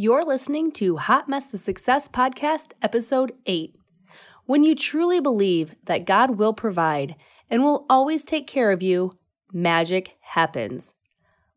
You're 0.00 0.22
listening 0.22 0.70
to 0.74 0.96
Hot 0.96 1.28
Mess 1.28 1.48
to 1.48 1.58
Success 1.58 2.08
Podcast, 2.08 2.70
Episode 2.82 3.32
8. 3.46 3.74
When 4.44 4.62
you 4.62 4.76
truly 4.76 5.18
believe 5.18 5.74
that 5.86 6.06
God 6.06 6.38
will 6.38 6.52
provide 6.52 7.16
and 7.50 7.64
will 7.64 7.84
always 7.90 8.22
take 8.22 8.46
care 8.46 8.70
of 8.70 8.80
you, 8.80 9.10
magic 9.52 10.16
happens. 10.20 10.94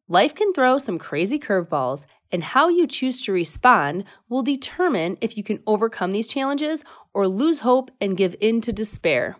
Life 0.07 0.33
can 0.33 0.53
throw 0.53 0.79
some 0.79 0.97
crazy 0.97 1.37
curveballs, 1.37 2.07
and 2.31 2.43
how 2.43 2.67
you 2.67 2.87
choose 2.87 3.21
to 3.25 3.31
respond 3.31 4.05
will 4.27 4.41
determine 4.41 5.19
if 5.21 5.37
you 5.37 5.43
can 5.43 5.61
overcome 5.67 6.11
these 6.11 6.27
challenges 6.27 6.83
or 7.13 7.27
lose 7.27 7.59
hope 7.59 7.91
and 8.01 8.17
give 8.17 8.35
in 8.41 8.59
to 8.61 8.73
despair. 8.73 9.37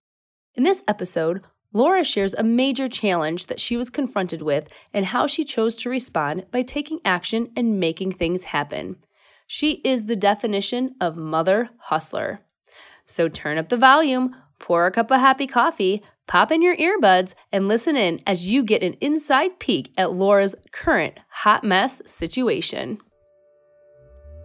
In 0.54 0.62
this 0.62 0.84
episode, 0.88 1.42
Laura 1.74 2.04
shares 2.04 2.34
a 2.34 2.44
major 2.44 2.88
challenge 2.88 3.48
that 3.48 3.60
she 3.60 3.78
was 3.78 3.90
confronted 3.90 4.42
with 4.42 4.68
and 4.94 5.06
how 5.06 5.26
she 5.26 5.44
chose 5.44 5.76
to 5.78 5.90
respond 5.90 6.46
by 6.52 6.62
taking 6.62 7.00
action 7.06 7.50
and 7.56 7.80
making 7.80 8.12
things 8.12 8.46
happen. 8.46 8.98
She 9.48 9.82
is 9.84 10.06
the 10.06 10.16
definition 10.16 10.96
of 11.00 11.18
mother 11.18 11.70
hustler. 11.78 12.42
So 13.06 13.30
turn 13.30 13.58
up 13.58 13.70
the 13.70 13.78
volume, 13.78 14.36
pour 14.60 14.86
a 14.86 14.92
cup 14.92 15.12
of 15.12 15.20
happy 15.20 15.48
coffee, 15.48 16.02
pop 16.28 16.52
in 16.52 16.62
your 16.62 16.76
earbuds, 16.78 17.34
and 17.52 17.68
listen 17.68 17.96
in 17.96 18.22
as 18.28 18.52
you 18.52 18.64
get 18.64 18.84
an 18.84 18.94
inside 19.02 19.60
peek 19.60 19.94
at 19.98 20.14
Laura's 20.14 20.56
current 20.72 21.20
hot 21.30 21.64
mess 21.64 22.02
situation. 22.06 23.00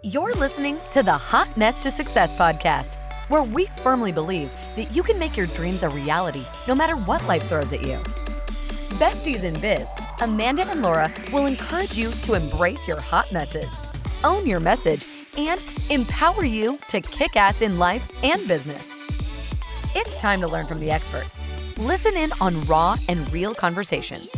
You're 0.03 0.35
listening 0.35 0.79
to 0.93 1.03
the 1.03 1.17
Hot 1.17 1.57
Mess 1.57 1.79
to 1.81 1.91
Success 1.91 2.35
podcast 2.35 2.97
where 3.29 3.43
we 3.43 3.67
firmly 3.83 4.13
believe 4.13 4.51
that 4.77 4.95
you 4.95 5.03
can 5.03 5.19
make 5.19 5.37
your 5.37 5.47
dreams 5.47 5.83
a 5.83 5.89
reality 5.89 6.45
no 6.69 6.75
matter 6.75 6.97
what 6.97 7.27
life 7.27 7.43
throws 7.49 7.73
at 7.73 7.87
you. 7.87 7.99
Besties 8.99 9.43
in 9.43 9.59
Biz, 9.61 9.87
Amanda 10.21 10.67
and 10.69 10.83
Laura 10.83 11.13
will 11.33 11.47
encourage 11.47 11.99
you 11.99 12.11
to 12.11 12.35
embrace 12.35 12.89
your 12.89 13.01
hot 13.01 13.31
messes, 13.33 13.77
own 14.25 14.47
your 14.47 14.61
message, 14.61 15.07
and 15.37 15.63
empower 15.91 16.45
you 16.45 16.79
to 16.89 17.01
kick 17.01 17.37
ass 17.37 17.61
in 17.61 17.79
life 17.79 18.25
and 18.25 18.47
business. 18.49 18.91
It's 19.95 20.21
time 20.21 20.41
to 20.41 20.49
learn 20.49 20.67
from 20.67 20.81
the 20.81 20.91
experts. 20.91 21.39
Listen 21.79 22.17
in 22.17 22.33
on 22.41 22.65
raw 22.67 22.97
and 23.09 23.31
real 23.33 23.55
conversations. 23.55 24.31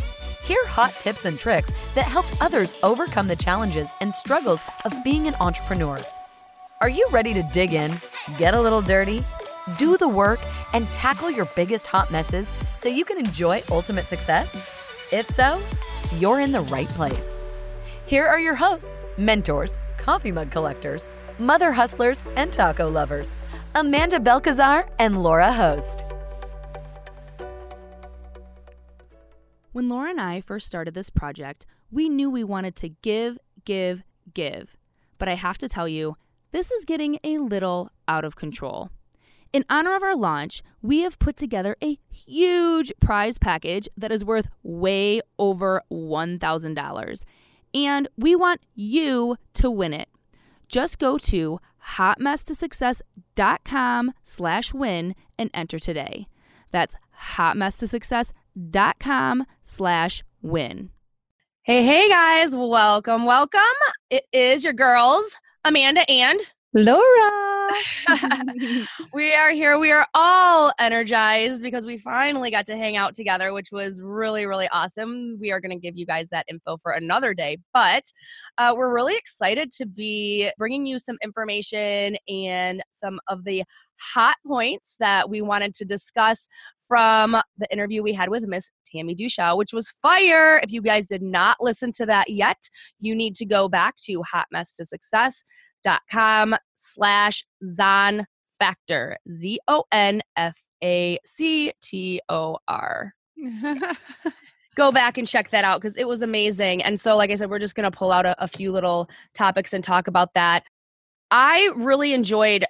Hear 0.43 0.65
hot 0.67 0.91
tips 0.93 1.25
and 1.25 1.39
tricks 1.39 1.71
that 1.93 2.05
helped 2.05 2.35
others 2.41 2.73
overcome 2.83 3.27
the 3.27 3.35
challenges 3.35 3.87
and 4.01 4.13
struggles 4.13 4.61
of 4.83 5.03
being 5.03 5.27
an 5.27 5.35
entrepreneur. 5.39 5.99
Are 6.81 6.89
you 6.89 7.07
ready 7.11 7.33
to 7.33 7.43
dig 7.53 7.73
in 7.73 7.91
get 8.37 8.53
a 8.53 8.61
little 8.61 8.81
dirty, 8.81 9.23
do 9.77 9.97
the 9.97 10.07
work, 10.07 10.39
and 10.73 10.87
tackle 10.91 11.31
your 11.31 11.45
biggest 11.55 11.87
hot 11.87 12.11
messes 12.11 12.51
so 12.77 12.89
you 12.89 13.05
can 13.05 13.17
enjoy 13.17 13.63
ultimate 13.69 14.05
success? 14.05 14.53
If 15.11 15.27
so, 15.27 15.61
you're 16.17 16.39
in 16.39 16.51
the 16.51 16.61
right 16.61 16.87
place. 16.89 17.35
Here 18.05 18.25
are 18.25 18.39
your 18.39 18.55
hosts, 18.55 19.05
mentors, 19.17 19.79
coffee 19.97 20.31
mug 20.31 20.51
collectors, 20.51 21.07
mother 21.37 21.71
hustlers, 21.71 22.23
and 22.35 22.51
taco 22.51 22.89
lovers 22.89 23.33
Amanda 23.75 24.19
Belcazar 24.19 24.89
and 24.97 25.21
Laura 25.21 25.53
Host. 25.53 26.03
When 29.71 29.87
Laura 29.87 30.09
and 30.09 30.19
I 30.19 30.41
first 30.41 30.65
started 30.65 30.95
this 30.95 31.11
project, 31.11 31.67
we 31.91 32.09
knew 32.09 32.31
we 32.31 32.43
wanted 32.43 32.75
to 32.77 32.89
give, 32.89 33.37
give, 33.65 34.03
give. 34.33 34.75
But 35.19 35.29
I 35.29 35.35
have 35.35 35.59
to 35.59 35.69
tell 35.69 35.87
you, 35.87 36.17
this 36.51 36.71
is 36.71 36.83
getting 36.83 37.19
a 37.23 37.37
little 37.37 37.91
out 38.09 38.25
of 38.25 38.35
control. 38.35 38.89
In 39.53 39.63
honor 39.69 39.95
of 39.95 40.03
our 40.03 40.17
launch, 40.17 40.61
we 40.81 40.99
have 41.01 41.17
put 41.17 41.37
together 41.37 41.77
a 41.81 41.97
huge 42.11 42.91
prize 42.99 43.37
package 43.37 43.87
that 43.97 44.11
is 44.11 44.25
worth 44.25 44.49
way 44.63 45.21
over 45.39 45.81
$1,000. 45.91 47.23
And 47.73 48.07
we 48.17 48.35
want 48.35 48.61
you 48.75 49.37
to 49.55 49.71
win 49.71 49.93
it. 49.93 50.09
Just 50.67 50.99
go 50.99 51.17
to 51.17 51.59
hotmesstosuccess.com 51.95 54.11
slash 54.23 54.73
win 54.73 55.15
and 55.37 55.49
enter 55.53 55.77
today. 55.79 56.27
That's 56.71 56.95
hotmesstosuccess.com 57.35 59.45
slash 59.63 60.23
win. 60.41 60.89
Hey, 61.63 61.83
hey 61.83 62.07
guys, 62.09 62.55
welcome, 62.55 63.25
welcome. 63.25 63.59
It 64.09 64.23
is 64.31 64.63
your 64.63 64.71
girls, 64.73 65.37
Amanda 65.65 66.09
and 66.09 66.39
Laura. 66.73 67.58
we 69.13 69.33
are 69.33 69.51
here. 69.51 69.77
We 69.79 69.91
are 69.91 70.07
all 70.13 70.71
energized 70.79 71.61
because 71.61 71.85
we 71.85 71.97
finally 71.97 72.51
got 72.51 72.65
to 72.67 72.77
hang 72.77 72.97
out 72.97 73.15
together, 73.15 73.53
which 73.53 73.71
was 73.71 73.99
really, 74.01 74.45
really 74.45 74.67
awesome. 74.71 75.37
We 75.39 75.51
are 75.51 75.59
going 75.59 75.71
to 75.71 75.79
give 75.79 75.97
you 75.97 76.05
guys 76.05 76.27
that 76.31 76.45
info 76.49 76.77
for 76.81 76.91
another 76.91 77.33
day, 77.33 77.57
but 77.73 78.03
uh, 78.57 78.73
we're 78.77 78.93
really 78.93 79.15
excited 79.15 79.71
to 79.73 79.85
be 79.85 80.51
bringing 80.57 80.85
you 80.85 80.99
some 80.99 81.17
information 81.23 82.17
and 82.27 82.83
some 82.95 83.19
of 83.27 83.43
the 83.43 83.63
hot 84.13 84.37
points 84.47 84.95
that 84.99 85.29
we 85.29 85.41
wanted 85.41 85.73
to 85.75 85.85
discuss 85.85 86.47
from 86.87 87.37
the 87.57 87.71
interview 87.71 88.01
we 88.01 88.13
had 88.13 88.29
with 88.29 88.47
Miss 88.47 88.71
Tammy 88.87 89.13
Duchow, 89.13 89.55
which 89.55 89.73
was 89.73 89.87
fire. 90.01 90.59
If 90.63 90.71
you 90.71 90.81
guys 90.81 91.05
did 91.05 91.21
not 91.21 91.57
listen 91.59 91.91
to 91.93 92.05
that 92.07 92.29
yet, 92.29 92.57
you 92.99 93.13
need 93.13 93.35
to 93.35 93.45
go 93.45 93.69
back 93.69 93.95
to 94.05 94.23
Hot 94.23 94.47
Mess 94.51 94.75
to 94.77 94.85
Success 94.85 95.43
dot 95.83 96.01
com 96.11 96.55
slash 96.75 97.45
Zon 97.65 98.25
Factor. 98.59 99.17
Z 99.31 99.59
O 99.67 99.85
N 99.91 100.21
F 100.35 100.57
A 100.83 101.19
C 101.25 101.73
T 101.81 102.21
O 102.29 102.57
R. 102.67 103.13
Go 104.75 104.91
back 104.91 105.17
and 105.17 105.27
check 105.27 105.51
that 105.51 105.63
out 105.63 105.81
because 105.81 105.97
it 105.97 106.07
was 106.07 106.21
amazing. 106.21 106.83
And 106.83 106.99
so, 106.99 107.15
like 107.15 107.31
I 107.31 107.35
said, 107.35 107.49
we're 107.49 107.59
just 107.59 107.75
going 107.75 107.89
to 107.89 107.97
pull 107.97 108.11
out 108.11 108.25
a, 108.25 108.43
a 108.43 108.47
few 108.47 108.71
little 108.71 109.09
topics 109.33 109.73
and 109.73 109.83
talk 109.83 110.07
about 110.07 110.33
that. 110.33 110.63
I 111.31 111.71
really 111.75 112.13
enjoyed 112.13 112.65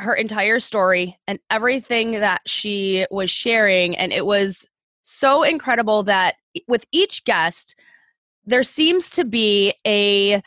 her 0.00 0.14
entire 0.14 0.60
story 0.60 1.18
and 1.26 1.38
everything 1.50 2.12
that 2.12 2.40
she 2.46 3.06
was 3.10 3.30
sharing. 3.30 3.96
And 3.96 4.12
it 4.12 4.26
was 4.26 4.66
so 5.02 5.42
incredible 5.42 6.04
that 6.04 6.36
with 6.66 6.84
each 6.92 7.24
guest, 7.24 7.74
there 8.44 8.62
seems 8.62 9.10
to 9.10 9.24
be 9.24 9.74
a, 9.86 10.42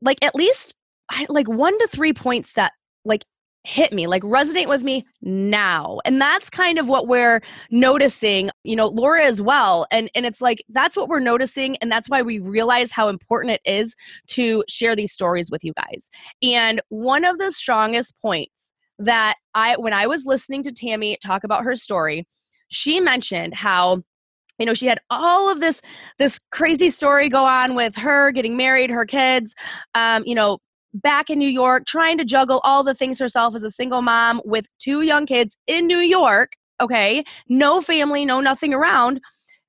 like, 0.00 0.22
at 0.22 0.34
least 0.34 0.74
I, 1.10 1.26
like 1.28 1.48
one 1.48 1.78
to 1.78 1.86
three 1.88 2.12
points 2.12 2.54
that 2.54 2.72
like 3.04 3.24
hit 3.64 3.94
me 3.94 4.06
like 4.06 4.22
resonate 4.22 4.68
with 4.68 4.82
me 4.82 5.06
now 5.22 5.98
and 6.04 6.20
that's 6.20 6.50
kind 6.50 6.78
of 6.78 6.86
what 6.86 7.08
we're 7.08 7.40
noticing 7.70 8.50
you 8.62 8.76
know 8.76 8.88
laura 8.88 9.24
as 9.24 9.40
well 9.40 9.86
and 9.90 10.10
and 10.14 10.26
it's 10.26 10.42
like 10.42 10.62
that's 10.68 10.96
what 10.96 11.08
we're 11.08 11.18
noticing 11.18 11.74
and 11.78 11.90
that's 11.90 12.08
why 12.10 12.20
we 12.20 12.38
realize 12.38 12.92
how 12.92 13.08
important 13.08 13.54
it 13.54 13.62
is 13.64 13.96
to 14.26 14.62
share 14.68 14.94
these 14.94 15.12
stories 15.12 15.50
with 15.50 15.64
you 15.64 15.72
guys 15.72 16.10
and 16.42 16.82
one 16.90 17.24
of 17.24 17.38
the 17.38 17.50
strongest 17.50 18.14
points 18.20 18.70
that 18.98 19.36
i 19.54 19.74
when 19.78 19.94
i 19.94 20.06
was 20.06 20.26
listening 20.26 20.62
to 20.62 20.70
tammy 20.70 21.16
talk 21.24 21.42
about 21.42 21.64
her 21.64 21.74
story 21.74 22.26
she 22.68 23.00
mentioned 23.00 23.54
how 23.54 24.02
you 24.58 24.66
know 24.66 24.74
she 24.74 24.86
had 24.86 25.00
all 25.08 25.50
of 25.50 25.60
this 25.60 25.80
this 26.18 26.38
crazy 26.50 26.90
story 26.90 27.30
go 27.30 27.46
on 27.46 27.74
with 27.74 27.96
her 27.96 28.30
getting 28.30 28.58
married 28.58 28.90
her 28.90 29.06
kids 29.06 29.54
um, 29.94 30.22
you 30.26 30.34
know 30.34 30.58
back 30.94 31.28
in 31.28 31.38
New 31.38 31.48
York, 31.48 31.84
trying 31.86 32.16
to 32.18 32.24
juggle 32.24 32.60
all 32.64 32.84
the 32.84 32.94
things 32.94 33.18
herself 33.18 33.54
as 33.54 33.64
a 33.64 33.70
single 33.70 34.02
mom 34.02 34.40
with 34.44 34.66
two 34.78 35.02
young 35.02 35.26
kids 35.26 35.56
in 35.66 35.86
New 35.86 35.98
York. 35.98 36.52
Okay. 36.80 37.24
No 37.48 37.80
family, 37.80 38.24
no 38.24 38.40
nothing 38.40 38.72
around. 38.72 39.20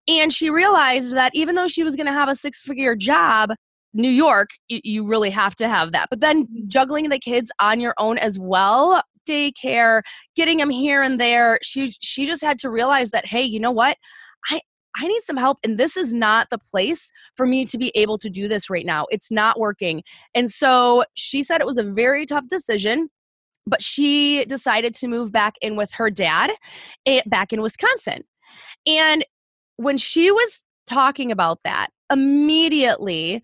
And 0.07 0.33
she 0.33 0.49
realized 0.49 1.13
that 1.15 1.31
even 1.33 1.55
though 1.55 1.67
she 1.67 1.83
was 1.83 1.95
going 1.95 2.05
to 2.05 2.13
have 2.13 2.29
a 2.29 2.35
six 2.35 2.61
figure 2.61 2.95
job, 2.95 3.51
New 3.93 4.09
York, 4.09 4.49
you, 4.67 4.79
you 4.83 5.07
really 5.07 5.29
have 5.29 5.55
to 5.55 5.67
have 5.67 5.91
that. 5.93 6.07
But 6.09 6.19
then 6.19 6.43
mm-hmm. 6.43 6.67
juggling 6.67 7.09
the 7.09 7.19
kids 7.19 7.51
on 7.59 7.79
your 7.79 7.95
own 7.97 8.17
as 8.17 8.37
well, 8.37 9.01
daycare, 9.27 10.01
getting 10.35 10.57
them 10.57 10.69
here 10.69 11.01
and 11.01 11.19
there, 11.19 11.59
she 11.63 11.95
she 12.01 12.25
just 12.25 12.43
had 12.43 12.59
to 12.59 12.69
realize 12.69 13.09
that 13.11 13.25
hey, 13.25 13.41
you 13.41 13.59
know 13.59 13.71
what? 13.71 13.97
I 14.97 15.07
need 15.07 15.23
some 15.23 15.37
help. 15.37 15.59
And 15.63 15.77
this 15.77 15.97
is 15.97 16.13
not 16.13 16.49
the 16.49 16.57
place 16.57 17.11
for 17.35 17.45
me 17.45 17.65
to 17.65 17.77
be 17.77 17.91
able 17.95 18.17
to 18.19 18.29
do 18.29 18.47
this 18.47 18.69
right 18.69 18.85
now. 18.85 19.05
It's 19.09 19.31
not 19.31 19.59
working. 19.59 20.03
And 20.33 20.49
so 20.49 21.03
she 21.15 21.43
said 21.43 21.61
it 21.61 21.67
was 21.67 21.77
a 21.77 21.83
very 21.83 22.25
tough 22.25 22.47
decision 22.47 23.09
but 23.67 23.81
she 23.81 24.45
decided 24.45 24.93
to 24.95 25.07
move 25.07 25.31
back 25.31 25.55
in 25.61 25.75
with 25.75 25.91
her 25.93 26.09
dad 26.09 26.51
eh, 27.05 27.21
back 27.25 27.51
in 27.51 27.61
Wisconsin. 27.61 28.23
And 28.85 29.25
when 29.77 29.97
she 29.97 30.31
was 30.31 30.63
talking 30.87 31.31
about 31.31 31.59
that, 31.63 31.89
immediately 32.11 33.41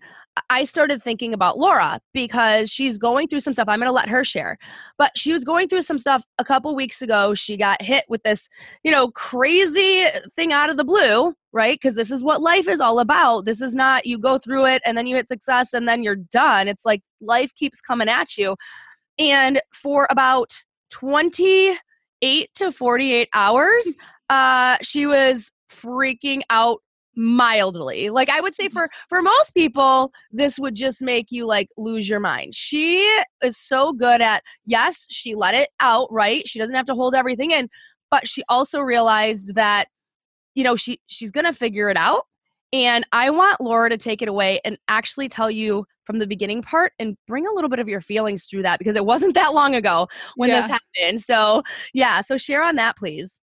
I 0.48 0.64
started 0.64 1.02
thinking 1.02 1.34
about 1.34 1.58
Laura 1.58 2.00
because 2.14 2.70
she's 2.70 2.96
going 2.96 3.28
through 3.28 3.40
some 3.40 3.52
stuff. 3.52 3.68
I'm 3.68 3.80
going 3.80 3.88
to 3.88 3.92
let 3.92 4.08
her 4.08 4.24
share. 4.24 4.58
But 4.96 5.12
she 5.16 5.32
was 5.32 5.44
going 5.44 5.68
through 5.68 5.82
some 5.82 5.98
stuff 5.98 6.24
a 6.38 6.44
couple 6.44 6.74
weeks 6.74 7.02
ago. 7.02 7.34
She 7.34 7.56
got 7.56 7.82
hit 7.82 8.04
with 8.08 8.22
this, 8.22 8.48
you 8.82 8.90
know, 8.90 9.10
crazy 9.10 10.06
thing 10.34 10.52
out 10.52 10.70
of 10.70 10.78
the 10.78 10.84
blue, 10.84 11.34
right? 11.52 11.78
Because 11.80 11.96
this 11.96 12.10
is 12.10 12.24
what 12.24 12.40
life 12.40 12.66
is 12.66 12.80
all 12.80 12.98
about. 12.98 13.44
This 13.44 13.60
is 13.60 13.74
not 13.74 14.06
you 14.06 14.18
go 14.18 14.38
through 14.38 14.66
it 14.66 14.80
and 14.86 14.96
then 14.96 15.06
you 15.06 15.16
hit 15.16 15.28
success 15.28 15.74
and 15.74 15.86
then 15.86 16.02
you're 16.02 16.16
done. 16.16 16.66
It's 16.66 16.86
like 16.86 17.02
life 17.20 17.54
keeps 17.54 17.80
coming 17.80 18.08
at 18.08 18.38
you. 18.38 18.56
And 19.18 19.60
for 19.74 20.06
about 20.08 20.54
28 20.90 22.48
to 22.54 22.72
48 22.72 23.28
hours, 23.34 23.88
uh, 24.30 24.78
she 24.80 25.06
was 25.06 25.50
freaking 25.70 26.42
out 26.48 26.80
mildly 27.14 28.08
like 28.10 28.30
i 28.30 28.40
would 28.40 28.54
say 28.54 28.66
mm-hmm. 28.66 28.72
for 28.72 28.88
for 29.08 29.20
most 29.20 29.52
people 29.54 30.12
this 30.30 30.58
would 30.58 30.74
just 30.74 31.02
make 31.02 31.30
you 31.30 31.46
like 31.46 31.68
lose 31.76 32.08
your 32.08 32.20
mind. 32.20 32.54
She 32.54 33.06
is 33.42 33.56
so 33.56 33.92
good 33.92 34.20
at 34.20 34.42
yes 34.64 35.06
she 35.10 35.34
let 35.34 35.54
it 35.54 35.68
out 35.80 36.08
right? 36.10 36.46
She 36.48 36.58
doesn't 36.58 36.74
have 36.74 36.86
to 36.86 36.94
hold 36.94 37.14
everything 37.14 37.50
in 37.50 37.68
but 38.10 38.28
she 38.28 38.42
also 38.48 38.80
realized 38.80 39.54
that 39.54 39.88
you 40.54 40.64
know 40.64 40.76
she 40.76 41.00
she's 41.06 41.30
gonna 41.30 41.52
figure 41.52 41.90
it 41.90 41.96
out 41.96 42.26
and 42.72 43.06
i 43.12 43.30
want 43.30 43.60
laura 43.60 43.88
to 43.90 43.96
take 43.96 44.22
it 44.22 44.28
away 44.28 44.60
and 44.64 44.78
actually 44.88 45.28
tell 45.28 45.50
you 45.50 45.84
from 46.04 46.18
the 46.18 46.26
beginning 46.26 46.62
part 46.62 46.92
and 46.98 47.16
bring 47.26 47.46
a 47.46 47.52
little 47.52 47.70
bit 47.70 47.78
of 47.78 47.88
your 47.88 48.00
feelings 48.00 48.46
through 48.46 48.62
that 48.62 48.78
because 48.78 48.96
it 48.96 49.04
wasn't 49.04 49.34
that 49.34 49.54
long 49.54 49.74
ago 49.74 50.08
when 50.36 50.50
Yeah. 50.50 50.62
this 50.62 50.70
happened. 50.70 51.20
So 51.22 51.62
yeah 51.94 52.20
so 52.20 52.36
share 52.36 52.62
on 52.62 52.76
that 52.76 52.96
please 52.96 53.40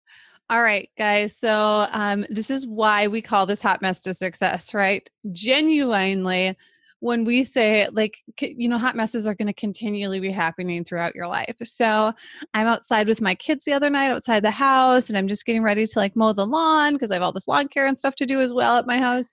All 0.49 0.61
right, 0.61 0.89
guys. 0.97 1.35
So, 1.35 1.87
um, 1.91 2.25
this 2.29 2.49
is 2.49 2.65
why 2.65 3.07
we 3.07 3.21
call 3.21 3.45
this 3.45 3.61
hot 3.61 3.81
mess 3.81 3.99
to 4.01 4.13
success, 4.13 4.73
right? 4.73 5.09
Genuinely, 5.33 6.55
when 6.99 7.25
we 7.25 7.43
say, 7.43 7.87
like, 7.91 8.17
you 8.41 8.67
know, 8.67 8.77
hot 8.77 8.95
messes 8.95 9.27
are 9.27 9.35
going 9.35 9.47
to 9.47 9.53
continually 9.53 10.19
be 10.19 10.31
happening 10.31 10.83
throughout 10.83 11.15
your 11.15 11.27
life. 11.27 11.55
So, 11.63 12.13
I'm 12.53 12.67
outside 12.67 13.07
with 13.07 13.21
my 13.21 13.35
kids 13.35 13.65
the 13.65 13.73
other 13.73 13.89
night 13.89 14.09
outside 14.09 14.41
the 14.41 14.51
house, 14.51 15.09
and 15.09 15.17
I'm 15.17 15.27
just 15.27 15.45
getting 15.45 15.63
ready 15.63 15.85
to 15.85 15.99
like 15.99 16.15
mow 16.15 16.33
the 16.33 16.45
lawn 16.45 16.93
because 16.93 17.11
I 17.11 17.15
have 17.15 17.23
all 17.23 17.31
this 17.31 17.47
lawn 17.47 17.67
care 17.67 17.87
and 17.87 17.97
stuff 17.97 18.15
to 18.15 18.25
do 18.25 18.39
as 18.39 18.53
well 18.53 18.77
at 18.77 18.87
my 18.87 18.97
house. 18.97 19.31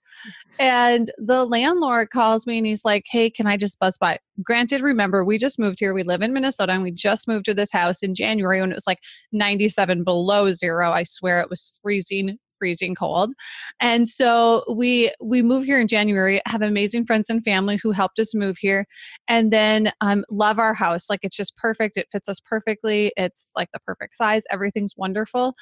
And 0.59 1.11
the 1.17 1.45
landlord 1.45 2.09
calls 2.11 2.47
me 2.47 2.57
and 2.57 2.67
he's 2.67 2.85
like, 2.85 3.05
Hey, 3.09 3.29
can 3.29 3.47
I 3.47 3.57
just 3.57 3.79
buzz 3.79 3.97
by? 3.97 4.17
Granted, 4.43 4.81
remember, 4.81 5.23
we 5.23 5.37
just 5.37 5.59
moved 5.59 5.79
here. 5.79 5.93
We 5.93 6.03
live 6.03 6.21
in 6.21 6.33
Minnesota 6.33 6.73
and 6.73 6.83
we 6.83 6.91
just 6.91 7.27
moved 7.27 7.45
to 7.45 7.53
this 7.53 7.71
house 7.71 8.03
in 8.03 8.15
January 8.15 8.61
when 8.61 8.71
it 8.71 8.75
was 8.75 8.87
like 8.87 8.99
97 9.31 10.03
below 10.03 10.51
zero. 10.51 10.91
I 10.91 11.03
swear 11.03 11.39
it 11.39 11.49
was 11.49 11.79
freezing, 11.81 12.37
freezing 12.57 12.95
cold. 12.95 13.31
And 13.79 14.07
so 14.07 14.63
we 14.71 15.11
we 15.21 15.41
move 15.41 15.65
here 15.65 15.79
in 15.79 15.87
January, 15.87 16.41
have 16.45 16.61
amazing 16.61 17.05
friends 17.05 17.29
and 17.29 17.43
family 17.43 17.77
who 17.81 17.91
helped 17.91 18.19
us 18.19 18.33
move 18.33 18.57
here, 18.57 18.85
and 19.27 19.51
then 19.51 19.91
um, 20.01 20.25
love 20.29 20.59
our 20.59 20.73
house. 20.73 21.09
Like 21.09 21.19
it's 21.23 21.35
just 21.35 21.55
perfect. 21.57 21.97
It 21.97 22.07
fits 22.11 22.29
us 22.29 22.39
perfectly. 22.39 23.11
It's 23.17 23.51
like 23.55 23.71
the 23.73 23.79
perfect 23.79 24.15
size. 24.15 24.43
Everything's 24.49 24.95
wonderful. 24.97 25.55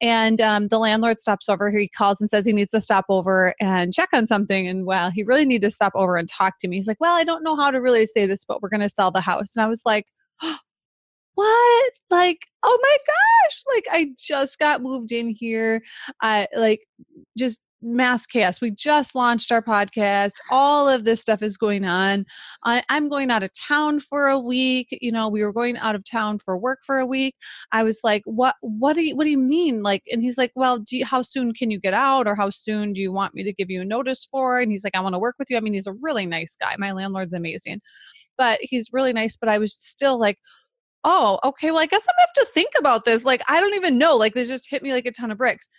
And 0.00 0.40
um, 0.40 0.68
the 0.68 0.78
landlord 0.78 1.18
stops 1.20 1.48
over. 1.48 1.70
Here. 1.70 1.80
He 1.80 1.88
calls 1.88 2.20
and 2.20 2.28
says 2.30 2.46
he 2.46 2.52
needs 2.52 2.72
to 2.72 2.80
stop 2.80 3.06
over 3.08 3.54
and 3.60 3.92
check 3.92 4.10
on 4.12 4.26
something. 4.26 4.66
And 4.66 4.86
well, 4.86 5.10
he 5.10 5.22
really 5.24 5.46
needed 5.46 5.66
to 5.66 5.70
stop 5.70 5.92
over 5.94 6.16
and 6.16 6.28
talk 6.28 6.58
to 6.58 6.68
me. 6.68 6.76
He's 6.76 6.88
like, 6.88 7.00
"Well, 7.00 7.14
I 7.14 7.24
don't 7.24 7.42
know 7.44 7.56
how 7.56 7.70
to 7.70 7.80
really 7.80 8.06
say 8.06 8.26
this, 8.26 8.44
but 8.44 8.62
we're 8.62 8.68
going 8.68 8.80
to 8.80 8.88
sell 8.88 9.10
the 9.10 9.20
house." 9.20 9.56
And 9.56 9.64
I 9.64 9.68
was 9.68 9.82
like. 9.84 10.06
what? 11.36 11.92
Like 12.10 12.46
oh 12.62 12.78
my 12.82 12.96
gosh 13.06 13.62
like 13.74 13.84
i 13.92 14.08
just 14.18 14.58
got 14.58 14.82
moved 14.82 15.12
in 15.12 15.28
here. 15.30 15.82
I 16.22 16.48
like 16.56 16.80
just 17.38 17.60
mass 17.82 18.26
chaos. 18.26 18.60
We 18.60 18.70
just 18.70 19.14
launched 19.14 19.52
our 19.52 19.62
podcast. 19.62 20.32
All 20.50 20.88
of 20.88 21.04
this 21.04 21.20
stuff 21.20 21.42
is 21.42 21.56
going 21.58 21.84
on. 21.84 22.24
I, 22.64 22.82
i'm 22.88 23.08
going 23.08 23.30
out 23.30 23.42
of 23.42 23.50
town 23.52 24.00
for 24.00 24.28
a 24.28 24.38
week. 24.38 24.88
You 25.00 25.12
know 25.12 25.28
we 25.28 25.44
were 25.44 25.52
going 25.52 25.76
out 25.76 25.94
of 25.94 26.04
town 26.04 26.38
for 26.38 26.56
work 26.56 26.80
for 26.84 26.98
a 26.98 27.06
week. 27.06 27.36
I 27.70 27.82
was 27.82 28.00
like 28.02 28.22
what 28.24 28.54
what 28.62 28.94
do 28.94 29.04
you 29.04 29.14
what 29.14 29.24
do 29.24 29.30
you 29.30 29.38
mean? 29.38 29.82
Like 29.82 30.02
and 30.10 30.22
he's 30.22 30.38
like 30.38 30.52
well 30.56 30.82
you, 30.90 31.04
how 31.04 31.22
soon 31.22 31.52
can 31.52 31.70
you 31.70 31.78
get 31.78 31.94
out? 31.94 32.26
Or 32.26 32.34
how 32.34 32.50
soon 32.50 32.94
do 32.94 33.00
you 33.00 33.12
want 33.12 33.34
me 33.34 33.44
to 33.44 33.52
give 33.52 33.70
you 33.70 33.82
a 33.82 33.84
notice 33.84 34.26
for? 34.30 34.58
And 34.58 34.72
he's 34.72 34.84
like 34.84 34.96
i 34.96 35.00
want 35.00 35.14
to 35.14 35.18
work 35.18 35.36
with 35.38 35.50
you. 35.50 35.58
I 35.58 35.60
mean 35.60 35.74
he's 35.74 35.86
a 35.86 35.92
really 36.00 36.26
nice 36.26 36.56
guy. 36.56 36.74
My 36.78 36.92
landlord's 36.92 37.34
amazing. 37.34 37.80
But 38.38 38.58
he's 38.62 38.90
really 38.92 39.12
nice 39.12 39.36
but 39.36 39.48
i 39.48 39.58
was 39.58 39.74
still 39.74 40.18
like 40.18 40.38
oh, 41.06 41.38
okay, 41.44 41.70
well, 41.70 41.80
I 41.80 41.86
guess 41.86 42.06
I'm 42.06 42.14
gonna 42.18 42.26
have 42.26 42.46
to 42.46 42.52
think 42.52 42.70
about 42.78 43.04
this. 43.04 43.24
Like, 43.24 43.40
I 43.48 43.60
don't 43.60 43.74
even 43.74 43.96
know. 43.96 44.16
Like, 44.16 44.34
this 44.34 44.48
just 44.48 44.68
hit 44.68 44.82
me 44.82 44.92
like 44.92 45.06
a 45.06 45.12
ton 45.12 45.30
of 45.30 45.38
bricks. 45.38 45.70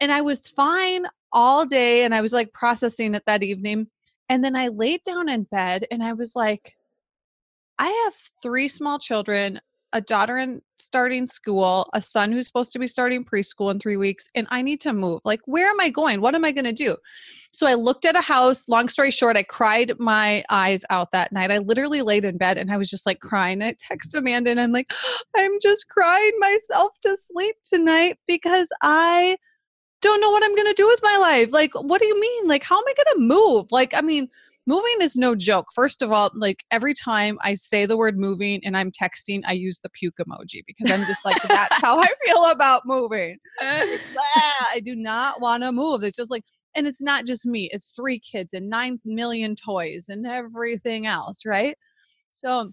And 0.00 0.12
I 0.12 0.20
was 0.20 0.46
fine 0.46 1.06
all 1.32 1.66
day 1.66 2.04
and 2.04 2.14
I 2.14 2.20
was 2.20 2.32
like 2.32 2.52
processing 2.52 3.14
it 3.14 3.24
that 3.26 3.42
evening. 3.42 3.88
And 4.28 4.44
then 4.44 4.56
I 4.56 4.68
laid 4.68 5.02
down 5.04 5.28
in 5.28 5.44
bed 5.44 5.86
and 5.90 6.02
I 6.02 6.12
was 6.12 6.36
like, 6.36 6.74
I 7.78 7.88
have 8.04 8.14
three 8.42 8.68
small 8.68 8.98
children, 8.98 9.60
a 9.92 10.00
daughter 10.00 10.36
in 10.38 10.60
starting 10.76 11.26
school, 11.26 11.88
a 11.94 12.02
son 12.02 12.32
who's 12.32 12.46
supposed 12.46 12.72
to 12.72 12.78
be 12.78 12.86
starting 12.86 13.24
preschool 13.24 13.70
in 13.70 13.78
three 13.78 13.96
weeks, 13.96 14.28
and 14.34 14.46
I 14.50 14.62
need 14.62 14.80
to 14.82 14.92
move. 14.92 15.20
Like, 15.24 15.40
where 15.46 15.68
am 15.68 15.80
I 15.80 15.88
going? 15.90 16.20
What 16.20 16.34
am 16.34 16.44
I 16.44 16.52
going 16.52 16.64
to 16.64 16.72
do? 16.72 16.96
So 17.52 17.66
I 17.66 17.74
looked 17.74 18.04
at 18.04 18.16
a 18.16 18.20
house. 18.20 18.68
Long 18.68 18.88
story 18.88 19.10
short, 19.10 19.36
I 19.36 19.42
cried 19.42 19.92
my 19.98 20.44
eyes 20.50 20.84
out 20.90 21.12
that 21.12 21.32
night. 21.32 21.50
I 21.50 21.58
literally 21.58 22.02
laid 22.02 22.24
in 22.24 22.36
bed 22.36 22.58
and 22.58 22.70
I 22.70 22.76
was 22.76 22.90
just 22.90 23.06
like 23.06 23.20
crying. 23.20 23.62
I 23.62 23.74
text 23.78 24.14
Amanda 24.14 24.50
and 24.50 24.60
I'm 24.60 24.72
like, 24.72 24.90
I'm 25.36 25.58
just 25.62 25.88
crying 25.88 26.32
myself 26.38 26.92
to 27.02 27.16
sleep 27.16 27.56
tonight 27.64 28.18
because 28.26 28.70
I 28.82 29.38
don't 30.02 30.20
know 30.20 30.30
what 30.30 30.44
I'm 30.44 30.54
going 30.54 30.68
to 30.68 30.74
do 30.74 30.86
with 30.86 31.00
my 31.02 31.16
life. 31.16 31.52
Like, 31.52 31.72
what 31.74 32.00
do 32.00 32.06
you 32.06 32.20
mean? 32.20 32.46
Like, 32.46 32.62
how 32.62 32.76
am 32.76 32.84
I 32.86 32.94
going 32.94 33.16
to 33.16 33.34
move? 33.34 33.66
Like, 33.70 33.94
I 33.94 34.02
mean, 34.02 34.28
moving 34.66 34.96
is 35.00 35.16
no 35.16 35.34
joke. 35.34 35.66
First 35.74 36.02
of 36.02 36.12
all, 36.12 36.30
like 36.34 36.64
every 36.70 36.94
time 36.94 37.38
I 37.42 37.54
say 37.54 37.86
the 37.86 37.96
word 37.96 38.18
moving 38.18 38.60
and 38.64 38.76
I'm 38.76 38.90
texting, 38.90 39.42
I 39.46 39.52
use 39.52 39.80
the 39.80 39.88
puke 39.90 40.16
emoji 40.20 40.62
because 40.66 40.90
I'm 40.90 41.06
just 41.06 41.24
like, 41.24 41.40
that's 41.42 41.80
how 41.80 42.00
I 42.00 42.10
feel 42.24 42.50
about 42.50 42.82
moving. 42.84 43.38
I 43.60 44.80
do 44.84 44.96
not 44.96 45.40
want 45.40 45.62
to 45.62 45.72
move. 45.72 46.02
It's 46.02 46.16
just 46.16 46.30
like, 46.30 46.44
and 46.74 46.86
it's 46.86 47.00
not 47.00 47.24
just 47.24 47.46
me, 47.46 47.70
it's 47.72 47.92
three 47.92 48.18
kids 48.18 48.52
and 48.52 48.68
nine 48.68 49.00
million 49.04 49.56
toys 49.56 50.06
and 50.08 50.26
everything 50.26 51.06
else, 51.06 51.46
right? 51.46 51.76
So 52.30 52.72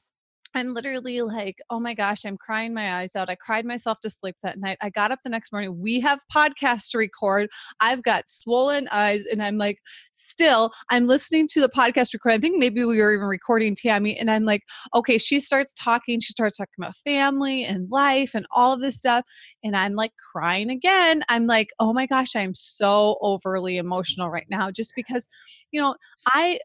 I'm 0.55 0.73
literally 0.73 1.21
like, 1.21 1.57
oh 1.69 1.79
my 1.79 1.93
gosh, 1.93 2.25
I'm 2.25 2.37
crying 2.37 2.73
my 2.73 2.99
eyes 2.99 3.15
out. 3.15 3.29
I 3.29 3.35
cried 3.35 3.65
myself 3.65 3.99
to 4.01 4.09
sleep 4.09 4.35
that 4.43 4.59
night. 4.59 4.77
I 4.81 4.89
got 4.89 5.11
up 5.11 5.19
the 5.23 5.29
next 5.29 5.51
morning. 5.51 5.79
We 5.81 5.99
have 6.01 6.19
podcasts 6.33 6.91
to 6.91 6.97
record. 6.97 7.49
I've 7.79 8.03
got 8.03 8.29
swollen 8.29 8.87
eyes, 8.91 9.25
and 9.25 9.41
I'm 9.41 9.57
like, 9.57 9.79
still, 10.11 10.71
I'm 10.89 11.07
listening 11.07 11.47
to 11.49 11.61
the 11.61 11.69
podcast 11.69 12.13
record. 12.13 12.33
I 12.33 12.37
think 12.37 12.57
maybe 12.59 12.83
we 12.83 13.01
were 13.01 13.13
even 13.13 13.25
recording 13.27 13.75
Tammy, 13.75 14.17
and 14.17 14.29
I'm 14.29 14.43
like, 14.43 14.61
okay, 14.93 15.17
she 15.17 15.39
starts 15.39 15.73
talking. 15.73 16.19
She 16.19 16.31
starts 16.31 16.57
talking 16.57 16.73
about 16.77 16.95
family 16.97 17.63
and 17.63 17.89
life 17.89 18.35
and 18.35 18.45
all 18.51 18.73
of 18.73 18.81
this 18.81 18.97
stuff. 18.97 19.25
And 19.63 19.75
I'm 19.75 19.93
like 19.93 20.11
crying 20.31 20.69
again. 20.69 21.23
I'm 21.29 21.47
like, 21.47 21.69
oh 21.79 21.93
my 21.93 22.05
gosh, 22.05 22.35
I'm 22.35 22.53
so 22.55 23.17
overly 23.21 23.77
emotional 23.77 24.29
right 24.29 24.47
now 24.49 24.71
just 24.71 24.93
because, 24.95 25.27
you 25.71 25.81
know, 25.81 25.95
I 26.27 26.59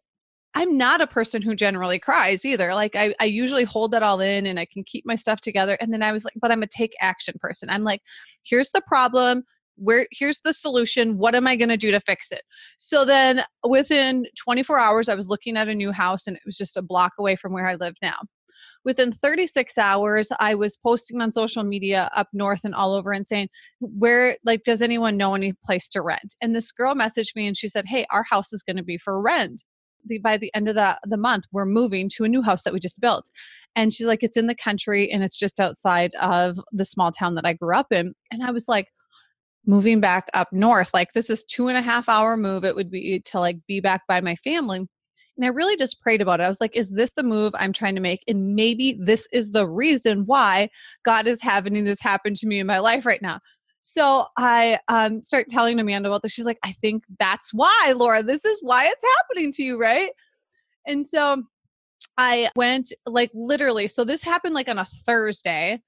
I'm 0.59 0.77
not 0.77 1.01
a 1.01 1.07
person 1.07 1.41
who 1.41 1.55
generally 1.55 2.01
cries 2.01 2.45
either. 2.45 2.75
Like 2.75 2.97
I, 2.97 3.15
I 3.21 3.27
usually 3.27 3.63
hold 3.63 3.93
that 3.93 4.03
all 4.03 4.19
in 4.19 4.45
and 4.45 4.59
I 4.59 4.65
can 4.65 4.83
keep 4.83 5.07
my 5.07 5.15
stuff 5.15 5.41
together. 5.41 5.79
And 5.81 5.95
then 5.95 6.03
I 6.03 6.11
was 6.11 6.25
like, 6.25 6.35
but 6.35 6.51
I'm 6.51 6.65
a 6.65 6.67
take 6.67 6.95
action 7.01 7.37
person. 7.39 7.71
I'm 7.71 7.85
like, 7.85 8.03
here's 8.43 8.73
the 8.73 8.81
problem. 8.81 9.45
Where 9.77 10.09
here's 10.11 10.41
the 10.41 10.53
solution. 10.53 11.17
What 11.17 11.37
am 11.37 11.47
I 11.47 11.55
going 11.55 11.69
to 11.69 11.77
do 11.77 11.93
to 11.93 12.01
fix 12.01 12.33
it? 12.33 12.43
So 12.77 13.05
then 13.05 13.45
within 13.63 14.27
24 14.43 14.81
hours, 14.81 15.09
I 15.09 15.15
was 15.15 15.29
looking 15.29 15.57
at 15.57 15.69
a 15.69 15.77
new 15.77 15.93
house 15.93 16.27
and 16.27 16.37
it 16.37 16.43
was 16.45 16.57
just 16.57 16.77
a 16.77 16.83
block 16.83 17.13
away 17.21 17.37
from 17.37 17.53
where 17.53 17.69
I 17.69 17.77
live 17.77 17.95
now. 18.03 18.17
Within 18.85 19.13
36 19.13 19.79
hours, 19.79 20.33
I 20.41 20.57
was 20.57 20.77
posting 20.77 21.21
on 21.21 21.31
social 21.31 21.63
media 21.63 22.11
up 22.17 22.27
north 22.33 22.65
and 22.65 22.75
all 22.75 22.95
over 22.95 23.13
and 23.13 23.25
saying, 23.25 23.49
Where, 23.79 24.37
like, 24.45 24.65
does 24.65 24.83
anyone 24.83 25.17
know 25.17 25.37
any 25.37 25.53
place 25.65 25.89
to 25.91 26.03
rent? 26.03 26.35
And 26.41 26.53
this 26.53 26.73
girl 26.73 26.97
messaged 26.97 27.37
me 27.37 27.47
and 27.47 27.57
she 27.57 27.69
said, 27.69 27.85
Hey, 27.87 28.07
our 28.11 28.25
house 28.25 28.53
is 28.53 28.65
going 28.65 28.79
to 28.79 28.83
be 28.83 28.99
for 28.99 29.23
rent 29.23 29.63
the, 30.09 30.19
by 30.19 30.37
the 30.37 30.51
end 30.55 30.69
of 30.69 30.75
the, 30.75 30.99
the 31.05 31.17
month, 31.17 31.45
we're 31.53 31.67
moving 31.67 32.09
to 32.17 32.25
a 32.25 32.29
new 32.29 32.43
house 32.43 32.65
that 32.65 32.73
we 32.73 32.81
just 32.81 33.01
built. 33.01 33.27
And 33.77 33.93
she's 33.93 34.07
like, 34.07 34.23
it's 34.23 34.37
in 34.37 34.47
the 34.47 34.55
country 34.55 35.11
and 35.11 35.23
it's 35.23 35.39
just 35.39 35.61
outside 35.61 36.15
of 36.17 36.59
the 36.73 36.85
small 36.85 37.13
town 37.13 37.35
that 37.37 37.47
I 37.47 37.53
grew 37.53 37.77
up 37.77 37.93
in. 37.93 38.15
And 38.33 38.43
I 38.43 38.51
was 38.51 38.67
like, 38.69 38.89
moving 39.67 40.01
back 40.01 40.29
up 40.33 40.49
north, 40.51 40.91
like 40.95 41.13
this 41.13 41.29
is 41.29 41.45
two 41.45 41.69
and 41.69 41.77
a 41.77 41.83
half 41.83 42.09
hour 42.09 42.37
move. 42.37 42.65
It 42.65 42.75
would 42.75 42.91
be 42.91 43.21
to 43.27 43.39
like 43.39 43.59
be 43.67 43.81
back 43.81 44.03
by 44.09 44.21
my 44.21 44.35
family. 44.37 44.79
And 44.79 45.45
I 45.45 45.49
really 45.49 45.77
just 45.77 46.01
prayed 46.01 46.21
about 46.21 46.41
it. 46.41 46.45
I 46.45 46.49
was 46.49 46.61
like, 46.61 46.75
is 46.75 46.91
this 46.91 47.13
the 47.13 47.23
move 47.23 47.55
I'm 47.57 47.73
trying 47.73 47.95
to 47.95 48.01
make? 48.01 48.25
And 48.27 48.57
maybe 48.57 48.99
this 48.99 49.29
is 49.33 49.53
the 49.53 49.69
reason 49.69 50.27
why 50.27 50.69
God 51.05 51.29
is 51.29 51.41
having 51.41 51.85
this 51.85 52.01
happen 52.01 52.35
to 52.35 52.47
me 52.47 52.59
in 52.59 52.67
my 52.67 52.81
life 52.81 53.07
right 53.07 53.23
now. 53.23 53.39
So 53.89 54.27
I 54.37 54.79
um, 54.89 55.23
start 55.23 55.49
telling 55.49 55.81
Amanda 55.81 56.11
about 56.11 56.21
this. 56.21 56.33
She's 56.33 56.45
like, 56.45 56.59
I 56.63 56.73
think 56.73 57.05
that's 57.19 57.55
why, 57.55 57.95
Laura, 57.97 58.23
this 58.23 58.45
is 58.45 58.59
why 58.61 58.85
it's 58.87 59.03
happening 59.17 59.51
to 59.53 59.63
you, 59.63 59.81
right? 59.81 60.11
And 60.87 61.07
so 61.07 61.45
I 62.19 62.51
went 62.55 62.93
like 63.07 63.31
literally. 63.33 63.89
So 63.89 64.05
this 64.05 64.23
happened 64.23 64.55
like 64.55 64.69
on 64.69 64.79
a 64.79 64.85
Thursday. 64.85 65.81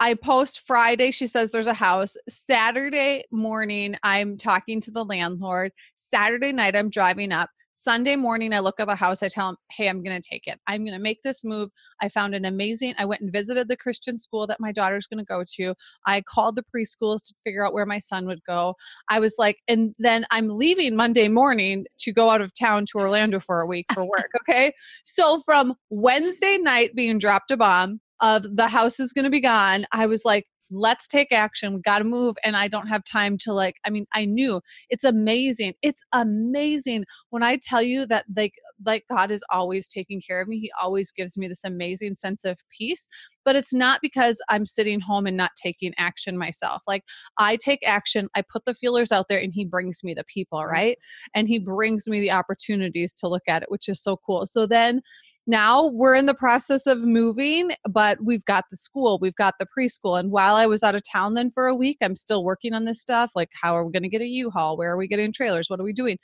I 0.00 0.14
post 0.14 0.66
Friday, 0.66 1.12
she 1.12 1.28
says 1.28 1.52
there's 1.52 1.68
a 1.68 1.74
house. 1.74 2.16
Saturday 2.28 3.22
morning, 3.30 3.96
I'm 4.02 4.36
talking 4.36 4.80
to 4.80 4.90
the 4.90 5.04
landlord. 5.04 5.70
Saturday 5.94 6.50
night, 6.50 6.74
I'm 6.74 6.90
driving 6.90 7.30
up. 7.30 7.50
Sunday 7.76 8.14
morning, 8.14 8.54
I 8.54 8.60
look 8.60 8.78
at 8.78 8.86
the 8.86 8.94
house. 8.94 9.20
I 9.20 9.28
tell 9.28 9.50
him, 9.50 9.56
hey, 9.72 9.88
I'm 9.88 10.02
going 10.02 10.20
to 10.20 10.26
take 10.26 10.46
it. 10.46 10.60
I'm 10.68 10.84
going 10.84 10.96
to 10.96 11.02
make 11.02 11.22
this 11.22 11.42
move. 11.42 11.70
I 12.00 12.08
found 12.08 12.32
an 12.34 12.44
amazing, 12.44 12.94
I 12.98 13.04
went 13.04 13.20
and 13.20 13.32
visited 13.32 13.66
the 13.66 13.76
Christian 13.76 14.16
school 14.16 14.46
that 14.46 14.60
my 14.60 14.70
daughter's 14.70 15.08
going 15.08 15.18
to 15.18 15.24
go 15.24 15.42
to. 15.56 15.74
I 16.06 16.22
called 16.22 16.56
the 16.56 16.62
preschools 16.62 17.26
to 17.26 17.34
figure 17.42 17.66
out 17.66 17.74
where 17.74 17.84
my 17.84 17.98
son 17.98 18.26
would 18.26 18.44
go. 18.44 18.76
I 19.08 19.18
was 19.18 19.34
like, 19.38 19.58
and 19.66 19.92
then 19.98 20.24
I'm 20.30 20.48
leaving 20.48 20.94
Monday 20.94 21.26
morning 21.26 21.84
to 21.98 22.12
go 22.12 22.30
out 22.30 22.40
of 22.40 22.56
town 22.56 22.86
to 22.92 22.98
Orlando 22.98 23.40
for 23.40 23.60
a 23.60 23.66
week 23.66 23.86
for 23.92 24.04
work. 24.04 24.30
Okay. 24.46 24.74
So 25.04 25.40
from 25.40 25.74
Wednesday 25.88 26.58
night 26.58 26.94
being 26.94 27.18
dropped 27.18 27.50
a 27.50 27.56
bomb 27.56 28.00
of 28.20 28.56
the 28.56 28.68
house 28.68 29.00
is 29.00 29.12
going 29.12 29.24
to 29.24 29.30
be 29.30 29.40
gone, 29.40 29.86
I 29.90 30.06
was 30.06 30.24
like, 30.24 30.46
let's 30.74 31.06
take 31.08 31.32
action. 31.32 31.74
We 31.74 31.80
got 31.80 31.98
to 31.98 32.04
move. 32.04 32.36
And 32.44 32.56
I 32.56 32.68
don't 32.68 32.88
have 32.88 33.04
time 33.04 33.38
to 33.38 33.52
like, 33.52 33.76
I 33.84 33.90
mean, 33.90 34.06
I 34.12 34.24
knew 34.24 34.60
it's 34.90 35.04
amazing. 35.04 35.74
It's 35.82 36.02
amazing 36.12 37.04
when 37.30 37.42
I 37.42 37.58
tell 37.62 37.82
you 37.82 38.06
that 38.06 38.24
like, 38.36 38.54
like 38.84 39.04
God 39.10 39.30
is 39.30 39.44
always 39.50 39.88
taking 39.88 40.20
care 40.20 40.40
of 40.40 40.48
me. 40.48 40.58
He 40.58 40.70
always 40.80 41.12
gives 41.12 41.36
me 41.38 41.48
this 41.48 41.64
amazing 41.64 42.16
sense 42.16 42.44
of 42.44 42.58
peace. 42.76 43.06
But 43.44 43.56
it's 43.56 43.74
not 43.74 44.00
because 44.00 44.40
I'm 44.48 44.64
sitting 44.64 45.00
home 45.00 45.26
and 45.26 45.36
not 45.36 45.50
taking 45.62 45.92
action 45.98 46.38
myself. 46.38 46.82
Like 46.86 47.04
I 47.38 47.56
take 47.56 47.80
action, 47.86 48.28
I 48.34 48.42
put 48.42 48.64
the 48.64 48.74
feelers 48.74 49.12
out 49.12 49.26
there, 49.28 49.38
and 49.38 49.52
He 49.52 49.64
brings 49.64 50.02
me 50.02 50.14
the 50.14 50.24
people, 50.24 50.58
mm-hmm. 50.60 50.72
right? 50.72 50.98
And 51.34 51.48
He 51.48 51.58
brings 51.58 52.08
me 52.08 52.20
the 52.20 52.30
opportunities 52.32 53.12
to 53.14 53.28
look 53.28 53.42
at 53.48 53.62
it, 53.62 53.70
which 53.70 53.88
is 53.88 54.02
so 54.02 54.18
cool. 54.26 54.46
So 54.46 54.66
then 54.66 55.02
now 55.46 55.88
we're 55.88 56.14
in 56.14 56.24
the 56.24 56.34
process 56.34 56.86
of 56.86 57.02
moving, 57.02 57.72
but 57.90 58.18
we've 58.24 58.44
got 58.46 58.64
the 58.70 58.78
school, 58.78 59.18
we've 59.20 59.34
got 59.34 59.54
the 59.58 59.66
preschool. 59.66 60.18
And 60.18 60.30
while 60.30 60.56
I 60.56 60.64
was 60.64 60.82
out 60.82 60.94
of 60.94 61.02
town 61.10 61.34
then 61.34 61.50
for 61.50 61.66
a 61.66 61.74
week, 61.74 61.98
I'm 62.00 62.16
still 62.16 62.44
working 62.44 62.72
on 62.72 62.86
this 62.86 63.00
stuff. 63.00 63.32
Like, 63.34 63.50
how 63.52 63.76
are 63.76 63.84
we 63.84 63.92
going 63.92 64.04
to 64.04 64.08
get 64.08 64.22
a 64.22 64.26
U 64.26 64.50
Haul? 64.50 64.78
Where 64.78 64.90
are 64.90 64.96
we 64.96 65.06
getting 65.06 65.32
trailers? 65.32 65.68
What 65.68 65.80
are 65.80 65.84
we 65.84 65.92
doing? 65.92 66.18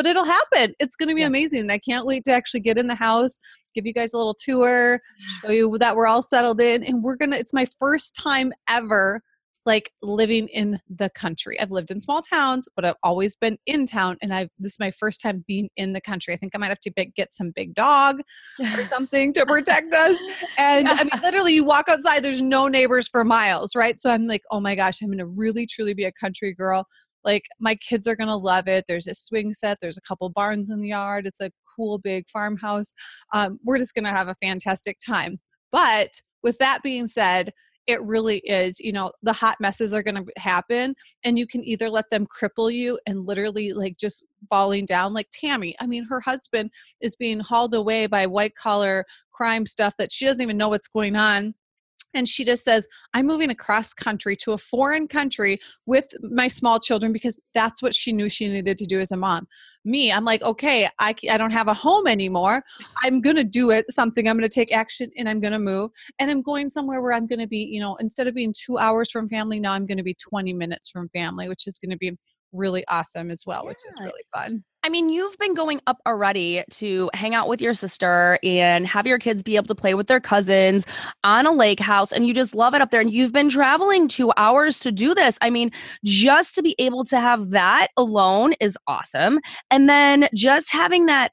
But 0.00 0.06
it'll 0.06 0.24
happen. 0.24 0.74
It's 0.80 0.96
going 0.96 1.10
to 1.10 1.14
be 1.14 1.20
yeah. 1.20 1.26
amazing. 1.26 1.68
I 1.68 1.76
can't 1.76 2.06
wait 2.06 2.24
to 2.24 2.32
actually 2.32 2.60
get 2.60 2.78
in 2.78 2.86
the 2.86 2.94
house, 2.94 3.38
give 3.74 3.84
you 3.84 3.92
guys 3.92 4.14
a 4.14 4.16
little 4.16 4.34
tour, 4.34 4.98
show 5.42 5.50
you 5.50 5.76
that 5.78 5.94
we're 5.94 6.06
all 6.06 6.22
settled 6.22 6.58
in. 6.58 6.82
And 6.84 7.02
we're 7.02 7.16
going 7.16 7.32
to, 7.32 7.38
it's 7.38 7.52
my 7.52 7.66
first 7.78 8.14
time 8.14 8.50
ever 8.66 9.20
like 9.66 9.92
living 10.00 10.48
in 10.48 10.80
the 10.88 11.10
country. 11.10 11.60
I've 11.60 11.70
lived 11.70 11.90
in 11.90 12.00
small 12.00 12.22
towns, 12.22 12.66
but 12.76 12.86
I've 12.86 12.94
always 13.02 13.36
been 13.36 13.58
in 13.66 13.84
town. 13.84 14.16
And 14.22 14.32
I've, 14.32 14.48
this 14.58 14.72
is 14.72 14.80
my 14.80 14.90
first 14.90 15.20
time 15.20 15.44
being 15.46 15.68
in 15.76 15.92
the 15.92 16.00
country. 16.00 16.32
I 16.32 16.38
think 16.38 16.52
I 16.54 16.58
might 16.58 16.68
have 16.68 16.80
to 16.80 16.90
get 17.14 17.34
some 17.34 17.52
big 17.54 17.74
dog 17.74 18.22
or 18.58 18.84
something 18.86 19.34
to 19.34 19.44
protect 19.44 19.92
us. 19.92 20.16
And 20.56 20.86
yeah. 20.86 20.96
I 20.98 21.04
mean, 21.04 21.22
literally, 21.22 21.52
you 21.52 21.64
walk 21.64 21.90
outside, 21.90 22.20
there's 22.22 22.40
no 22.40 22.68
neighbors 22.68 23.06
for 23.06 23.22
miles, 23.22 23.76
right? 23.76 24.00
So 24.00 24.08
I'm 24.08 24.26
like, 24.26 24.44
oh 24.50 24.60
my 24.60 24.74
gosh, 24.74 25.02
I'm 25.02 25.08
going 25.08 25.18
to 25.18 25.26
really, 25.26 25.66
truly 25.66 25.92
be 25.92 26.04
a 26.04 26.12
country 26.12 26.54
girl 26.54 26.86
like 27.24 27.44
my 27.58 27.74
kids 27.76 28.06
are 28.06 28.16
gonna 28.16 28.36
love 28.36 28.68
it 28.68 28.84
there's 28.88 29.06
a 29.06 29.14
swing 29.14 29.52
set 29.52 29.78
there's 29.80 29.98
a 29.98 30.02
couple 30.02 30.28
barns 30.30 30.70
in 30.70 30.80
the 30.80 30.88
yard 30.88 31.26
it's 31.26 31.40
a 31.40 31.50
cool 31.76 31.98
big 31.98 32.28
farmhouse 32.28 32.92
um, 33.32 33.58
we're 33.64 33.78
just 33.78 33.94
gonna 33.94 34.10
have 34.10 34.28
a 34.28 34.36
fantastic 34.42 34.98
time. 35.04 35.38
But 35.72 36.10
with 36.42 36.58
that 36.58 36.82
being 36.82 37.06
said 37.06 37.52
it 37.86 38.00
really 38.02 38.38
is 38.38 38.78
you 38.78 38.92
know 38.92 39.10
the 39.22 39.32
hot 39.32 39.56
messes 39.58 39.92
are 39.92 40.02
going 40.02 40.14
to 40.14 40.32
happen 40.36 40.94
and 41.24 41.38
you 41.38 41.46
can 41.46 41.64
either 41.64 41.88
let 41.88 42.08
them 42.10 42.26
cripple 42.26 42.72
you 42.72 42.98
and 43.06 43.26
literally 43.26 43.72
like 43.72 43.96
just 43.96 44.24
falling 44.48 44.84
down 44.84 45.14
like 45.14 45.28
tammy 45.32 45.74
i 45.80 45.86
mean 45.86 46.04
her 46.04 46.20
husband 46.20 46.70
is 47.00 47.16
being 47.16 47.40
hauled 47.40 47.74
away 47.74 48.06
by 48.06 48.26
white 48.26 48.54
collar 48.54 49.04
crime 49.32 49.66
stuff 49.66 49.94
that 49.96 50.12
she 50.12 50.26
doesn't 50.26 50.42
even 50.42 50.56
know 50.56 50.68
what's 50.68 50.88
going 50.88 51.16
on 51.16 51.54
and 52.14 52.28
she 52.28 52.44
just 52.44 52.64
says 52.64 52.86
i'm 53.14 53.26
moving 53.26 53.50
across 53.50 53.92
country 53.92 54.36
to 54.36 54.52
a 54.52 54.58
foreign 54.58 55.06
country 55.06 55.58
with 55.86 56.08
my 56.22 56.48
small 56.48 56.78
children 56.78 57.12
because 57.12 57.38
that's 57.54 57.82
what 57.82 57.94
she 57.94 58.12
knew 58.12 58.28
she 58.28 58.48
needed 58.48 58.78
to 58.78 58.86
do 58.86 59.00
as 59.00 59.10
a 59.10 59.16
mom. 59.16 59.46
Me 59.84 60.12
i'm 60.12 60.24
like 60.24 60.42
okay 60.42 60.88
i, 60.98 61.14
I 61.30 61.38
don't 61.38 61.50
have 61.52 61.68
a 61.68 61.74
home 61.74 62.06
anymore. 62.06 62.62
I'm 63.02 63.20
gonna 63.20 63.44
do 63.44 63.70
it 63.70 63.90
something. 63.90 64.28
I'm 64.28 64.36
gonna 64.36 64.48
take 64.48 64.72
action 64.72 65.10
and 65.16 65.28
i'm 65.28 65.40
gonna 65.40 65.58
move 65.58 65.90
and 66.18 66.30
i'm 66.30 66.42
going 66.42 66.68
somewhere 66.68 67.00
where 67.00 67.12
i'm 67.12 67.26
gonna 67.26 67.46
be 67.46 67.58
you 67.58 67.80
know 67.80 67.96
instead 67.96 68.26
of 68.26 68.34
being 68.34 68.54
two 68.54 68.78
hours 68.78 69.10
from 69.10 69.28
family 69.28 69.58
now 69.58 69.72
i'm 69.72 69.86
gonna 69.86 70.02
be 70.02 70.14
20 70.14 70.52
minutes 70.52 70.90
from 70.90 71.08
family 71.10 71.48
which 71.48 71.66
is 71.66 71.78
gonna 71.78 71.96
be 71.96 72.16
really 72.52 72.84
awesome 72.88 73.30
as 73.30 73.44
well, 73.46 73.62
yeah. 73.62 73.68
which 73.68 73.78
is 73.88 74.00
really 74.00 74.24
fun. 74.32 74.64
I 74.82 74.88
mean, 74.88 75.10
you've 75.10 75.36
been 75.38 75.54
going 75.54 75.80
up 75.86 75.98
already 76.06 76.64
to 76.70 77.10
hang 77.12 77.34
out 77.34 77.48
with 77.48 77.60
your 77.60 77.74
sister 77.74 78.38
and 78.42 78.86
have 78.86 79.06
your 79.06 79.18
kids 79.18 79.42
be 79.42 79.56
able 79.56 79.66
to 79.66 79.74
play 79.74 79.92
with 79.92 80.06
their 80.06 80.20
cousins 80.20 80.86
on 81.22 81.44
a 81.44 81.52
lake 81.52 81.80
house, 81.80 82.12
and 82.12 82.26
you 82.26 82.32
just 82.32 82.54
love 82.54 82.74
it 82.74 82.80
up 82.80 82.90
there. 82.90 83.00
And 83.00 83.12
you've 83.12 83.32
been 83.32 83.50
traveling 83.50 84.08
two 84.08 84.32
hours 84.38 84.80
to 84.80 84.90
do 84.90 85.14
this. 85.14 85.36
I 85.42 85.50
mean, 85.50 85.70
just 86.04 86.54
to 86.54 86.62
be 86.62 86.74
able 86.78 87.04
to 87.06 87.20
have 87.20 87.50
that 87.50 87.88
alone 87.96 88.54
is 88.58 88.78
awesome. 88.86 89.40
And 89.70 89.88
then 89.88 90.28
just 90.34 90.70
having 90.72 91.06
that 91.06 91.32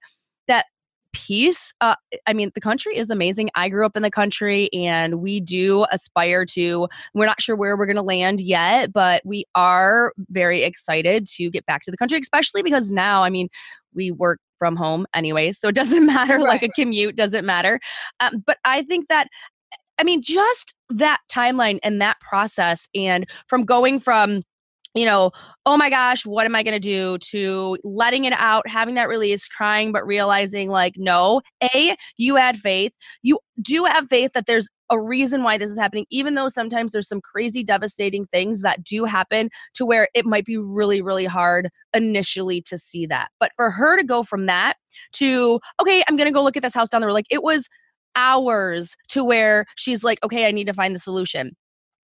peace. 1.13 1.73
Uh, 1.81 1.95
I 2.25 2.33
mean, 2.33 2.51
the 2.53 2.61
country 2.61 2.97
is 2.97 3.09
amazing. 3.09 3.49
I 3.55 3.69
grew 3.69 3.85
up 3.85 3.95
in 3.95 4.03
the 4.03 4.11
country 4.11 4.69
and 4.73 5.21
we 5.21 5.39
do 5.39 5.85
aspire 5.91 6.45
to, 6.45 6.87
we're 7.13 7.25
not 7.25 7.41
sure 7.41 7.55
where 7.55 7.77
we're 7.77 7.85
going 7.85 7.97
to 7.97 8.01
land 8.01 8.41
yet, 8.41 8.93
but 8.93 9.21
we 9.25 9.45
are 9.55 10.13
very 10.29 10.63
excited 10.63 11.27
to 11.35 11.49
get 11.49 11.65
back 11.65 11.81
to 11.83 11.91
the 11.91 11.97
country, 11.97 12.19
especially 12.19 12.63
because 12.63 12.91
now, 12.91 13.23
I 13.23 13.29
mean, 13.29 13.49
we 13.93 14.11
work 14.11 14.39
from 14.59 14.75
home 14.75 15.05
anyway, 15.13 15.51
so 15.51 15.67
it 15.67 15.75
doesn't 15.75 16.05
matter. 16.05 16.35
Right. 16.35 16.47
Like 16.47 16.63
a 16.63 16.69
commute 16.69 17.15
doesn't 17.15 17.45
matter. 17.45 17.79
Um, 18.19 18.43
but 18.45 18.57
I 18.65 18.83
think 18.83 19.07
that 19.09 19.27
I 19.99 20.03
mean, 20.03 20.21
just 20.21 20.75
that 20.89 21.21
timeline 21.31 21.79
and 21.81 21.99
that 22.01 22.19
process, 22.19 22.87
and 22.93 23.25
from 23.47 23.63
going 23.63 23.99
from 23.99 24.43
you 24.97 25.05
know, 25.05 25.31
oh 25.65 25.77
my 25.77 25.89
gosh, 25.89 26.25
what 26.25 26.45
am 26.45 26.55
I 26.55 26.63
going 26.63 26.73
to 26.73 26.79
do 26.79 27.17
to 27.29 27.77
letting 27.83 28.25
it 28.25 28.33
out, 28.33 28.67
having 28.67 28.95
that 28.95 29.07
release, 29.07 29.47
crying, 29.47 29.91
but 29.91 30.05
realizing 30.05 30.69
like, 30.69 30.93
no, 30.97 31.41
A, 31.73 31.95
you 32.17 32.35
had 32.35 32.57
faith. 32.57 32.93
You 33.21 33.39
do 33.61 33.85
have 33.85 34.07
faith 34.07 34.31
that 34.33 34.45
there's 34.45 34.67
a 34.89 34.99
reason 34.99 35.43
why 35.43 35.57
this 35.57 35.69
is 35.69 35.77
happening, 35.77 36.05
even 36.09 36.35
though 36.35 36.47
sometimes 36.47 36.93
there's 36.93 37.09
some 37.09 37.21
crazy, 37.21 37.63
devastating 37.63 38.25
things 38.27 38.61
that 38.61 38.83
do 38.83 39.03
happen 39.03 39.49
to 39.73 39.85
where 39.85 40.07
it 40.13 40.25
might 40.25 40.45
be 40.45 40.57
really, 40.57 41.01
really 41.01 41.25
hard 41.25 41.69
initially 41.93 42.61
to 42.61 42.77
see 42.77 43.05
that. 43.05 43.29
But 43.39 43.51
for 43.55 43.69
her 43.69 43.97
to 43.97 44.03
go 44.03 44.23
from 44.23 44.45
that 44.45 44.77
to, 45.13 45.59
okay, 45.81 46.03
I'm 46.07 46.15
going 46.15 46.27
to 46.27 46.33
go 46.33 46.43
look 46.43 46.57
at 46.57 46.63
this 46.63 46.73
house 46.73 46.89
down 46.89 47.01
the 47.01 47.07
road, 47.07 47.13
like 47.13 47.25
it 47.29 47.43
was 47.43 47.67
hours 48.15 48.95
to 49.09 49.23
where 49.23 49.65
she's 49.75 50.03
like, 50.03 50.19
okay, 50.23 50.47
I 50.47 50.51
need 50.51 50.67
to 50.67 50.73
find 50.73 50.95
the 50.95 50.99
solution 50.99 51.55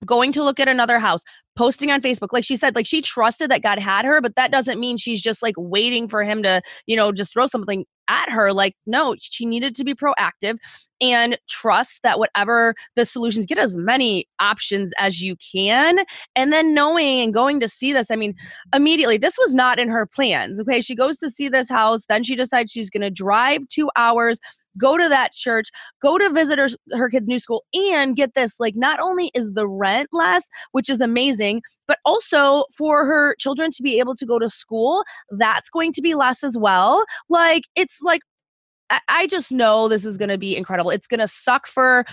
going 0.06 0.32
to 0.34 0.44
look 0.44 0.60
at 0.60 0.68
another 0.68 1.00
house, 1.00 1.22
posting 1.56 1.92
on 1.92 2.02
Facebook. 2.02 2.30
Like 2.32 2.44
she 2.44 2.56
said, 2.56 2.76
like 2.76 2.86
she 2.86 3.02
trusted 3.02 3.52
that 3.52 3.62
God 3.62 3.80
had 3.80 4.06
her, 4.06 4.22
but 4.22 4.36
that 4.36 4.52
doesn't 4.52 4.80
mean 4.80 4.98
she's 4.98 5.22
just 5.22 5.42
like 5.42 5.56
waiting 5.58 6.08
for 6.08 6.24
him 6.24 6.44
to, 6.44 6.62
you 6.86 6.96
know, 6.96 7.12
just 7.12 7.34
throw 7.34 7.48
something 7.48 7.86
at 8.08 8.30
her. 8.30 8.52
Like, 8.52 8.76
no, 8.86 9.16
she 9.20 9.46
needed 9.46 9.76
to 9.76 9.84
be 9.84 9.94
proactive 9.94 10.58
and 11.00 11.38
trust 11.48 12.00
that 12.04 12.20
whatever 12.20 12.76
the 12.96 13.06
solutions, 13.06 13.46
get 13.46 13.58
as 13.58 13.78
many 13.78 14.28
options 14.40 14.92
as 14.98 15.22
you 15.22 15.36
can. 15.54 16.06
And 16.36 16.52
then 16.52 16.74
knowing 16.74 17.22
and 17.22 17.34
going 17.34 17.60
to 17.60 17.68
see 17.68 17.94
this, 17.94 18.12
I 18.12 18.16
mean, 18.16 18.36
immediately, 18.74 19.18
this 19.18 19.38
was 19.38 19.54
not 19.54 19.80
in 19.80 19.90
her 19.90 20.06
plans. 20.06 20.60
Okay. 20.60 20.82
She 20.82 20.96
goes 20.96 21.18
to 21.18 21.30
see 21.30 21.50
this 21.50 21.70
house. 21.70 22.06
Then 22.08 22.24
she 22.24 22.36
decides 22.36 22.72
she's 22.72 22.90
going 22.90 23.02
to 23.02 23.12
drive 23.12 23.68
two 23.70 23.90
hours 23.96 24.40
go 24.78 24.98
to 24.98 25.08
that 25.10 25.32
church, 25.34 25.70
go 26.02 26.18
to 26.18 26.30
visit 26.30 26.60
her, 26.60 26.68
her 26.94 27.10
kids' 27.10 27.28
new 27.28 27.40
school, 27.40 27.64
and 27.74 28.16
get 28.16 28.34
this 28.34 28.60
like, 28.60 28.76
not 28.76 29.00
only 29.00 29.32
is 29.34 29.54
the 29.54 29.68
rent 29.68 30.10
less, 30.12 30.48
which 30.72 30.90
is 30.90 31.02
amazing, 31.02 31.62
but 31.88 32.00
also 32.06 32.64
for 32.76 33.06
her 33.06 33.36
children 33.40 33.72
to 33.72 33.84
be 33.84 34.00
able 34.00 34.16
to 34.16 34.26
go 34.26 34.40
to 34.40 34.50
school, 34.50 35.04
that's 35.32 35.70
going 35.70 35.92
to 35.94 36.02
be 36.02 36.16
less 36.16 36.44
as 36.44 36.58
well. 36.58 37.06
Like, 37.30 37.64
it's 37.76 38.00
like, 38.02 38.22
I, 38.90 39.00
I 39.08 39.28
just 39.28 39.52
know 39.52 39.88
this 39.88 40.06
is 40.06 40.18
going 40.18 40.30
to 40.30 40.38
be 40.38 40.56
incredible. 40.56 40.92
It's 40.92 41.08
going 41.08 41.20
to 41.20 41.28
suck 41.28 41.68
for 41.68 42.06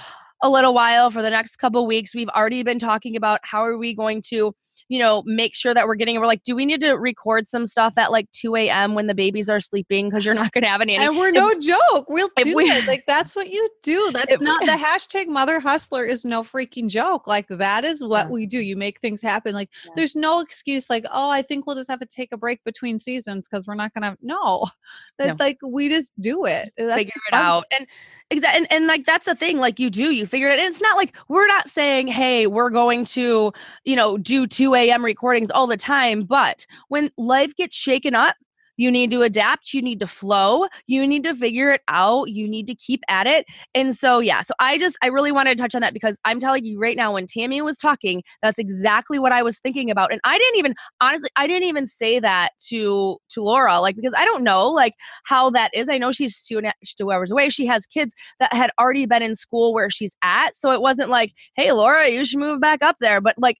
a 0.42 0.48
little 0.48 0.72
while 0.72 1.10
for 1.10 1.22
the 1.22 1.30
next 1.30 1.56
couple 1.56 1.86
weeks. 1.86 2.14
We've 2.14 2.28
already 2.28 2.62
been 2.62 2.78
talking 2.78 3.16
about 3.16 3.40
how 3.42 3.64
are 3.64 3.76
we 3.76 3.94
going 3.94 4.22
to 4.28 4.54
you 4.90 4.98
know, 4.98 5.22
make 5.24 5.54
sure 5.54 5.72
that 5.72 5.86
we're 5.86 5.94
getting, 5.94 6.18
we're 6.18 6.26
like, 6.26 6.42
do 6.42 6.56
we 6.56 6.66
need 6.66 6.80
to 6.80 6.94
record 6.94 7.46
some 7.46 7.64
stuff 7.64 7.96
at 7.96 8.10
like 8.10 8.28
2 8.32 8.56
a.m. 8.56 8.96
when 8.96 9.06
the 9.06 9.14
babies 9.14 9.48
are 9.48 9.60
sleeping? 9.60 10.10
Because 10.10 10.26
you're 10.26 10.34
not 10.34 10.50
going 10.50 10.64
to 10.64 10.68
have 10.68 10.80
any. 10.80 10.96
And 10.96 11.16
we're 11.16 11.28
if, 11.28 11.34
no 11.34 11.54
joke. 11.60 12.06
We'll 12.08 12.28
do 12.36 12.56
we, 12.56 12.64
it. 12.64 12.88
Like, 12.88 13.04
that's 13.06 13.36
what 13.36 13.50
you 13.50 13.70
do. 13.84 14.10
That's 14.12 14.34
if, 14.34 14.40
not 14.40 14.66
the 14.66 14.72
hashtag 14.72 15.28
mother 15.28 15.60
hustler 15.60 16.04
is 16.04 16.24
no 16.24 16.42
freaking 16.42 16.88
joke. 16.88 17.28
Like, 17.28 17.46
that 17.48 17.84
is 17.84 18.02
what 18.02 18.26
yeah. 18.26 18.32
we 18.32 18.46
do. 18.46 18.58
You 18.58 18.76
make 18.76 18.98
things 18.98 19.22
happen. 19.22 19.54
Like, 19.54 19.70
yeah. 19.84 19.92
there's 19.94 20.16
no 20.16 20.40
excuse, 20.40 20.90
like, 20.90 21.04
oh, 21.12 21.30
I 21.30 21.42
think 21.42 21.68
we'll 21.68 21.76
just 21.76 21.88
have 21.88 22.00
to 22.00 22.06
take 22.06 22.32
a 22.32 22.36
break 22.36 22.64
between 22.64 22.98
seasons 22.98 23.48
because 23.48 23.68
we're 23.68 23.76
not 23.76 23.94
going 23.94 24.02
to. 24.02 24.18
No, 24.22 24.66
that 25.18 25.28
no. 25.28 25.36
like, 25.38 25.58
we 25.64 25.88
just 25.88 26.20
do 26.20 26.46
it. 26.46 26.72
That's 26.76 26.98
Figure 26.98 27.12
it 27.30 27.34
out. 27.34 27.64
And, 27.70 27.86
Exactly. 28.30 28.58
And, 28.58 28.72
and 28.72 28.86
like 28.86 29.04
that's 29.06 29.26
the 29.26 29.34
thing, 29.34 29.58
like 29.58 29.80
you 29.80 29.90
do, 29.90 30.10
you 30.12 30.24
figure 30.24 30.48
it. 30.48 30.58
And 30.60 30.68
it's 30.72 30.80
not 30.80 30.96
like 30.96 31.16
we're 31.28 31.48
not 31.48 31.68
saying, 31.68 32.06
hey, 32.06 32.46
we're 32.46 32.70
going 32.70 33.04
to, 33.06 33.52
you 33.84 33.96
know, 33.96 34.18
do 34.18 34.46
2 34.46 34.74
a.m. 34.76 35.04
recordings 35.04 35.50
all 35.50 35.66
the 35.66 35.76
time. 35.76 36.22
But 36.22 36.64
when 36.88 37.10
life 37.16 37.56
gets 37.56 37.74
shaken 37.74 38.14
up, 38.14 38.36
you 38.80 38.90
need 38.90 39.10
to 39.10 39.20
adapt. 39.20 39.74
You 39.74 39.82
need 39.82 40.00
to 40.00 40.06
flow. 40.06 40.66
You 40.86 41.06
need 41.06 41.22
to 41.24 41.34
figure 41.34 41.70
it 41.70 41.82
out. 41.88 42.30
You 42.30 42.48
need 42.48 42.66
to 42.68 42.74
keep 42.74 43.02
at 43.10 43.26
it. 43.26 43.44
And 43.74 43.94
so, 43.94 44.20
yeah, 44.20 44.40
so 44.40 44.54
I 44.58 44.78
just, 44.78 44.96
I 45.02 45.08
really 45.08 45.32
wanted 45.32 45.58
to 45.58 45.62
touch 45.62 45.74
on 45.74 45.82
that 45.82 45.92
because 45.92 46.18
I'm 46.24 46.40
telling 46.40 46.64
you 46.64 46.80
right 46.80 46.96
now, 46.96 47.12
when 47.12 47.26
Tammy 47.26 47.60
was 47.60 47.76
talking, 47.76 48.22
that's 48.40 48.58
exactly 48.58 49.18
what 49.18 49.32
I 49.32 49.42
was 49.42 49.58
thinking 49.58 49.90
about. 49.90 50.10
And 50.12 50.20
I 50.24 50.38
didn't 50.38 50.56
even, 50.56 50.74
honestly, 51.02 51.28
I 51.36 51.46
didn't 51.46 51.68
even 51.68 51.86
say 51.86 52.20
that 52.20 52.52
to, 52.68 53.18
to 53.32 53.42
Laura, 53.42 53.80
like, 53.80 53.96
because 53.96 54.14
I 54.16 54.24
don't 54.24 54.42
know, 54.42 54.68
like, 54.68 54.94
how 55.24 55.50
that 55.50 55.70
is. 55.74 55.90
I 55.90 55.98
know 55.98 56.10
she's 56.10 56.42
two, 56.42 56.62
two 56.96 57.12
hours 57.12 57.30
away. 57.30 57.50
She 57.50 57.66
has 57.66 57.84
kids 57.84 58.14
that 58.38 58.50
had 58.54 58.70
already 58.80 59.04
been 59.04 59.20
in 59.20 59.34
school 59.34 59.74
where 59.74 59.90
she's 59.90 60.16
at. 60.24 60.56
So 60.56 60.70
it 60.70 60.80
wasn't 60.80 61.10
like, 61.10 61.34
hey, 61.54 61.70
Laura, 61.72 62.08
you 62.08 62.24
should 62.24 62.40
move 62.40 62.62
back 62.62 62.82
up 62.82 62.96
there. 62.98 63.20
But 63.20 63.34
like, 63.36 63.58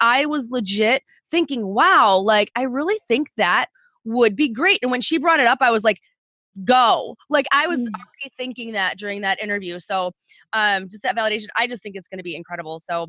I 0.00 0.24
was 0.24 0.48
legit 0.50 1.02
thinking, 1.30 1.66
wow, 1.66 2.16
like, 2.16 2.50
I 2.56 2.62
really 2.62 2.98
think 3.06 3.28
that 3.36 3.66
would 4.04 4.36
be 4.36 4.48
great. 4.48 4.78
And 4.82 4.90
when 4.90 5.00
she 5.00 5.18
brought 5.18 5.40
it 5.40 5.46
up, 5.46 5.58
I 5.60 5.70
was 5.70 5.84
like, 5.84 6.00
go. 6.64 7.16
Like 7.30 7.46
I 7.52 7.66
was 7.66 7.80
mm. 7.80 7.86
already 7.86 8.34
thinking 8.36 8.72
that 8.72 8.98
during 8.98 9.22
that 9.22 9.42
interview. 9.42 9.78
So 9.78 10.12
um 10.52 10.88
just 10.88 11.02
that 11.02 11.16
validation, 11.16 11.46
I 11.56 11.66
just 11.66 11.82
think 11.82 11.96
it's 11.96 12.08
gonna 12.08 12.22
be 12.22 12.36
incredible. 12.36 12.78
So 12.78 13.06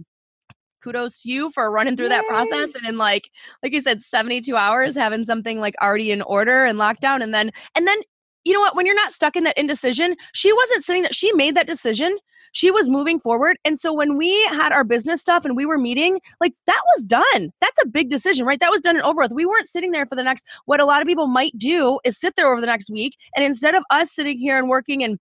kudos 0.84 1.22
to 1.22 1.32
you 1.32 1.50
for 1.52 1.72
running 1.72 1.96
through 1.96 2.08
Yay. 2.08 2.18
that 2.18 2.26
process 2.26 2.70
and 2.76 2.86
in 2.88 2.98
like 2.98 3.30
like 3.64 3.72
you 3.72 3.82
said 3.82 4.02
72 4.02 4.56
hours 4.56 4.96
having 4.96 5.24
something 5.26 5.60
like 5.60 5.76
already 5.82 6.12
in 6.12 6.22
order 6.24 6.66
and 6.66 6.78
lockdown 6.78 7.24
and 7.24 7.34
then 7.34 7.52
and 7.76 7.88
then 7.88 7.98
you 8.44 8.54
know 8.54 8.60
what 8.60 8.76
when 8.76 8.86
you're 8.86 8.96
not 8.96 9.14
stuck 9.14 9.38
in 9.38 9.46
that 9.46 9.58
indecision 9.58 10.16
she 10.34 10.52
wasn't 10.52 10.84
sitting 10.84 11.04
that 11.04 11.16
she 11.16 11.32
made 11.32 11.56
that 11.56 11.68
decision 11.68 12.18
she 12.54 12.72
was 12.72 12.88
moving 12.88 13.20
forward. 13.20 13.58
And 13.66 13.78
so 13.78 13.94
when 13.94 14.18
we 14.18 14.44
had 14.46 14.72
our 14.72 14.84
business 14.84 15.20
stuff 15.20 15.44
and 15.44 15.58
we 15.58 15.66
were 15.66 15.78
meeting 15.78 16.20
like 16.40 16.54
that 16.66 16.82
was 16.96 17.04
done. 17.04 17.52
That's 17.60 17.82
a 17.84 17.88
big 17.88 18.10
decision 18.10 18.46
right? 18.46 18.60
That 18.60 18.72
was 18.72 18.82
done 18.82 18.96
and 18.96 19.04
over 19.04 19.22
with 19.22 19.34
we 19.34 19.46
weren't 19.46 19.68
sitting 19.68 19.92
there 19.92 20.06
for 20.06 20.16
the 20.16 20.24
next 20.24 20.46
what 20.66 20.80
a 20.80 20.86
lot 20.86 21.02
of 21.02 21.08
people 21.08 21.28
might 21.28 21.58
do 21.58 22.00
is 22.06 22.18
sit 22.18 22.36
there 22.36 22.52
over 22.52 22.62
the 22.62 22.68
next 22.68 22.90
week. 22.90 23.18
And 23.36 23.44
instead 23.44 23.76
of 23.76 23.84
us 23.90 24.12
sitting 24.12 24.38
here 24.38 24.58
and 24.58 24.70
working 24.70 25.04
and 25.04 25.20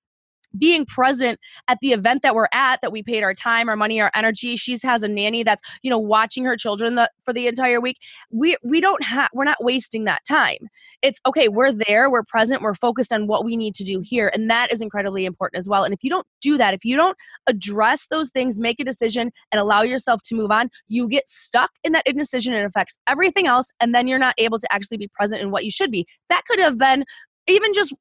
being 0.59 0.87
present 0.87 1.39
at 1.69 1.79
the 1.81 1.93
event 1.93 2.23
that 2.23 2.35
we're 2.35 2.49
at 2.53 2.81
that 2.83 2.93
we 2.93 3.03
paid 3.03 3.23
our 3.23 3.35
time 3.35 3.69
our 3.69 3.77
money 3.77 4.01
our 4.01 4.11
energy. 4.15 4.57
She 4.57 4.79
has 4.83 5.03
a 5.03 5.09
nanny 5.09 5.43
that's 5.43 5.63
you 5.83 5.91
know 5.91 5.99
watching 5.99 6.45
her 6.45 6.57
children 6.57 6.95
the, 6.95 7.11
for 7.25 7.33
the 7.33 7.47
entire 7.47 7.81
week. 7.81 7.99
We 8.31 8.57
we 8.65 8.81
don't 8.81 9.03
have 9.03 9.31
we're 9.33 9.45
not 9.45 9.63
wasting 9.63 10.05
that 10.05 10.23
time. 10.29 10.69
It's 11.03 11.21
okay 11.27 11.49
we're 11.49 11.73
there 11.73 12.11
we're 12.11 12.23
present 12.25 12.63
we're 12.63 12.75
focused 12.75 13.13
on 13.13 13.27
what 13.27 13.45
we 13.45 13.57
need 13.57 13.75
to 13.77 13.85
do 13.85 14.01
here 14.03 14.31
and 14.35 14.51
that 14.51 14.73
is 14.73 14.81
incredibly 14.81 15.25
important 15.25 15.59
as 15.59 15.69
well. 15.69 15.85
And 15.85 15.95
if 15.95 16.03
you 16.03 16.11
don't 16.11 16.27
do 16.41 16.57
that 16.59 16.75
if 16.75 16.85
you 16.85 16.97
don't 16.97 17.17
address 17.47 18.07
those 18.11 18.31
things 18.31 18.59
make 18.59 18.81
a 18.81 18.85
decision 18.85 19.31
and 19.51 19.61
allow 19.61 19.83
yourself 19.83 20.21
to 20.23 20.35
move 20.35 20.51
on 20.51 20.69
you 20.89 21.09
get 21.09 21.29
stuck 21.29 21.71
in 21.85 21.93
that 21.93 22.07
indecision 22.07 22.53
and 22.53 22.63
it 22.63 22.67
affects 22.67 22.99
everything 23.07 23.47
else 23.47 23.71
and 23.81 23.95
then 23.95 24.07
you're 24.07 24.19
not 24.19 24.35
able 24.39 24.59
to 24.59 24.73
actually 24.73 24.97
be 24.97 25.09
present 25.09 25.41
in 25.41 25.51
what 25.51 25.65
you 25.65 25.71
should 25.71 25.91
be. 25.91 26.07
That 26.29 26.43
could 26.47 26.59
have 26.59 26.79
been 26.79 27.05
even 27.47 27.73
just 27.73 27.93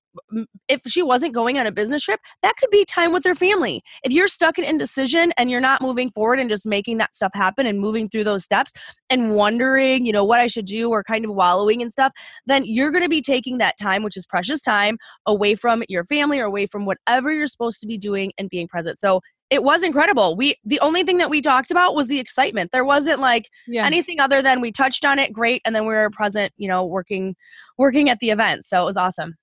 if 0.68 0.82
she 0.88 1.02
wasn't 1.02 1.34
going 1.34 1.58
on 1.58 1.66
a 1.66 1.72
business 1.72 2.04
trip, 2.04 2.20
that 2.44 2.56
could 2.58 2.70
be 2.70 2.86
time 2.86 3.12
with 3.12 3.24
her 3.24 3.36
family. 3.36 3.82
If 4.04 4.12
you're 4.12 4.28
stuck 4.28 4.58
in 4.58 4.64
indecision 4.64 5.32
and 5.38 5.50
you're 5.50 5.62
not 5.62 5.82
moving 5.82 6.10
forward 6.10 6.40
and 6.40 6.50
just 6.50 6.66
making 6.66 6.98
that 7.00 7.16
stuff 7.16 7.32
happen 7.34 7.66
and 7.66 7.80
moving 7.80 8.10
through 8.10 8.26
those 8.26 8.44
steps 8.44 8.72
and 9.10 9.34
wondering, 9.34 10.06
you 10.06 10.14
know, 10.14 10.24
what 10.26 10.40
I 10.40 10.48
should 10.48 10.66
do 10.66 10.90
or 10.90 11.04
kind 11.04 11.26
of 11.26 11.32
wallowing 11.32 11.82
and 11.82 11.92
stuff, 11.92 12.12
then 12.46 12.64
you're 12.66 12.92
going 12.92 13.04
to 13.04 13.10
be 13.10 13.22
taking 13.22 13.58
that 13.58 13.78
time, 13.82 14.04
which 14.04 14.18
is 14.18 14.26
precious 14.26 14.62
time, 14.62 14.98
away 15.26 15.56
from 15.56 15.84
your 15.90 16.06
family 16.06 16.40
or 16.40 16.46
away 16.46 16.68
from 16.68 16.86
whatever 16.86 17.34
you're 17.34 17.48
supposed 17.48 17.82
to 17.82 17.88
be 17.88 17.98
doing 17.98 18.32
and 18.38 18.50
being 18.50 18.68
present. 18.68 19.00
So 19.00 19.22
it 19.52 19.64
was 19.64 19.84
incredible. 19.84 20.38
We 20.38 20.56
the 20.64 20.80
only 20.80 21.04
thing 21.04 21.18
that 21.18 21.30
we 21.30 21.42
talked 21.42 21.72
about 21.72 21.94
was 21.94 22.08
the 22.08 22.20
excitement. 22.20 22.72
There 22.72 22.86
wasn't 22.86 23.20
like 23.20 23.50
yeah. 23.68 23.86
anything 23.86 24.20
other 24.20 24.42
than 24.42 24.62
we 24.62 24.72
touched 24.72 25.06
on 25.06 25.20
it, 25.20 25.34
great, 25.34 25.62
and 25.66 25.76
then 25.76 25.84
we 25.84 25.94
were 25.94 26.10
present, 26.10 26.54
you 26.56 26.70
know, 26.70 26.86
working 26.86 27.36
working 27.78 28.10
at 28.10 28.20
the 28.20 28.30
event. 28.30 28.66
So 28.66 28.82
it 28.82 28.86
was 28.86 28.98
awesome. 28.98 29.36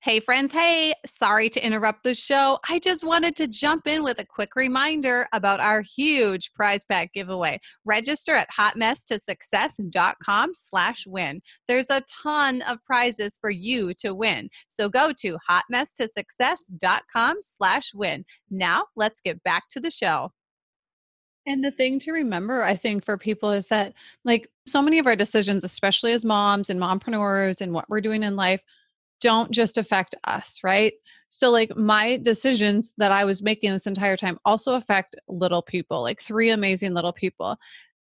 Hey, 0.00 0.20
friends. 0.20 0.52
Hey, 0.52 0.94
sorry 1.06 1.50
to 1.50 1.64
interrupt 1.64 2.02
the 2.02 2.14
show. 2.14 2.58
I 2.68 2.78
just 2.78 3.04
wanted 3.04 3.36
to 3.36 3.46
jump 3.46 3.86
in 3.86 4.02
with 4.02 4.18
a 4.18 4.24
quick 4.24 4.56
reminder 4.56 5.28
about 5.32 5.60
our 5.60 5.82
huge 5.82 6.52
prize 6.54 6.82
pack 6.84 7.12
giveaway. 7.12 7.60
Register 7.84 8.34
at 8.34 8.48
hotmesstosuccess.com 8.50 10.54
slash 10.54 11.06
win. 11.06 11.42
There's 11.68 11.90
a 11.90 12.02
ton 12.22 12.62
of 12.62 12.82
prizes 12.84 13.38
for 13.40 13.50
you 13.50 13.94
to 14.00 14.14
win. 14.14 14.48
So 14.68 14.88
go 14.88 15.12
to 15.20 15.38
hotmesstosuccess.com 15.48 17.36
slash 17.42 17.94
win. 17.94 18.24
Now 18.50 18.86
let's 18.96 19.20
get 19.20 19.42
back 19.44 19.68
to 19.70 19.80
the 19.80 19.90
show. 19.90 20.32
And 21.46 21.64
the 21.64 21.72
thing 21.72 21.98
to 22.00 22.12
remember, 22.12 22.62
I 22.62 22.76
think, 22.76 23.04
for 23.04 23.18
people 23.18 23.50
is 23.50 23.66
that, 23.66 23.94
like, 24.24 24.48
so 24.66 24.80
many 24.80 25.00
of 25.00 25.08
our 25.08 25.16
decisions, 25.16 25.64
especially 25.64 26.12
as 26.12 26.24
moms 26.24 26.70
and 26.70 26.80
mompreneurs 26.80 27.60
and 27.60 27.72
what 27.72 27.88
we're 27.88 28.00
doing 28.00 28.22
in 28.22 28.36
life, 28.36 28.62
don't 29.22 29.50
just 29.50 29.78
affect 29.78 30.14
us, 30.24 30.58
right? 30.62 30.92
So, 31.30 31.50
like, 31.50 31.74
my 31.76 32.18
decisions 32.18 32.94
that 32.98 33.12
I 33.12 33.24
was 33.24 33.42
making 33.42 33.72
this 33.72 33.86
entire 33.86 34.16
time 34.16 34.38
also 34.44 34.74
affect 34.74 35.16
little 35.28 35.62
people, 35.62 36.02
like 36.02 36.20
three 36.20 36.50
amazing 36.50 36.92
little 36.92 37.12
people 37.12 37.56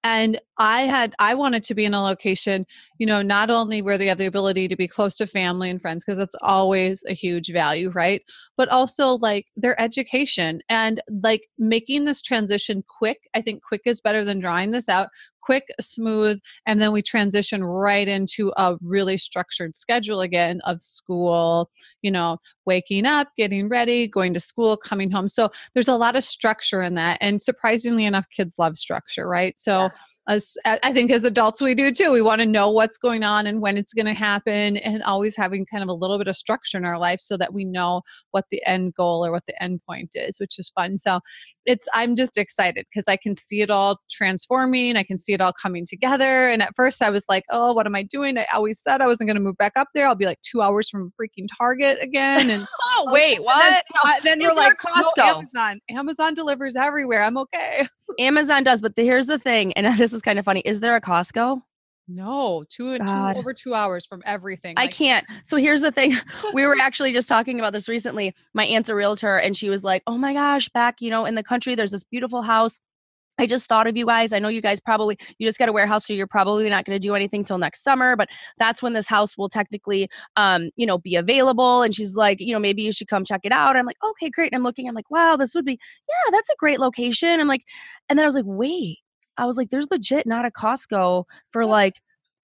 and 0.05 0.41
i 0.59 0.83
had 0.83 1.15
i 1.19 1.35
wanted 1.35 1.63
to 1.63 1.75
be 1.75 1.85
in 1.85 1.95
a 1.95 2.03
location 2.03 2.67
you 2.99 3.07
know 3.07 3.23
not 3.23 3.51
only 3.51 3.81
where 3.81 3.97
they 3.97 4.07
have 4.07 4.19
the 4.19 4.27
ability 4.27 4.69
to 4.69 4.77
be 4.77 4.89
close 4.89 5.17
to 5.17 5.27
family 5.27 5.71
and 5.71 5.81
friends 5.81 6.05
because 6.05 6.19
that's 6.19 6.37
always 6.43 7.05
a 7.09 7.13
huge 7.13 7.53
value 7.53 7.91
right? 7.91 8.23
But 8.57 8.69
also 8.71 9.19
like 9.19 9.47
their 9.57 9.81
education 9.81 10.61
and 10.69 11.01
like 11.23 11.49
making 11.59 12.05
this 12.05 12.23
transition 12.23 12.83
quick 12.87 13.29
i 13.35 13.41
think 13.41 13.63
quick 13.63 13.83
is 13.87 14.01
better 14.01 14.25
than 14.25 14.41
drawing 14.41 14.73
this 14.73 14.89
out 14.89 15.09
quick 15.41 15.69
smooth 15.81 16.39
and 16.67 16.81
then 16.81 16.93
we 16.93 17.01
transition 17.01 17.65
right 17.65 18.09
into 18.09 18.53
a 18.57 18.77
really 18.83 19.17
structured 19.17 19.77
schedule 19.77 20.21
again 20.21 20.61
of 20.65 20.83
school 20.83 21.71
you 22.03 22.11
know 22.11 22.37
waking 22.67 23.07
up 23.07 23.29
getting 23.37 23.69
ready 23.69 24.07
going 24.07 24.35
to 24.35 24.41
school 24.41 24.77
coming 24.77 25.11
home. 25.11 25.27
So 25.27 25.49
there's 25.73 25.89
a 25.89 25.97
lot 25.97 26.17
of 26.17 26.25
structure 26.25 26.83
in 26.83 26.95
that 26.97 27.17
and 27.21 27.41
surprisingly 27.41 28.05
enough 28.05 28.27
kids 28.29 28.59
love 28.59 28.77
structure 28.77 29.27
right? 29.27 29.59
So 29.59 29.83
yeah 29.83 29.89
as 30.29 30.59
I 30.67 30.93
think 30.93 31.11
as 31.11 31.25
adults 31.25 31.61
we 31.61 31.75
do 31.75 31.91
too. 31.91 32.13
We 32.13 32.21
want 32.21 32.41
to 32.41 32.47
know 32.47 32.71
what's 32.71 32.99
going 32.99 33.23
on 33.23 33.47
and 33.47 33.63
when 33.63 33.79
it's 33.79 33.95
going 33.95 34.07
to 34.07 34.15
happen, 34.15 34.77
and 34.77 35.03
always 35.03 35.35
having 35.35 35.65
kind 35.67 35.83
of 35.83 35.89
a 35.89 35.95
little 35.95 36.19
bit 36.19 36.29
of 36.29 36.37
structure 36.37 36.77
in 36.77 36.85
our 36.85 36.99
life 36.99 37.19
so 37.21 37.37
that 37.39 37.55
we 37.55 37.65
know 37.65 38.03
what 38.33 38.45
the 38.51 38.63
end 38.67 38.95
goal 38.95 39.25
or 39.25 39.33
what 39.33 39.45
the 39.47 39.61
end 39.63 39.81
point 39.89 40.11
is, 40.15 40.39
which 40.39 40.59
is 40.59 40.71
fun. 40.75 40.99
So 40.99 41.21
it's 41.65 41.89
I'm 41.95 42.15
just 42.15 42.37
excited 42.37 42.87
because 42.91 43.09
I 43.09 43.17
can 43.17 43.35
see 43.35 43.63
it 43.63 43.71
all 43.71 43.97
transforming. 44.11 44.97
I 44.97 45.03
can 45.03 45.19
see 45.19 45.33
it 45.33 45.41
all 45.41 45.53
coming 45.53 45.87
together. 45.87 46.49
And 46.49 46.63
at 46.63 46.75
first 46.77 47.03
I 47.03 47.11
was 47.11 47.25
like, 47.29 47.45
oh, 47.51 47.73
what 47.73 47.87
am 47.87 47.95
I 47.95 48.03
doing? 48.03 48.37
I 48.37 48.47
always 48.53 48.81
said 48.81 49.01
I 49.01 49.07
wasn't 49.07 49.29
going 49.29 49.37
to 49.37 49.43
move 49.43 49.57
back 49.57 49.73
up 49.77 49.89
there. 49.95 50.07
I'll 50.07 50.15
be 50.15 50.27
like 50.27 50.41
two 50.43 50.61
hours 50.61 50.91
from 50.91 51.13
freaking 51.21 51.47
Target 51.57 51.99
again. 52.03 52.51
And 52.51 52.67
oh 52.83 53.07
wait, 53.09 53.43
what? 53.43 53.83
Then, 54.23 54.39
then 54.39 54.49
we're 54.49 54.55
like 54.55 54.77
Costco. 54.79 55.03
No, 55.17 55.39
Amazon. 55.39 55.81
Amazon 55.91 56.35
delivers 56.35 56.77
everywhere. 56.77 57.23
I'm 57.23 57.39
okay. 57.39 57.87
Amazon 58.19 58.65
does, 58.65 58.81
but 58.81 58.97
the, 58.97 59.05
here's 59.05 59.27
the 59.27 59.39
thing, 59.39 59.73
and 59.75 59.87
this 59.99 60.13
is 60.13 60.18
is 60.19 60.23
kind 60.23 60.39
of 60.39 60.45
funny. 60.45 60.61
Is 60.61 60.81
there 60.81 60.97
a 60.97 61.01
Costco? 61.01 61.63
No, 62.11 62.65
two, 62.71 62.99
two 62.99 63.05
over 63.05 63.53
two 63.53 63.75
hours 63.75 64.07
from 64.07 64.23
everything. 64.25 64.75
I 64.79 64.89
can't. 64.89 65.27
So 65.45 65.59
here's 65.59 65.83
the 65.83 65.93
thing. 65.93 66.17
we 66.55 66.65
were 66.65 66.77
actually 66.81 67.13
just 67.13 67.29
talking 67.29 67.59
about 67.59 67.75
this 67.75 67.89
recently. 67.89 68.35
My 68.55 68.65
aunt's 68.65 68.89
a 68.89 68.95
realtor 68.95 69.37
and 69.37 69.55
she 69.55 69.69
was 69.69 69.85
like, 69.85 70.03
Oh 70.07 70.17
my 70.17 70.33
gosh, 70.33 70.71
back, 70.71 71.03
you 71.03 71.11
know, 71.11 71.27
in 71.27 71.35
the 71.35 71.43
country, 71.43 71.75
there's 71.75 71.91
this 71.91 72.05
beautiful 72.05 72.43
house. 72.43 72.81
I 73.39 73.47
just 73.47 73.67
thought 73.67 73.87
of 73.87 73.97
you 73.97 74.07
guys. 74.07 74.33
I 74.33 74.41
know 74.41 74.49
you 74.49 74.61
guys 74.61 74.81
probably 74.81 75.17
you 75.39 75.47
just 75.47 75.59
got 75.59 75.69
a 75.69 75.73
warehouse, 75.73 76.07
so 76.07 76.13
you're 76.13 76.27
probably 76.27 76.69
not 76.69 76.85
going 76.85 76.97
to 76.97 76.99
do 76.99 77.15
anything 77.15 77.45
till 77.45 77.59
next 77.59 77.85
summer. 77.85 78.17
But 78.17 78.29
that's 78.59 78.83
when 78.83 78.95
this 78.95 79.07
house 79.07 79.39
will 79.39 79.49
technically, 79.49 80.11
um, 80.37 80.71
you 80.77 80.87
know, 80.87 80.99
be 80.99 81.15
available. 81.15 81.83
And 81.83 81.95
she's 81.95 82.17
like, 82.17 82.41
you 82.41 82.53
know, 82.53 82.59
maybe 82.59 82.83
you 82.83 82.91
should 82.91 83.07
come 83.07 83.25
check 83.25 83.43
it 83.45 83.53
out. 83.53 83.77
I'm 83.77 83.87
like, 83.87 83.99
okay, 84.11 84.29
great. 84.29 84.53
And 84.53 84.59
I'm 84.59 84.65
looking. 84.65 84.89
I'm 84.89 84.95
like, 84.95 85.11
wow, 85.11 85.37
this 85.37 85.55
would 85.55 85.65
be, 85.65 85.79
yeah, 86.09 86.31
that's 86.33 86.51
a 86.51 86.57
great 86.59 86.81
location. 86.81 87.39
I'm 87.41 87.47
like, 87.47 87.63
and 88.09 88.19
then 88.19 88.25
I 88.25 88.27
was 88.27 88.35
like, 88.35 88.45
wait, 88.47 88.99
I 89.39 89.47
was 89.47 89.57
like, 89.57 89.71
there's 89.71 89.91
legit 89.91 90.27
not 90.27 90.45
a 90.45 90.51
Costco 90.51 91.25
for 91.53 91.65
like 91.65 91.95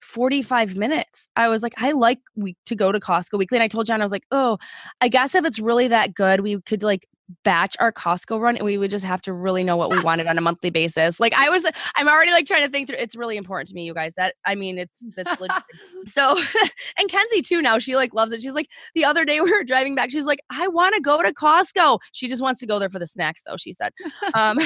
45 0.01 0.75
minutes. 0.75 1.29
I 1.35 1.47
was 1.47 1.61
like, 1.61 1.73
I 1.77 1.91
like 1.91 2.19
we 2.35 2.55
to 2.65 2.75
go 2.75 2.91
to 2.91 2.99
Costco 2.99 3.37
weekly. 3.37 3.57
And 3.57 3.63
I 3.63 3.67
told 3.67 3.85
John, 3.85 4.01
I 4.01 4.05
was 4.05 4.11
like, 4.11 4.25
oh, 4.31 4.57
I 5.01 5.09
guess 5.09 5.35
if 5.35 5.45
it's 5.45 5.59
really 5.59 5.87
that 5.89 6.13
good, 6.13 6.41
we 6.41 6.61
could 6.61 6.83
like 6.83 7.07
batch 7.43 7.75
our 7.79 7.91
Costco 7.91 8.39
run 8.39 8.55
and 8.55 8.65
we 8.65 8.77
would 8.77 8.91
just 8.91 9.05
have 9.05 9.21
to 9.23 9.33
really 9.33 9.63
know 9.63 9.77
what 9.77 9.89
we 9.89 9.99
wanted 10.03 10.27
on 10.27 10.37
a 10.37 10.41
monthly 10.41 10.69
basis. 10.69 11.19
Like 11.19 11.33
I 11.33 11.49
was 11.49 11.65
I'm 11.95 12.07
already 12.07 12.31
like 12.31 12.45
trying 12.45 12.63
to 12.63 12.69
think 12.69 12.87
through 12.87 12.97
it's 12.99 13.15
really 13.15 13.37
important 13.37 13.69
to 13.69 13.75
me, 13.75 13.83
you 13.83 13.93
guys. 13.93 14.13
That 14.17 14.35
I 14.45 14.55
mean 14.55 14.77
it's 14.77 15.05
that's 15.15 15.39
legit. 15.39 15.63
so 16.07 16.37
and 16.99 17.09
Kenzie 17.09 17.41
too 17.41 17.61
now, 17.61 17.79
she 17.79 17.95
like 17.95 18.13
loves 18.13 18.31
it. 18.31 18.41
She's 18.41 18.53
like 18.53 18.69
the 18.93 19.05
other 19.05 19.25
day 19.25 19.41
we 19.41 19.51
were 19.51 19.63
driving 19.63 19.95
back, 19.95 20.11
she's 20.11 20.25
like, 20.25 20.39
I 20.51 20.67
want 20.67 20.95
to 20.95 21.01
go 21.01 21.21
to 21.21 21.33
Costco. 21.33 21.99
She 22.13 22.27
just 22.27 22.41
wants 22.41 22.59
to 22.61 22.67
go 22.67 22.79
there 22.79 22.89
for 22.89 22.99
the 22.99 23.07
snacks 23.07 23.41
though, 23.45 23.57
she 23.57 23.73
said. 23.73 23.91
Um 24.33 24.57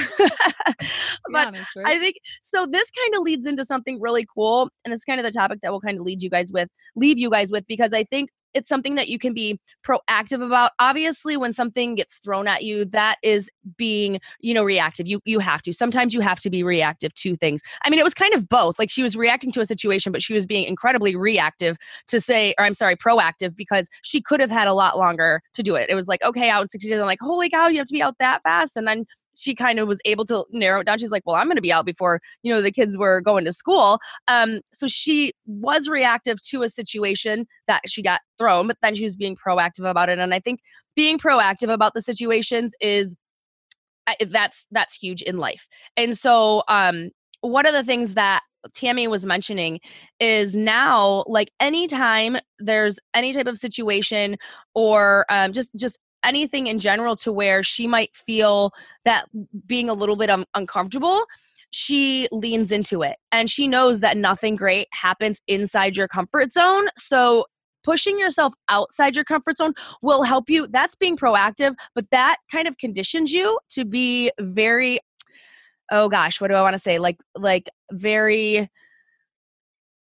but 1.31 1.47
honest, 1.47 1.75
right? 1.75 1.87
I 1.87 1.99
think 1.99 2.15
so 2.41 2.65
this 2.65 2.89
kind 2.91 3.15
of 3.15 3.23
leads 3.23 3.45
into 3.45 3.63
something 3.63 3.99
really 4.01 4.25
cool. 4.33 4.69
And 4.83 4.93
it's 4.93 5.05
kind 5.05 5.19
of 5.19 5.25
the 5.25 5.31
topic 5.31 5.59
that 5.61 5.71
will 5.71 5.81
kind 5.81 5.97
of 5.97 6.03
lead 6.03 6.21
you 6.21 6.29
guys 6.29 6.51
with, 6.51 6.69
leave 6.95 7.17
you 7.17 7.29
guys 7.29 7.51
with, 7.51 7.65
because 7.67 7.93
I 7.93 8.03
think 8.03 8.29
it's 8.53 8.69
something 8.69 8.95
that 8.95 9.09
you 9.09 9.19
can 9.19 9.33
be 9.33 9.59
proactive 9.85 10.45
about. 10.45 10.71
Obviously 10.79 11.37
when 11.37 11.53
something 11.53 11.95
gets 11.95 12.17
thrown 12.17 12.47
at 12.47 12.63
you 12.63 12.85
that 12.85 13.17
is 13.23 13.49
being 13.77 14.19
you 14.39 14.53
know 14.53 14.63
reactive. 14.63 15.07
You 15.07 15.19
you 15.25 15.39
have 15.39 15.61
to. 15.63 15.73
Sometimes 15.73 16.13
you 16.13 16.21
have 16.21 16.39
to 16.39 16.49
be 16.49 16.63
reactive 16.63 17.13
to 17.15 17.35
things. 17.37 17.61
I 17.83 17.89
mean 17.89 17.99
it 17.99 18.03
was 18.03 18.13
kind 18.13 18.33
of 18.33 18.49
both. 18.49 18.79
Like 18.79 18.91
she 18.91 19.03
was 19.03 19.15
reacting 19.15 19.51
to 19.53 19.61
a 19.61 19.65
situation 19.65 20.11
but 20.11 20.21
she 20.21 20.33
was 20.33 20.45
being 20.45 20.65
incredibly 20.65 21.15
reactive 21.15 21.77
to 22.07 22.21
say 22.21 22.53
or 22.57 22.65
i'm 22.65 22.73
sorry 22.73 22.95
proactive 22.95 23.55
because 23.55 23.89
she 24.03 24.21
could 24.21 24.39
have 24.39 24.51
had 24.51 24.67
a 24.67 24.73
lot 24.73 24.97
longer 24.97 25.41
to 25.53 25.63
do 25.63 25.75
it. 25.75 25.89
It 25.89 25.95
was 25.95 26.07
like 26.07 26.23
okay 26.23 26.49
out 26.49 26.63
in 26.63 26.69
60 26.69 26.89
days 26.89 26.99
i'm 26.99 27.05
like 27.05 27.19
holy 27.21 27.49
cow 27.49 27.67
you 27.67 27.77
have 27.77 27.87
to 27.87 27.93
be 27.93 28.01
out 28.01 28.15
that 28.19 28.41
fast. 28.43 28.77
And 28.77 28.87
then 28.87 29.05
she 29.35 29.55
kind 29.55 29.79
of 29.79 29.87
was 29.87 29.99
able 30.05 30.25
to 30.25 30.45
narrow 30.51 30.81
it 30.81 30.85
down. 30.85 30.97
She's 30.97 31.11
like, 31.11 31.23
well, 31.25 31.35
I'm 31.35 31.47
going 31.47 31.55
to 31.55 31.61
be 31.61 31.71
out 31.71 31.85
before, 31.85 32.19
you 32.43 32.53
know, 32.53 32.61
the 32.61 32.71
kids 32.71 32.97
were 32.97 33.21
going 33.21 33.45
to 33.45 33.53
school. 33.53 33.99
Um, 34.27 34.61
so 34.73 34.87
she 34.87 35.33
was 35.45 35.87
reactive 35.87 36.41
to 36.49 36.63
a 36.63 36.69
situation 36.69 37.45
that 37.67 37.81
she 37.87 38.01
got 38.01 38.21
thrown, 38.37 38.67
but 38.67 38.77
then 38.81 38.95
she 38.95 39.03
was 39.03 39.15
being 39.15 39.35
proactive 39.35 39.89
about 39.89 40.09
it. 40.09 40.19
And 40.19 40.33
I 40.33 40.39
think 40.39 40.59
being 40.95 41.17
proactive 41.17 41.71
about 41.71 41.93
the 41.93 42.01
situations 42.01 42.73
is 42.81 43.15
that's 44.31 44.65
that's 44.71 44.95
huge 44.95 45.21
in 45.21 45.37
life. 45.37 45.67
And 45.95 46.17
so 46.17 46.63
um 46.67 47.11
one 47.41 47.65
of 47.65 47.73
the 47.73 47.83
things 47.83 48.15
that 48.15 48.41
Tammy 48.73 49.07
was 49.07 49.25
mentioning 49.25 49.79
is 50.19 50.55
now 50.55 51.23
like 51.27 51.51
anytime 51.59 52.37
there's 52.59 52.99
any 53.13 53.33
type 53.33 53.47
of 53.47 53.57
situation 53.57 54.37
or 54.73 55.25
um, 55.29 55.53
just 55.53 55.75
just 55.75 55.97
anything 56.23 56.67
in 56.67 56.79
general 56.79 57.15
to 57.15 57.31
where 57.31 57.63
she 57.63 57.87
might 57.87 58.15
feel 58.15 58.71
that 59.05 59.25
being 59.65 59.89
a 59.89 59.93
little 59.93 60.17
bit 60.17 60.29
uncomfortable 60.55 61.25
she 61.71 62.27
leans 62.31 62.71
into 62.71 63.03
it 63.03 63.17
and 63.31 63.49
she 63.49 63.67
knows 63.67 63.99
that 63.99 64.17
nothing 64.17 64.55
great 64.55 64.87
happens 64.91 65.39
inside 65.47 65.95
your 65.95 66.07
comfort 66.07 66.51
zone. 66.51 66.87
So 66.97 67.45
pushing 67.83 68.19
yourself 68.19 68.53
outside 68.69 69.15
your 69.15 69.25
comfort 69.25 69.57
zone 69.57 69.73
will 70.01 70.23
help 70.23 70.49
you. 70.49 70.67
That's 70.67 70.95
being 70.95 71.17
proactive, 71.17 71.75
but 71.95 72.09
that 72.11 72.37
kind 72.51 72.67
of 72.67 72.77
conditions 72.77 73.31
you 73.31 73.59
to 73.71 73.85
be 73.85 74.31
very 74.39 74.99
oh 75.91 76.07
gosh, 76.07 76.39
what 76.39 76.49
do 76.49 76.53
I 76.53 76.61
want 76.61 76.73
to 76.73 76.79
say? 76.79 76.99
Like 76.99 77.17
like 77.35 77.69
very 77.91 78.69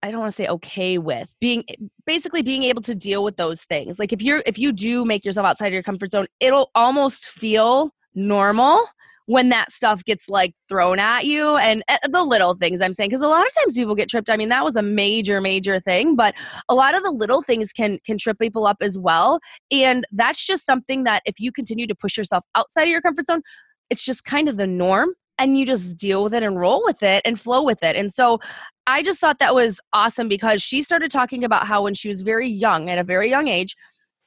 I 0.04 0.12
don't 0.12 0.20
want 0.20 0.34
to 0.34 0.36
say 0.36 0.48
okay 0.48 0.98
with 0.98 1.34
being 1.40 1.64
basically 2.06 2.44
being 2.44 2.64
able 2.64 2.82
to 2.82 2.94
deal 2.94 3.24
with 3.24 3.38
those 3.38 3.64
things. 3.64 3.98
Like 3.98 4.12
if 4.12 4.22
you're 4.22 4.44
if 4.46 4.60
you 4.60 4.74
do 4.74 5.06
make 5.06 5.24
yourself 5.24 5.48
outside 5.48 5.68
of 5.68 5.74
your 5.74 5.82
comfort 5.82 6.12
zone, 6.12 6.28
it'll 6.42 6.72
almost 6.76 7.26
feel 7.26 7.92
normal 8.14 8.86
when 9.28 9.48
that 9.48 9.72
stuff 9.72 10.04
gets 10.04 10.28
like 10.28 10.54
thrown 10.68 11.00
at 11.00 11.24
you 11.24 11.56
and 11.56 11.82
uh, 11.88 11.98
the 12.10 12.22
little 12.22 12.56
things 12.56 12.82
I'm 12.82 12.92
saying 12.92 13.10
because 13.10 13.22
a 13.22 13.28
lot 13.30 13.48
of 13.48 13.54
times 13.56 13.76
people 13.76 13.96
get 13.96 14.10
tripped. 14.10 14.30
I 14.30 14.36
mean 14.36 14.50
that 14.50 14.66
was 14.66 14.76
a 14.76 14.82
major 14.82 15.40
major 15.40 15.80
thing, 15.80 16.18
but 16.18 16.36
a 16.68 16.76
lot 16.76 16.96
of 16.96 17.04
the 17.04 17.12
little 17.12 17.42
things 17.42 17.72
can 17.72 17.98
can 18.06 18.18
trip 18.18 18.38
people 18.38 18.68
up 18.68 18.78
as 18.82 18.98
well. 18.98 19.40
And 19.72 20.06
that's 20.12 20.46
just 20.46 20.66
something 20.66 21.06
that 21.06 21.22
if 21.26 21.40
you 21.40 21.54
continue 21.54 21.88
to 21.88 21.96
push 21.96 22.18
yourself 22.18 22.44
outside 22.56 22.84
of 22.84 22.90
your 22.90 23.02
comfort 23.02 23.28
zone, 23.28 23.42
it's 23.90 24.04
just 24.04 24.26
kind 24.26 24.50
of 24.50 24.58
the 24.58 24.68
norm 24.68 25.14
and 25.40 25.58
you 25.58 25.66
just 25.66 25.98
deal 25.98 26.24
with 26.24 26.34
it 26.34 26.44
and 26.44 26.60
roll 26.60 26.84
with 26.86 27.02
it 27.04 27.22
and 27.26 27.40
flow 27.40 27.64
with 27.64 27.82
it. 27.84 27.96
And 27.96 28.14
so 28.14 28.40
I 28.86 29.02
just 29.04 29.20
thought 29.20 29.40
that 29.40 29.56
was 29.56 29.80
awesome 29.94 30.28
because 30.28 30.62
she 30.62 30.84
started 30.84 31.12
talking 31.12 31.44
about 31.44 31.68
how 31.68 31.84
when 31.84 31.94
she 31.94 32.10
was 32.10 32.22
very 32.22 32.50
young, 32.50 32.90
at 32.90 32.98
a 32.98 33.04
very 33.04 33.30
young 33.30 33.48
age, 33.48 33.76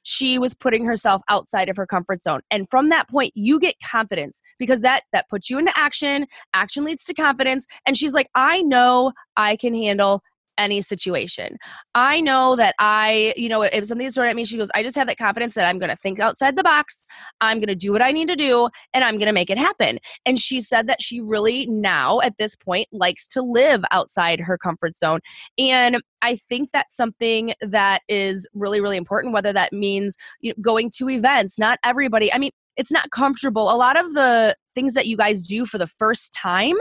she 0.03 0.39
was 0.39 0.55
putting 0.55 0.85
herself 0.85 1.21
outside 1.29 1.69
of 1.69 1.77
her 1.77 1.87
comfort 1.87 2.23
zone. 2.23 2.41
And 2.51 2.71
from 2.71 2.91
that 2.91 3.09
point 3.09 3.33
you 3.35 3.59
get 3.59 3.75
confidence 3.85 4.41
because 4.59 4.81
that 4.83 5.03
that 5.13 5.29
puts 5.29 5.51
you 5.51 5.59
into 5.59 5.77
action. 5.77 6.27
Action 6.55 6.85
leads 6.85 7.03
to 7.05 7.15
confidence. 7.15 7.67
And 7.87 7.99
she's 7.99 8.13
like 8.13 8.29
i 8.35 8.63
know 8.63 9.13
i 9.37 9.57
can 9.57 9.75
handle 9.75 10.23
any 10.59 10.81
situation. 10.81 11.57
I 11.95 12.21
know 12.21 12.57
that 12.57 12.75
I, 12.79 13.35
you 13.37 13.49
know, 13.49 13.63
if 13.63 13.87
something's 13.87 14.15
thrown 14.15 14.29
at 14.29 14.37
me, 14.37 14.45
she 14.45 14.57
goes, 14.57 14.71
I 14.75 14.83
just 14.83 14.97
have 14.97 15.07
that 15.07 15.19
confidence 15.19 15.55
that 15.55 15.67
I'm 15.67 15.79
going 15.79 15.91
to 15.91 15.97
think 15.97 16.21
outside 16.21 16.57
the 16.57 16.63
box. 16.63 17.05
I'm 17.41 17.59
going 17.59 17.69
to 17.69 17.75
do 17.75 17.93
what 17.93 18.03
I 18.03 18.13
need 18.13 18.29
to 18.29 18.37
do 18.37 18.69
and 18.95 19.05
I'm 19.05 19.15
going 19.15 19.27
to 19.27 19.33
make 19.33 19.51
it 19.51 19.59
happen. 19.59 19.99
And 20.25 20.41
she 20.41 20.61
said 20.61 20.87
that 20.89 21.03
she 21.03 21.21
really 21.21 21.67
now 21.67 22.21
at 22.21 22.39
this 22.39 22.57
point 22.57 22.89
likes 22.93 23.27
to 23.29 23.43
live 23.43 23.83
outside 23.91 24.41
her 24.41 24.59
comfort 24.59 24.97
zone. 24.97 25.21
And 25.59 26.03
I 26.23 26.37
think 26.37 26.71
that's 26.73 26.97
something 26.97 27.55
that 27.61 28.03
is 28.09 28.49
really, 28.55 28.81
really 28.81 28.97
important, 28.97 29.35
whether 29.35 29.53
that 29.53 29.73
means 29.73 30.17
you 30.41 30.51
know, 30.51 30.63
going 30.63 30.91
to 30.97 31.09
events. 31.11 31.59
Not 31.59 31.79
everybody, 31.85 32.33
I 32.33 32.39
mean, 32.39 32.51
it's 32.77 32.91
not 32.91 33.11
comfortable. 33.11 33.71
A 33.71 33.77
lot 33.77 33.99
of 33.99 34.13
the 34.15 34.55
things 34.75 34.95
that 34.95 35.07
you 35.07 35.17
guys 35.17 35.43
do 35.43 35.65
for 35.65 35.79
the 35.79 35.87
first 35.87 36.33
time, 36.35 36.77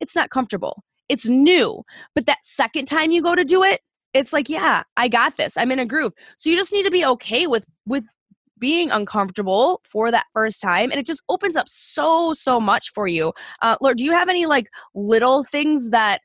it's 0.00 0.14
not 0.14 0.30
comfortable 0.30 0.82
it's 1.10 1.26
new. 1.26 1.82
But 2.14 2.26
that 2.26 2.38
second 2.44 2.86
time 2.86 3.10
you 3.10 3.20
go 3.20 3.34
to 3.34 3.44
do 3.44 3.62
it, 3.62 3.80
it's 4.14 4.32
like, 4.32 4.48
yeah, 4.48 4.84
I 4.96 5.08
got 5.08 5.36
this. 5.36 5.56
I'm 5.56 5.70
in 5.70 5.78
a 5.78 5.86
groove. 5.86 6.12
So 6.36 6.48
you 6.48 6.56
just 6.56 6.72
need 6.72 6.84
to 6.84 6.90
be 6.90 7.04
okay 7.04 7.46
with 7.46 7.66
with 7.86 8.04
being 8.58 8.90
uncomfortable 8.90 9.80
for 9.84 10.10
that 10.10 10.26
first 10.34 10.60
time 10.60 10.90
and 10.90 11.00
it 11.00 11.06
just 11.06 11.22
opens 11.30 11.56
up 11.56 11.66
so 11.66 12.34
so 12.34 12.60
much 12.60 12.90
for 12.92 13.08
you 13.08 13.32
uh 13.62 13.74
Laura 13.80 13.94
do 13.94 14.04
you 14.04 14.12
have 14.12 14.28
any 14.28 14.44
like 14.44 14.68
little 14.94 15.42
things 15.44 15.88
that 15.88 16.20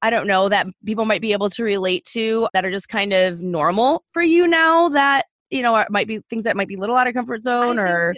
i 0.00 0.08
don't 0.08 0.26
know 0.26 0.48
that 0.48 0.66
people 0.86 1.04
might 1.04 1.20
be 1.20 1.32
able 1.32 1.50
to 1.50 1.62
relate 1.62 2.02
to 2.06 2.48
that 2.54 2.64
are 2.64 2.70
just 2.70 2.88
kind 2.88 3.12
of 3.12 3.42
normal 3.42 4.02
for 4.14 4.22
you 4.22 4.48
now 4.48 4.88
that 4.88 5.26
you 5.54 5.62
know, 5.62 5.84
might 5.88 6.08
be 6.08 6.18
things 6.28 6.42
that 6.44 6.56
might 6.56 6.66
be 6.66 6.74
a 6.74 6.78
little 6.78 6.96
out 6.96 7.06
of 7.06 7.14
comfort 7.14 7.44
zone 7.44 7.78
or 7.78 8.14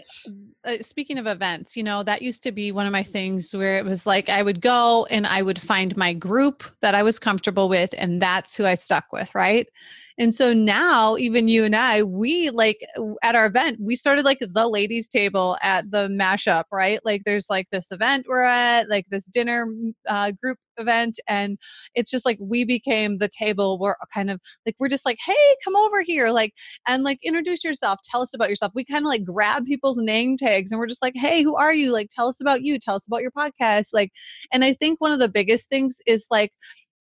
uh, 0.66 0.82
speaking 0.82 1.16
of 1.16 1.26
events, 1.26 1.76
you 1.76 1.82
know, 1.82 2.02
that 2.02 2.22
used 2.22 2.42
to 2.42 2.52
be 2.52 2.72
one 2.72 2.86
of 2.86 2.92
my 2.92 3.02
things 3.02 3.54
where 3.54 3.78
it 3.78 3.84
was 3.84 4.06
like 4.06 4.28
I 4.28 4.42
would 4.42 4.60
go 4.60 5.06
and 5.10 5.26
I 5.26 5.40
would 5.42 5.60
find 5.60 5.96
my 5.96 6.12
group 6.12 6.64
that 6.80 6.94
I 6.94 7.02
was 7.02 7.18
comfortable 7.18 7.68
with 7.68 7.94
and 7.96 8.20
that's 8.20 8.56
who 8.56 8.66
I 8.66 8.74
stuck 8.74 9.12
with, 9.12 9.34
right? 9.34 9.68
And 10.18 10.34
so 10.34 10.52
now, 10.52 11.16
even 11.16 11.46
you 11.46 11.64
and 11.64 11.76
I, 11.76 12.02
we 12.02 12.50
like 12.50 12.80
at 13.22 13.34
our 13.34 13.46
event, 13.46 13.78
we 13.80 13.96
started 13.96 14.24
like 14.24 14.38
the 14.40 14.66
ladies' 14.66 15.08
table 15.08 15.56
at 15.62 15.90
the 15.90 16.08
mashup, 16.08 16.64
right? 16.72 17.00
Like 17.04 17.22
there's 17.24 17.50
like 17.50 17.68
this 17.70 17.92
event 17.92 18.26
we're 18.28 18.42
at, 18.42 18.88
like 18.88 19.06
this 19.10 19.26
dinner 19.26 19.66
uh, 20.08 20.32
group 20.32 20.58
event 20.78 21.18
and 21.28 21.58
it's 21.94 22.10
just 22.10 22.24
like 22.24 22.38
we 22.40 22.64
became 22.64 23.18
the 23.18 23.28
table 23.28 23.78
we're 23.78 23.94
kind 24.12 24.30
of 24.30 24.40
like 24.64 24.74
we're 24.78 24.88
just 24.88 25.06
like 25.06 25.18
hey 25.24 25.34
come 25.64 25.76
over 25.76 26.02
here 26.02 26.30
like 26.30 26.52
and 26.86 27.02
like 27.02 27.18
introduce 27.22 27.64
yourself 27.64 27.98
tell 28.04 28.22
us 28.22 28.34
about 28.34 28.48
yourself. 28.48 28.72
We 28.74 28.84
kind 28.84 29.04
of 29.04 29.08
like 29.08 29.24
grab 29.24 29.64
people's 29.64 29.98
name 29.98 30.36
tags 30.36 30.70
and 30.70 30.78
we're 30.78 30.86
just 30.86 31.02
like 31.02 31.14
hey 31.16 31.42
who 31.42 31.56
are 31.56 31.72
you? 31.72 31.92
Like 31.92 32.08
tell 32.10 32.28
us 32.28 32.40
about 32.40 32.62
you 32.62 32.78
tell 32.78 32.96
us 32.96 33.06
about 33.06 33.22
your 33.22 33.30
podcast 33.30 33.88
like 33.92 34.10
and 34.52 34.64
i 34.64 34.72
think 34.72 35.00
one 35.00 35.12
of 35.12 35.18
the 35.18 35.28
biggest 35.28 35.68
things 35.68 35.98
is 36.06 36.26
like 36.30 36.52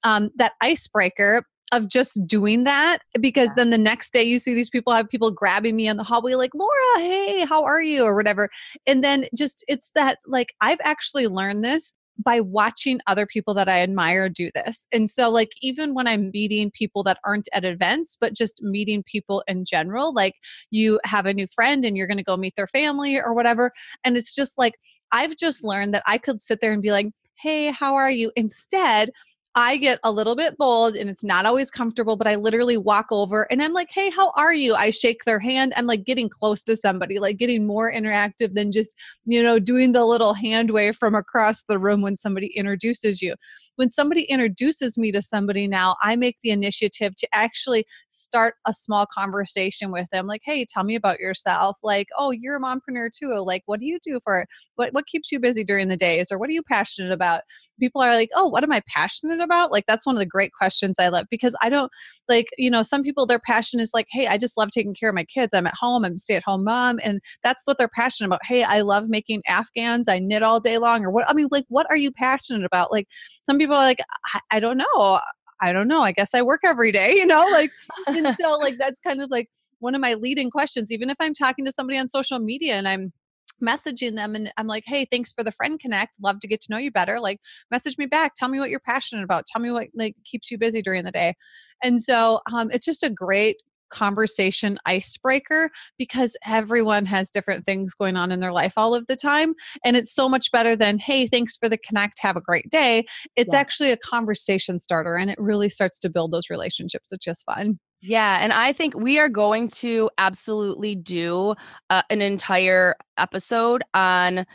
um, 0.03 0.29
that 0.35 0.53
icebreaker 0.61 1.43
of 1.71 1.89
just 1.89 2.19
doing 2.27 2.63
that 2.63 2.99
because 3.19 3.49
yeah. 3.49 3.55
then 3.55 3.69
the 3.71 3.77
next 3.77 4.13
day 4.13 4.23
you 4.23 4.37
see 4.37 4.53
these 4.53 4.69
people 4.69 4.93
have 4.93 5.09
people 5.09 5.31
grabbing 5.31 5.75
me 5.75 5.87
on 5.87 5.97
the 5.97 6.03
hallway 6.03 6.35
like 6.35 6.51
Laura 6.53 6.97
hey 6.97 7.43
how 7.43 7.63
are 7.63 7.81
you? 7.81 8.03
or 8.03 8.15
whatever 8.15 8.49
and 8.85 9.03
then 9.03 9.25
just 9.35 9.65
it's 9.67 9.91
that 9.95 10.19
like 10.27 10.53
I've 10.61 10.79
actually 10.83 11.27
learned 11.27 11.63
this 11.63 11.95
by 12.17 12.39
watching 12.39 12.99
other 13.07 13.25
people 13.25 13.53
that 13.53 13.67
I 13.67 13.81
admire 13.81 14.29
do 14.29 14.49
this. 14.55 14.87
And 14.91 15.09
so, 15.09 15.29
like, 15.29 15.51
even 15.61 15.93
when 15.93 16.07
I'm 16.07 16.31
meeting 16.33 16.71
people 16.71 17.03
that 17.03 17.19
aren't 17.23 17.49
at 17.53 17.65
events, 17.65 18.17
but 18.19 18.33
just 18.33 18.61
meeting 18.61 19.03
people 19.03 19.43
in 19.47 19.65
general, 19.65 20.13
like 20.13 20.35
you 20.71 20.99
have 21.03 21.25
a 21.25 21.33
new 21.33 21.47
friend 21.53 21.83
and 21.83 21.97
you're 21.97 22.07
going 22.07 22.17
to 22.17 22.23
go 22.23 22.37
meet 22.37 22.55
their 22.55 22.67
family 22.67 23.17
or 23.19 23.33
whatever. 23.33 23.71
And 24.03 24.17
it's 24.17 24.33
just 24.33 24.57
like, 24.57 24.75
I've 25.11 25.35
just 25.35 25.63
learned 25.63 25.93
that 25.93 26.03
I 26.07 26.17
could 26.17 26.41
sit 26.41 26.61
there 26.61 26.73
and 26.73 26.81
be 26.81 26.91
like, 26.91 27.07
hey, 27.37 27.71
how 27.71 27.95
are 27.95 28.11
you? 28.11 28.31
Instead, 28.35 29.11
I 29.57 29.77
get 29.77 29.99
a 30.03 30.11
little 30.11 30.35
bit 30.35 30.57
bold 30.57 30.97
and 30.97 31.09
it's 31.09 31.23
not 31.23 31.45
always 31.45 31.71
comfortable, 31.71 32.17
but 32.17 32.27
I 32.27 32.35
literally 32.35 32.75
walk 32.75 33.05
over 33.09 33.43
and 33.43 33.63
I'm 33.63 33.71
like, 33.71 33.87
hey, 33.89 34.09
how 34.09 34.33
are 34.35 34.53
you? 34.53 34.75
I 34.75 34.89
shake 34.89 35.23
their 35.23 35.39
hand. 35.39 35.71
I'm 35.77 35.85
like 35.85 36.03
getting 36.03 36.27
close 36.27 36.61
to 36.65 36.75
somebody, 36.75 37.19
like 37.19 37.37
getting 37.37 37.65
more 37.65 37.89
interactive 37.89 38.53
than 38.53 38.73
just, 38.73 38.97
you 39.23 39.41
know, 39.41 39.57
doing 39.57 39.93
the 39.93 40.03
little 40.03 40.33
hand 40.33 40.71
wave 40.71 40.97
from 40.97 41.15
across 41.15 41.63
the 41.63 41.79
room 41.79 42.01
when 42.01 42.17
somebody 42.17 42.47
introduces 42.47 43.21
you. 43.21 43.35
When 43.77 43.89
somebody 43.89 44.23
introduces 44.23 44.97
me 44.97 45.13
to 45.13 45.21
somebody 45.21 45.67
now, 45.69 45.95
I 46.03 46.17
make 46.17 46.37
the 46.41 46.49
initiative 46.49 47.15
to 47.15 47.27
actually 47.33 47.85
start 48.09 48.55
a 48.67 48.73
small 48.73 49.05
conversation 49.05 49.89
with 49.89 50.09
them. 50.11 50.27
Like, 50.27 50.41
hey, 50.43 50.65
tell 50.65 50.83
me 50.83 50.95
about 50.95 51.21
yourself. 51.21 51.77
Like, 51.81 52.07
oh, 52.19 52.31
you're 52.31 52.57
a 52.57 52.61
mompreneur 52.61 53.09
too. 53.17 53.33
Like, 53.45 53.63
what 53.67 53.79
do 53.79 53.85
you 53.85 53.99
do 54.03 54.19
for 54.21 54.47
what 54.75 54.91
what 54.91 55.07
keeps 55.07 55.31
you 55.31 55.39
busy 55.39 55.63
during 55.63 55.87
the 55.87 55.95
days? 55.95 56.29
Or 56.29 56.37
what 56.37 56.49
are 56.49 56.53
you 56.53 56.63
passionate 56.63 57.13
about? 57.13 57.41
People 57.79 58.01
are 58.01 58.15
like, 58.15 58.31
oh, 58.35 58.49
what 58.49 58.63
am 58.63 58.73
I 58.73 58.81
passionate 58.93 59.39
about? 59.39 59.44
Like 59.49 59.85
that's 59.87 60.05
one 60.05 60.15
of 60.15 60.19
the 60.19 60.25
great 60.25 60.51
questions 60.53 60.99
I 60.99 61.09
love 61.09 61.25
because 61.29 61.55
I 61.61 61.69
don't 61.69 61.91
like, 62.27 62.47
you 62.57 62.69
know, 62.69 62.81
some 62.81 63.03
people 63.03 63.25
their 63.25 63.39
passion 63.39 63.79
is 63.79 63.91
like, 63.93 64.07
hey, 64.09 64.27
I 64.27 64.37
just 64.37 64.57
love 64.57 64.71
taking 64.71 64.93
care 64.93 65.09
of 65.09 65.15
my 65.15 65.23
kids. 65.23 65.53
I'm 65.53 65.67
at 65.67 65.75
home, 65.75 66.05
I'm 66.05 66.13
a 66.13 66.17
stay-at-home 66.17 66.63
mom, 66.63 66.99
and 67.03 67.19
that's 67.43 67.65
what 67.65 67.77
they're 67.77 67.87
passionate 67.87 68.27
about. 68.27 68.45
Hey, 68.45 68.63
I 68.63 68.81
love 68.81 69.09
making 69.09 69.41
Afghans, 69.47 70.07
I 70.07 70.19
knit 70.19 70.43
all 70.43 70.59
day 70.59 70.77
long, 70.77 71.05
or 71.05 71.11
what 71.11 71.29
I 71.29 71.33
mean, 71.33 71.47
like, 71.51 71.65
what 71.69 71.87
are 71.89 71.97
you 71.97 72.11
passionate 72.11 72.65
about? 72.65 72.91
Like 72.91 73.07
some 73.45 73.57
people 73.57 73.75
are 73.75 73.83
like, 73.83 73.99
I, 74.33 74.39
I 74.51 74.59
don't 74.59 74.77
know. 74.77 75.19
I 75.61 75.71
don't 75.71 75.87
know. 75.87 76.01
I 76.01 76.11
guess 76.11 76.33
I 76.33 76.41
work 76.41 76.61
every 76.63 76.91
day, 76.91 77.15
you 77.15 77.25
know, 77.25 77.45
like, 77.51 77.71
and 78.07 78.35
so 78.39 78.57
like 78.57 78.77
that's 78.77 78.99
kind 78.99 79.21
of 79.21 79.29
like 79.29 79.49
one 79.79 79.95
of 79.95 80.01
my 80.01 80.13
leading 80.15 80.49
questions. 80.49 80.91
Even 80.91 81.09
if 81.09 81.17
I'm 81.19 81.33
talking 81.33 81.65
to 81.65 81.71
somebody 81.71 81.97
on 81.97 82.09
social 82.09 82.39
media 82.39 82.75
and 82.75 82.87
I'm 82.87 83.13
messaging 83.63 84.15
them 84.15 84.35
and 84.35 84.51
I'm 84.57 84.67
like, 84.67 84.83
hey, 84.85 85.05
thanks 85.05 85.33
for 85.33 85.43
the 85.43 85.51
friend 85.51 85.79
connect. 85.79 86.17
Love 86.21 86.39
to 86.41 86.47
get 86.47 86.61
to 86.61 86.71
know 86.71 86.77
you 86.77 86.91
better. 86.91 87.19
Like, 87.19 87.39
message 87.71 87.97
me 87.97 88.05
back. 88.05 88.33
Tell 88.35 88.49
me 88.49 88.59
what 88.59 88.69
you're 88.69 88.79
passionate 88.79 89.23
about. 89.23 89.45
Tell 89.45 89.61
me 89.61 89.71
what 89.71 89.87
like 89.95 90.15
keeps 90.25 90.51
you 90.51 90.57
busy 90.57 90.81
during 90.81 91.03
the 91.03 91.11
day. 91.11 91.35
And 91.83 92.01
so 92.01 92.41
um, 92.51 92.71
it's 92.71 92.85
just 92.85 93.03
a 93.03 93.09
great 93.09 93.57
conversation 93.89 94.77
icebreaker 94.85 95.69
because 95.97 96.35
everyone 96.45 97.05
has 97.05 97.29
different 97.29 97.65
things 97.65 97.93
going 97.93 98.17
on 98.17 98.31
in 98.31 98.39
their 98.39 98.51
life 98.51 98.73
all 98.77 98.95
of 98.95 99.05
the 99.07 99.15
time 99.15 99.53
and 99.85 99.95
it's 99.95 100.13
so 100.13 100.27
much 100.27 100.51
better 100.51 100.75
than 100.75 100.97
hey 100.97 101.27
thanks 101.27 101.55
for 101.55 101.69
the 101.69 101.77
connect 101.77 102.19
have 102.19 102.35
a 102.35 102.41
great 102.41 102.67
day 102.69 103.05
it's 103.35 103.53
yeah. 103.53 103.59
actually 103.59 103.91
a 103.91 103.97
conversation 103.97 104.79
starter 104.79 105.15
and 105.15 105.29
it 105.29 105.37
really 105.39 105.69
starts 105.69 105.99
to 105.99 106.09
build 106.09 106.31
those 106.31 106.49
relationships 106.49 107.11
which 107.11 107.27
is 107.27 107.43
fun 107.43 107.79
yeah, 108.05 108.37
and 108.41 108.53
I 108.53 108.71
think 108.71 108.95
we 108.95 109.17
are 109.19 109.29
going 109.29 109.67
to 109.69 110.09
absolutely 110.17 110.95
do 110.95 111.55
uh, 111.89 112.03
an 112.09 112.21
entire 112.21 112.95
episode 113.17 113.83
on 113.93 114.45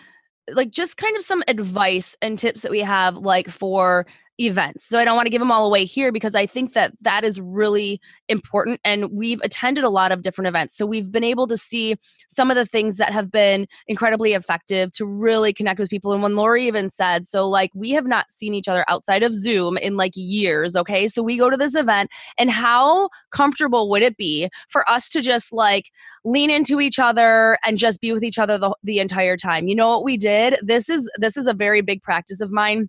like 0.48 0.70
just 0.70 0.96
kind 0.96 1.16
of 1.16 1.22
some 1.22 1.42
advice 1.48 2.16
and 2.22 2.38
tips 2.38 2.62
that 2.62 2.70
we 2.70 2.80
have 2.80 3.16
like 3.16 3.48
for 3.48 4.06
events. 4.40 4.86
So 4.86 4.98
I 4.98 5.04
don't 5.04 5.16
want 5.16 5.26
to 5.26 5.30
give 5.30 5.40
them 5.40 5.52
all 5.52 5.66
away 5.66 5.84
here 5.84 6.10
because 6.10 6.34
I 6.34 6.46
think 6.46 6.72
that 6.72 6.92
that 7.02 7.24
is 7.24 7.40
really 7.40 8.00
important. 8.28 8.80
And 8.84 9.12
we've 9.12 9.40
attended 9.42 9.84
a 9.84 9.90
lot 9.90 10.12
of 10.12 10.22
different 10.22 10.48
events. 10.48 10.76
So 10.76 10.86
we've 10.86 11.12
been 11.12 11.24
able 11.24 11.46
to 11.48 11.56
see 11.56 11.96
some 12.30 12.50
of 12.50 12.56
the 12.56 12.64
things 12.64 12.96
that 12.96 13.12
have 13.12 13.30
been 13.30 13.66
incredibly 13.86 14.32
effective 14.32 14.92
to 14.92 15.04
really 15.04 15.52
connect 15.52 15.78
with 15.78 15.90
people. 15.90 16.12
And 16.12 16.22
when 16.22 16.36
Laura 16.36 16.58
even 16.58 16.88
said, 16.90 17.28
so 17.28 17.48
like 17.48 17.70
we 17.74 17.90
have 17.90 18.06
not 18.06 18.32
seen 18.32 18.54
each 18.54 18.68
other 18.68 18.84
outside 18.88 19.22
of 19.22 19.34
Zoom 19.34 19.76
in 19.76 19.96
like 19.96 20.12
years. 20.14 20.74
Okay. 20.74 21.06
So 21.08 21.22
we 21.22 21.36
go 21.36 21.50
to 21.50 21.56
this 21.56 21.74
event 21.74 22.10
and 22.38 22.50
how 22.50 23.10
comfortable 23.30 23.90
would 23.90 24.02
it 24.02 24.16
be 24.16 24.48
for 24.68 24.88
us 24.90 25.10
to 25.10 25.20
just 25.20 25.52
like 25.52 25.90
lean 26.24 26.50
into 26.50 26.80
each 26.80 26.98
other 26.98 27.58
and 27.64 27.78
just 27.78 28.00
be 28.00 28.12
with 28.12 28.22
each 28.22 28.38
other 28.38 28.58
the, 28.58 28.74
the 28.82 28.98
entire 28.98 29.36
time? 29.36 29.68
You 29.68 29.74
know 29.74 29.88
what 29.88 30.04
we 30.04 30.16
did? 30.16 30.58
This 30.62 30.88
is 30.88 31.10
this 31.16 31.36
is 31.36 31.46
a 31.46 31.54
very 31.54 31.82
big 31.82 32.02
practice 32.02 32.40
of 32.40 32.50
mine 32.50 32.88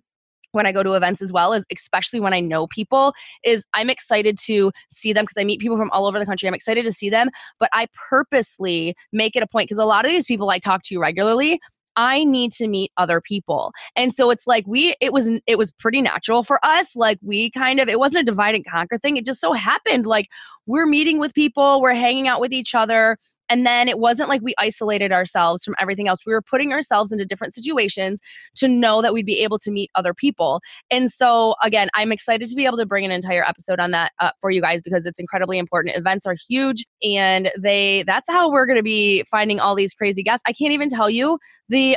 when 0.52 0.66
I 0.66 0.72
go 0.72 0.82
to 0.82 0.92
events 0.92 1.20
as 1.22 1.32
well 1.32 1.52
is 1.52 1.66
especially 1.72 2.20
when 2.20 2.32
I 2.32 2.40
know 2.40 2.66
people 2.66 3.14
is 3.42 3.64
I'm 3.74 3.90
excited 3.90 4.38
to 4.44 4.70
see 4.90 5.12
them 5.12 5.24
because 5.24 5.38
I 5.38 5.44
meet 5.44 5.60
people 5.60 5.76
from 5.76 5.90
all 5.90 6.06
over 6.06 6.18
the 6.18 6.26
country. 6.26 6.46
I'm 6.46 6.54
excited 6.54 6.84
to 6.84 6.92
see 6.92 7.10
them, 7.10 7.30
but 7.58 7.70
I 7.72 7.88
purposely 8.08 8.94
make 9.12 9.34
it 9.34 9.42
a 9.42 9.46
point 9.46 9.68
because 9.68 9.78
a 9.78 9.84
lot 9.84 10.04
of 10.04 10.10
these 10.10 10.26
people 10.26 10.50
I 10.50 10.58
talk 10.58 10.82
to 10.84 10.98
regularly, 10.98 11.58
I 11.96 12.24
need 12.24 12.52
to 12.52 12.68
meet 12.68 12.92
other 12.96 13.20
people. 13.20 13.72
And 13.96 14.14
so 14.14 14.30
it's 14.30 14.46
like 14.46 14.64
we 14.66 14.94
it 15.00 15.12
was 15.12 15.30
it 15.46 15.58
was 15.58 15.72
pretty 15.72 16.02
natural 16.02 16.42
for 16.42 16.58
us. 16.64 16.96
Like 16.96 17.18
we 17.22 17.50
kind 17.50 17.80
of 17.80 17.88
it 17.88 17.98
wasn't 17.98 18.22
a 18.22 18.24
divide 18.24 18.54
and 18.54 18.64
conquer 18.66 18.98
thing. 18.98 19.16
It 19.16 19.24
just 19.24 19.40
so 19.40 19.52
happened 19.52 20.06
like 20.06 20.28
we're 20.66 20.86
meeting 20.86 21.18
with 21.18 21.34
people, 21.34 21.80
we're 21.80 21.94
hanging 21.94 22.28
out 22.28 22.40
with 22.40 22.52
each 22.52 22.74
other. 22.74 23.18
And 23.48 23.66
then 23.66 23.86
it 23.86 23.98
wasn't 23.98 24.30
like 24.30 24.40
we 24.40 24.54
isolated 24.58 25.12
ourselves 25.12 25.62
from 25.62 25.74
everything 25.78 26.08
else. 26.08 26.20
We 26.26 26.32
were 26.32 26.40
putting 26.40 26.72
ourselves 26.72 27.12
into 27.12 27.26
different 27.26 27.54
situations 27.54 28.18
to 28.56 28.66
know 28.66 29.02
that 29.02 29.12
we'd 29.12 29.26
be 29.26 29.40
able 29.40 29.58
to 29.58 29.70
meet 29.70 29.90
other 29.94 30.14
people. 30.14 30.60
And 30.90 31.12
so, 31.12 31.54
again, 31.62 31.88
I'm 31.94 32.12
excited 32.12 32.48
to 32.48 32.56
be 32.56 32.64
able 32.64 32.78
to 32.78 32.86
bring 32.86 33.04
an 33.04 33.10
entire 33.10 33.46
episode 33.46 33.78
on 33.78 33.90
that 33.90 34.12
uh, 34.20 34.30
for 34.40 34.50
you 34.50 34.62
guys 34.62 34.80
because 34.82 35.04
it's 35.04 35.20
incredibly 35.20 35.58
important. 35.58 35.96
Events 35.96 36.24
are 36.24 36.36
huge, 36.48 36.86
and 37.02 37.50
they 37.60 38.04
that's 38.06 38.30
how 38.30 38.50
we're 38.50 38.64
going 38.64 38.78
to 38.78 38.82
be 38.82 39.22
finding 39.30 39.60
all 39.60 39.74
these 39.74 39.92
crazy 39.92 40.22
guests. 40.22 40.42
I 40.46 40.54
can't 40.54 40.72
even 40.72 40.88
tell 40.88 41.10
you 41.10 41.38
the 41.72 41.96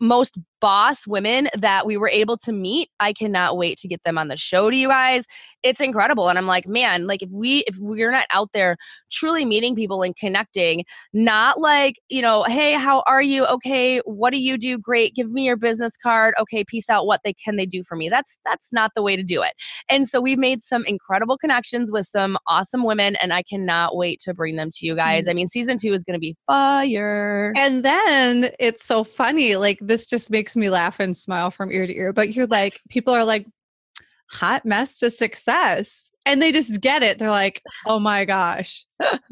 most 0.00 0.38
boss 0.64 1.06
women 1.06 1.46
that 1.58 1.84
we 1.84 1.98
were 1.98 2.08
able 2.08 2.38
to 2.38 2.50
meet. 2.50 2.88
I 2.98 3.12
cannot 3.12 3.58
wait 3.58 3.76
to 3.80 3.86
get 3.86 4.02
them 4.02 4.16
on 4.16 4.28
the 4.28 4.38
show 4.38 4.70
to 4.70 4.76
you 4.76 4.88
guys. 4.88 5.26
It's 5.62 5.80
incredible. 5.80 6.30
And 6.30 6.38
I'm 6.38 6.46
like, 6.46 6.66
man, 6.66 7.06
like 7.06 7.22
if 7.22 7.28
we 7.30 7.64
if 7.66 7.76
we're 7.78 8.10
not 8.10 8.26
out 8.32 8.48
there 8.54 8.78
truly 9.12 9.44
meeting 9.44 9.74
people 9.74 10.02
and 10.02 10.16
connecting, 10.16 10.84
not 11.12 11.60
like, 11.60 11.96
you 12.08 12.22
know, 12.22 12.44
hey, 12.44 12.72
how 12.72 13.02
are 13.06 13.20
you? 13.20 13.44
Okay, 13.46 13.98
what 14.06 14.32
do 14.32 14.38
you 14.38 14.56
do? 14.56 14.78
Great. 14.78 15.14
Give 15.14 15.30
me 15.32 15.44
your 15.44 15.56
business 15.56 15.96
card. 15.96 16.34
Okay, 16.40 16.64
peace 16.64 16.88
out. 16.88 17.04
What 17.06 17.20
they 17.24 17.34
can 17.34 17.56
they 17.56 17.66
do 17.66 17.82
for 17.82 17.96
me? 17.96 18.08
That's 18.08 18.38
that's 18.46 18.72
not 18.72 18.92
the 18.96 19.02
way 19.02 19.16
to 19.16 19.22
do 19.22 19.42
it. 19.42 19.52
And 19.90 20.08
so 20.08 20.20
we've 20.20 20.38
made 20.38 20.64
some 20.64 20.84
incredible 20.86 21.36
connections 21.36 21.92
with 21.92 22.06
some 22.06 22.38
awesome 22.46 22.84
women 22.84 23.16
and 23.16 23.34
I 23.34 23.42
cannot 23.42 23.96
wait 23.96 24.20
to 24.20 24.32
bring 24.32 24.56
them 24.56 24.70
to 24.70 24.86
you 24.86 24.96
guys. 24.96 25.24
Mm-hmm. 25.24 25.30
I 25.30 25.34
mean, 25.34 25.48
season 25.48 25.76
2 25.76 25.92
is 25.92 26.04
going 26.04 26.14
to 26.14 26.20
be 26.20 26.36
fire. 26.46 27.52
And 27.54 27.84
then 27.84 28.50
it's 28.58 28.84
so 28.84 29.04
funny 29.04 29.56
like 29.56 29.78
this 29.82 30.06
just 30.06 30.30
makes 30.30 30.53
makes 30.54 30.62
me 30.66 30.70
laugh 30.70 31.00
and 31.00 31.16
smile 31.16 31.50
from 31.50 31.72
ear 31.72 31.86
to 31.86 31.96
ear. 31.96 32.12
But 32.12 32.34
you're 32.34 32.46
like, 32.46 32.80
people 32.88 33.14
are 33.14 33.24
like, 33.24 33.46
hot 34.30 34.64
mess 34.64 34.98
to 34.98 35.10
success. 35.10 36.10
And 36.26 36.40
they 36.40 36.52
just 36.52 36.80
get 36.80 37.02
it. 37.02 37.18
They're 37.18 37.30
like, 37.30 37.62
oh 37.86 37.98
my 37.98 38.24
gosh, 38.24 38.84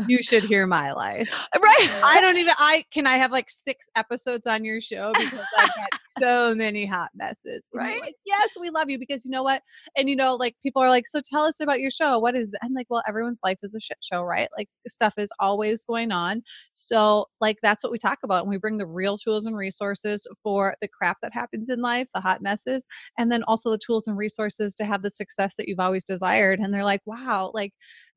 you 0.09 0.23
should 0.23 0.45
hear 0.45 0.67
my 0.67 0.93
life. 0.93 1.33
Right. 1.63 2.03
I 2.03 2.21
don't 2.21 2.37
even 2.39 2.55
I 2.59 2.85
can 2.91 3.07
I 3.07 3.17
have 3.19 3.31
like 3.31 3.49
six 3.49 3.89
episodes 3.95 4.47
on 4.47 4.65
your 4.65 4.81
show 4.81 5.13
because 5.17 5.45
I've 5.59 5.69
got 5.69 6.01
so 6.19 6.55
many 6.55 6.85
hot 6.85 7.11
messes. 7.15 7.69
Right. 7.73 8.01
Like, 8.01 8.17
yes, 8.27 8.55
we 8.61 8.71
love 8.71 8.91
you 8.91 8.99
because 8.99 9.25
you 9.25 9.31
know 9.31 9.45
what? 9.45 9.63
And 9.97 10.09
you 10.09 10.17
know, 10.17 10.35
like 10.35 10.57
people 10.63 10.83
are 10.83 10.89
like, 10.89 11.07
so 11.07 11.21
tell 11.25 11.45
us 11.45 11.61
about 11.61 11.81
your 11.81 11.91
show. 11.91 12.19
What 12.19 12.35
is 12.35 12.53
it? 12.53 12.61
I'm 12.63 12.75
like, 12.75 12.87
well, 12.91 13.03
everyone's 13.07 13.41
life 13.45 13.59
is 13.63 13.75
a 13.75 13.81
shit 13.81 13.99
show, 14.01 14.23
right? 14.23 14.49
Like 14.57 14.69
stuff 14.89 15.15
is 15.19 15.31
always 15.39 15.85
going 15.85 16.11
on. 16.11 16.43
So 16.75 17.27
like 17.41 17.59
that's 17.63 17.83
what 17.83 17.93
we 17.93 17.99
talk 17.99 18.19
about. 18.25 18.43
And 18.43 18.51
we 18.51 18.59
bring 18.59 18.79
the 18.79 18.87
real 18.87 19.17
tools 19.17 19.47
and 19.47 19.57
resources 19.57 20.27
for 20.43 20.75
the 20.81 20.89
crap 20.89 21.19
that 21.23 21.33
happens 21.33 21.69
in 21.69 21.81
life, 21.81 22.09
the 22.13 22.21
hot 22.21 22.43
messes, 22.43 22.87
and 23.19 23.31
then 23.31 23.45
also 23.45 23.71
the 23.71 23.79
tools 23.79 24.09
and 24.09 24.17
resources 24.17 24.75
to 24.77 24.85
have 24.85 25.03
the 25.03 25.11
success 25.11 25.55
that 25.57 25.69
you've 25.69 25.81
always 25.81 26.05
desired. 26.05 26.59
And 26.59 26.75
they're 26.75 26.85
like, 26.85 27.03
wow, 27.07 27.53
like 27.55 27.73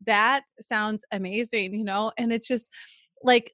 that 0.05 0.43
sounds 0.59 1.05
amazing, 1.11 1.73
you 1.73 1.83
know? 1.83 2.11
And 2.17 2.31
it's 2.31 2.47
just 2.47 2.69
like 3.23 3.53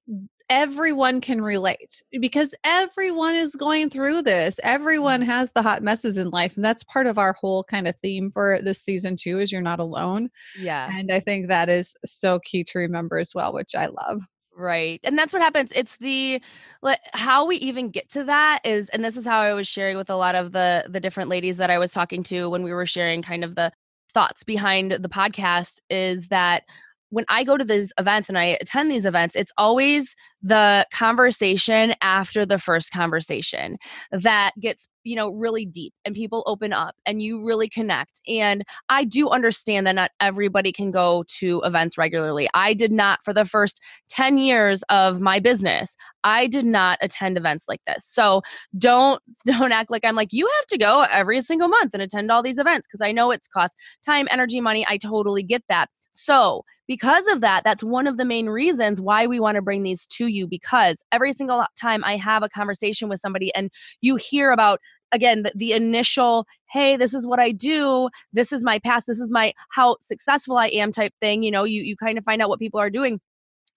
everyone 0.49 1.21
can 1.21 1.41
relate 1.41 2.04
because 2.19 2.54
everyone 2.65 3.36
is 3.36 3.56
going 3.56 3.89
through 3.89 4.21
this. 4.21 4.60
Everyone 4.63 5.21
Mm-hmm. 5.21 5.30
has 5.30 5.51
the 5.54 5.62
hot 5.62 5.82
messes 5.82 6.17
in 6.17 6.30
life. 6.30 6.56
And 6.58 6.65
that's 6.65 6.84
part 6.84 7.08
of 7.08 7.17
our 7.17 7.32
whole 7.34 7.63
kind 7.63 7.88
of 7.88 7.95
theme 8.01 8.32
for 8.32 8.60
this 8.62 8.82
season 8.82 9.15
too 9.15 9.39
is 9.39 9.51
you're 9.51 9.62
not 9.62 9.80
alone. 9.80 10.30
Yeah. 10.60 10.89
And 10.91 11.10
I 11.12 11.21
think 11.21 11.47
that 11.47 11.69
is 11.69 11.95
so 12.04 12.39
key 12.39 12.65
to 12.65 12.80
remember 12.80 13.17
as 13.17 13.34
well, 13.34 13.54
which 13.54 13.75
I 13.75 13.86
love. 13.86 14.23
Right. 14.54 14.99
And 15.06 15.17
that's 15.17 15.32
what 15.32 15.41
happens. 15.41 15.71
It's 15.73 15.95
the 15.97 16.41
like 16.82 16.99
how 17.13 17.45
we 17.47 17.56
even 17.58 17.89
get 17.89 18.10
to 18.12 18.25
that 18.25 18.60
is 18.65 18.89
and 18.89 19.04
this 19.04 19.15
is 19.15 19.25
how 19.25 19.39
I 19.39 19.54
was 19.54 19.67
sharing 19.69 19.95
with 19.95 20.10
a 20.10 20.15
lot 20.17 20.36
of 20.36 20.51
the 20.51 20.86
the 20.89 20.99
different 20.99 21.30
ladies 21.30 21.56
that 21.58 21.69
I 21.69 21.77
was 21.77 21.91
talking 21.93 22.21
to 22.23 22.49
when 22.49 22.62
we 22.62 22.73
were 22.73 22.86
sharing 22.86 23.21
kind 23.21 23.45
of 23.45 23.56
the 23.56 23.71
thoughts 24.13 24.43
behind 24.43 24.91
the 24.91 25.10
podcast 25.10 25.80
is 25.89 26.28
that 26.28 26.63
when 27.10 27.26
I 27.28 27.43
go 27.43 27.58
to 27.58 27.65
these 27.65 27.91
events 28.00 28.30
and 28.30 28.38
I 28.38 28.58
attend 28.62 28.89
these 28.89 29.06
events, 29.06 29.36
it's 29.36 29.52
always 29.58 30.15
the 30.41 30.88
conversation 30.93 31.93
after 32.02 32.45
the 32.45 32.58
first 32.58 32.91
conversation 32.91 33.78
that 34.12 34.52
gets, 34.60 34.88
you 35.04 35.16
know, 35.16 35.30
really 35.30 35.66
deep 35.66 35.94
and 36.06 36.16
people 36.16 36.44
open 36.46 36.74
up 36.74 36.96
and 37.06 37.22
you 37.22 37.44
really 37.44 37.68
connect. 37.68 38.22
And 38.28 38.64
I 38.90 39.04
do 39.04 39.30
understand 39.30 39.88
that 39.88 39.96
not 39.96 40.12
everybody 40.20 40.72
can 40.72 40.92
go 40.92 41.24
to 41.40 41.62
events 41.64 41.98
regularly. 41.98 42.50
I 42.54 42.74
did 42.74 42.92
not 42.92 43.24
for 43.24 43.34
the 43.34 43.46
first 43.46 43.82
10 44.10 44.38
years 44.38 44.84
of 44.90 45.20
my 45.20 45.40
business. 45.40 45.96
I 46.24 46.48
did 46.48 46.66
not 46.66 47.00
attend 47.02 47.38
events 47.38 47.66
like 47.68 47.82
this. 47.88 48.06
So 48.06 48.42
don't 48.78 49.22
don't 49.46 49.72
act 49.72 49.90
like 49.92 50.06
I'm 50.06 50.16
like 50.16 50.32
you 50.32 50.50
have 50.60 50.68
to 50.68 50.78
go 50.78 51.06
every 51.10 51.42
single 51.42 51.68
month 51.68 51.92
and 51.94 52.02
attend 52.02 52.32
all 52.32 52.44
these 52.44 52.58
events 52.60 52.88
because 52.88 53.02
I 53.02 53.12
know 53.12 53.32
it's 53.32 53.48
cost 53.48 53.76
time, 54.06 54.28
energy, 54.30 54.62
money. 54.62 54.86
I 54.88 54.98
totally 54.98 55.44
get 55.44 55.64
that. 55.70 55.90
So, 56.14 56.64
because 56.91 57.25
of 57.27 57.39
that, 57.39 57.63
that's 57.63 57.86
one 57.86 58.06
of 58.06 58.17
the 58.17 58.25
main 58.25 58.49
reasons 58.49 58.99
why 58.99 59.25
we 59.25 59.39
want 59.39 59.56
to 59.56 59.62
bring 59.62 59.82
these 59.82 60.06
to 60.08 60.27
you 60.27 60.45
because 60.45 61.01
every 61.13 61.32
single 61.32 61.63
time 61.80 62.04
I 62.04 62.17
have 62.17 62.43
a 62.43 62.49
conversation 62.49 63.08
with 63.08 63.21
somebody 63.21 63.49
and 63.56 63.71
you 64.01 64.17
hear 64.17 64.51
about 64.51 64.82
again 65.13 65.43
the, 65.43 65.54
the, 65.56 65.71
initial 65.71 66.45
hey 66.69 66.97
this 66.97 67.13
is 67.13 67.25
what 67.25 67.39
i 67.39 67.54
do. 67.54 68.10
This 68.34 68.51
is 68.51 68.62
my 68.65 68.77
past. 68.77 69.08
This 69.08 69.21
is 69.21 69.32
my 69.32 69.54
how 69.69 69.95
successful 70.01 70.58
i 70.58 70.67
am 70.67 70.91
type 70.91 71.13
thing 71.21 71.43
you 71.43 71.51
know 71.51 71.63
you 71.63 71.82
you 71.82 71.95
kind 71.95 72.17
of 72.17 72.25
find 72.25 72.41
out 72.41 72.49
what 72.49 72.60
people 72.60 72.82
are 72.82 72.89
doing. 72.89 73.21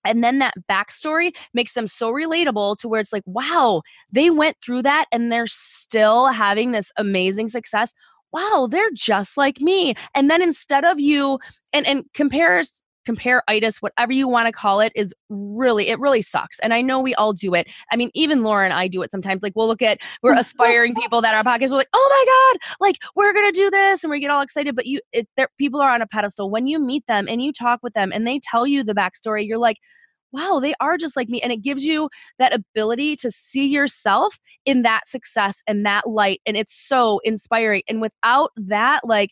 And 0.04 0.24
then 0.24 0.40
that 0.40 0.54
backstory 0.68 1.36
makes 1.54 1.74
them 1.74 1.86
so 1.86 2.10
relatable 2.10 2.78
to 2.78 2.88
where 2.88 3.00
it's 3.00 3.12
like 3.12 3.22
wow 3.26 3.82
they 4.10 4.30
went 4.30 4.56
through 4.60 4.82
that 4.82 5.04
and 5.12 5.30
they're 5.30 5.46
still 5.46 6.26
having 6.30 6.72
this 6.72 6.90
amazing 6.96 7.48
success. 7.48 7.94
Wow, 8.32 8.66
they're 8.68 8.90
just 8.92 9.36
like 9.36 9.60
me. 9.60 9.94
And 10.16 10.28
then 10.28 10.42
instead 10.42 10.84
of 10.84 10.98
you 10.98 11.38
and 11.72 11.86
and 11.86 12.06
compares 12.12 12.82
compare 13.04 13.42
itis 13.48 13.82
whatever 13.82 14.12
you 14.12 14.28
want 14.28 14.46
to 14.46 14.52
call 14.52 14.80
it 14.80 14.92
is 14.94 15.14
really 15.28 15.88
it 15.88 15.98
really 15.98 16.22
sucks 16.22 16.58
and 16.60 16.72
i 16.72 16.80
know 16.80 17.00
we 17.00 17.14
all 17.14 17.32
do 17.32 17.54
it 17.54 17.66
i 17.90 17.96
mean 17.96 18.10
even 18.14 18.42
laura 18.42 18.64
and 18.64 18.74
i 18.74 18.88
do 18.88 19.02
it 19.02 19.10
sometimes 19.10 19.42
like 19.42 19.52
we'll 19.54 19.66
look 19.66 19.82
at 19.82 19.98
we're 20.22 20.34
aspiring 20.38 20.94
people 20.94 21.20
that 21.20 21.34
our 21.34 21.42
podcast 21.42 21.70
we're 21.70 21.78
like 21.78 21.88
oh 21.92 22.08
my 22.10 22.60
god 22.60 22.76
like 22.80 22.96
we're 23.14 23.32
gonna 23.32 23.52
do 23.52 23.70
this 23.70 24.04
and 24.04 24.10
we 24.10 24.20
get 24.20 24.30
all 24.30 24.42
excited 24.42 24.74
but 24.74 24.86
you 24.86 25.00
it, 25.12 25.28
people 25.58 25.80
are 25.80 25.90
on 25.90 26.02
a 26.02 26.06
pedestal 26.06 26.50
when 26.50 26.66
you 26.66 26.78
meet 26.78 27.06
them 27.06 27.26
and 27.28 27.42
you 27.42 27.52
talk 27.52 27.80
with 27.82 27.92
them 27.94 28.10
and 28.12 28.26
they 28.26 28.40
tell 28.42 28.66
you 28.66 28.82
the 28.82 28.94
backstory 28.94 29.46
you're 29.46 29.58
like 29.58 29.78
wow, 30.34 30.58
they 30.60 30.74
are 30.80 30.98
just 30.98 31.16
like 31.16 31.28
me. 31.28 31.40
And 31.40 31.52
it 31.52 31.62
gives 31.62 31.84
you 31.84 32.10
that 32.40 32.52
ability 32.52 33.14
to 33.16 33.30
see 33.30 33.66
yourself 33.66 34.40
in 34.64 34.82
that 34.82 35.06
success 35.06 35.62
and 35.68 35.86
that 35.86 36.08
light. 36.08 36.40
And 36.44 36.56
it's 36.56 36.74
so 36.74 37.20
inspiring. 37.22 37.82
And 37.88 38.00
without 38.00 38.50
that, 38.56 39.02
like, 39.04 39.30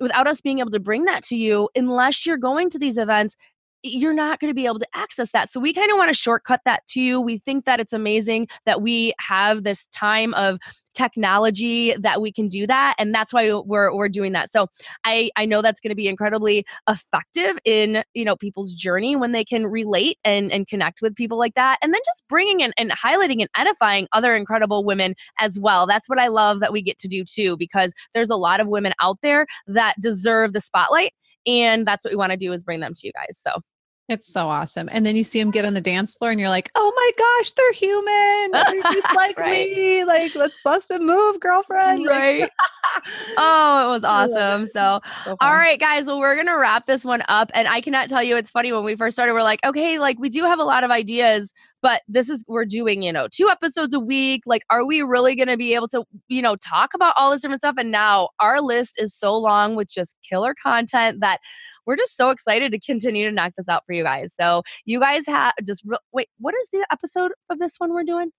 without 0.00 0.26
us 0.26 0.40
being 0.40 0.58
able 0.58 0.70
to 0.70 0.80
bring 0.80 1.04
that 1.04 1.22
to 1.24 1.36
you, 1.36 1.68
unless 1.74 2.26
you're 2.26 2.36
going 2.36 2.70
to 2.70 2.78
these 2.78 2.98
events, 2.98 3.36
you're 3.84 4.14
not 4.14 4.40
going 4.40 4.50
to 4.50 4.54
be 4.54 4.64
able 4.66 4.78
to 4.78 4.88
access 4.94 5.30
that. 5.32 5.50
So 5.50 5.60
we 5.60 5.72
kind 5.74 5.90
of 5.90 5.98
want 5.98 6.08
to 6.08 6.14
shortcut 6.14 6.60
that 6.64 6.86
to 6.88 7.00
you. 7.00 7.20
We 7.20 7.38
think 7.38 7.66
that 7.66 7.80
it's 7.80 7.92
amazing 7.92 8.48
that 8.64 8.80
we 8.80 9.12
have 9.20 9.62
this 9.62 9.86
time 9.88 10.32
of 10.34 10.58
technology 10.94 11.92
that 11.98 12.22
we 12.22 12.32
can 12.32 12.46
do 12.46 12.68
that 12.68 12.94
and 12.98 13.12
that's 13.12 13.32
why 13.32 13.52
we're 13.52 13.92
we're 13.94 14.08
doing 14.08 14.32
that. 14.32 14.50
So 14.50 14.68
I 15.04 15.28
I 15.36 15.44
know 15.44 15.60
that's 15.60 15.80
going 15.80 15.90
to 15.90 15.96
be 15.96 16.08
incredibly 16.08 16.64
effective 16.88 17.58
in, 17.64 18.04
you 18.14 18.24
know, 18.24 18.36
people's 18.36 18.72
journey 18.74 19.16
when 19.16 19.32
they 19.32 19.44
can 19.44 19.66
relate 19.66 20.18
and 20.24 20.50
and 20.52 20.66
connect 20.66 21.02
with 21.02 21.14
people 21.16 21.36
like 21.36 21.54
that 21.54 21.78
and 21.82 21.92
then 21.92 22.00
just 22.06 22.24
bringing 22.28 22.60
in 22.60 22.72
and 22.78 22.90
highlighting 22.92 23.40
and 23.40 23.50
edifying 23.56 24.06
other 24.12 24.34
incredible 24.34 24.84
women 24.84 25.14
as 25.40 25.58
well. 25.58 25.86
That's 25.86 26.08
what 26.08 26.20
I 26.20 26.28
love 26.28 26.60
that 26.60 26.72
we 26.72 26.80
get 26.80 26.98
to 26.98 27.08
do 27.08 27.24
too 27.24 27.56
because 27.58 27.92
there's 28.14 28.30
a 28.30 28.36
lot 28.36 28.60
of 28.60 28.68
women 28.68 28.92
out 29.02 29.18
there 29.20 29.46
that 29.66 30.00
deserve 30.00 30.52
the 30.52 30.60
spotlight 30.60 31.12
and 31.46 31.86
that's 31.86 32.04
what 32.04 32.12
we 32.12 32.16
want 32.16 32.30
to 32.30 32.38
do 32.38 32.52
is 32.52 32.64
bring 32.64 32.80
them 32.80 32.94
to 32.94 33.06
you 33.06 33.12
guys. 33.12 33.38
So 33.38 33.60
it's 34.08 34.30
so 34.30 34.48
awesome. 34.48 34.88
And 34.92 35.06
then 35.06 35.16
you 35.16 35.24
see 35.24 35.40
them 35.40 35.50
get 35.50 35.64
on 35.64 35.72
the 35.72 35.80
dance 35.80 36.14
floor 36.14 36.30
and 36.30 36.38
you're 36.38 36.50
like, 36.50 36.70
oh 36.74 36.92
my 36.94 37.10
gosh, 37.16 37.52
they're 37.52 37.72
human. 37.72 38.50
They're 38.52 38.92
just 38.92 39.06
like 39.14 39.38
right. 39.38 39.70
me. 39.74 40.04
Like, 40.04 40.34
let's 40.34 40.58
bust 40.62 40.90
a 40.90 40.98
move, 40.98 41.40
girlfriend. 41.40 42.06
Right. 42.06 42.50
oh, 43.38 43.86
it 43.86 43.90
was 43.90 44.04
awesome. 44.04 44.66
So, 44.66 45.00
so 45.24 45.36
all 45.40 45.54
right, 45.54 45.80
guys. 45.80 46.04
Well, 46.04 46.18
we're 46.18 46.34
going 46.34 46.48
to 46.48 46.58
wrap 46.58 46.84
this 46.84 47.02
one 47.02 47.22
up. 47.28 47.50
And 47.54 47.66
I 47.66 47.80
cannot 47.80 48.10
tell 48.10 48.22
you, 48.22 48.36
it's 48.36 48.50
funny 48.50 48.72
when 48.72 48.84
we 48.84 48.94
first 48.94 49.16
started, 49.16 49.32
we're 49.32 49.42
like, 49.42 49.60
okay, 49.64 49.98
like 49.98 50.18
we 50.18 50.28
do 50.28 50.44
have 50.44 50.58
a 50.58 50.64
lot 50.64 50.84
of 50.84 50.90
ideas, 50.90 51.54
but 51.80 52.02
this 52.06 52.28
is, 52.28 52.44
we're 52.46 52.66
doing, 52.66 53.02
you 53.02 53.12
know, 53.12 53.26
two 53.30 53.48
episodes 53.48 53.94
a 53.94 54.00
week. 54.00 54.42
Like, 54.44 54.64
are 54.68 54.84
we 54.84 55.00
really 55.00 55.34
going 55.34 55.48
to 55.48 55.56
be 55.56 55.74
able 55.74 55.88
to, 55.88 56.04
you 56.28 56.42
know, 56.42 56.56
talk 56.56 56.92
about 56.92 57.14
all 57.16 57.30
this 57.30 57.40
different 57.40 57.62
stuff? 57.62 57.76
And 57.78 57.90
now 57.90 58.28
our 58.38 58.60
list 58.60 59.00
is 59.00 59.14
so 59.14 59.34
long 59.34 59.76
with 59.76 59.88
just 59.88 60.18
killer 60.28 60.54
content 60.62 61.20
that 61.20 61.38
we're 61.86 61.96
just 61.96 62.16
so 62.16 62.30
excited 62.30 62.72
to 62.72 62.80
continue 62.80 63.24
to 63.24 63.32
knock 63.32 63.52
this 63.56 63.68
out 63.68 63.82
for 63.86 63.92
you 63.92 64.02
guys. 64.02 64.34
So 64.34 64.62
you 64.84 65.00
guys 65.00 65.26
have 65.26 65.54
just 65.66 65.82
re- 65.84 65.98
wait, 66.12 66.28
what 66.38 66.54
is 66.54 66.68
the 66.72 66.86
episode 66.90 67.32
of 67.50 67.58
this 67.58 67.74
one 67.78 67.92
we're 67.92 68.04
doing? 68.04 68.30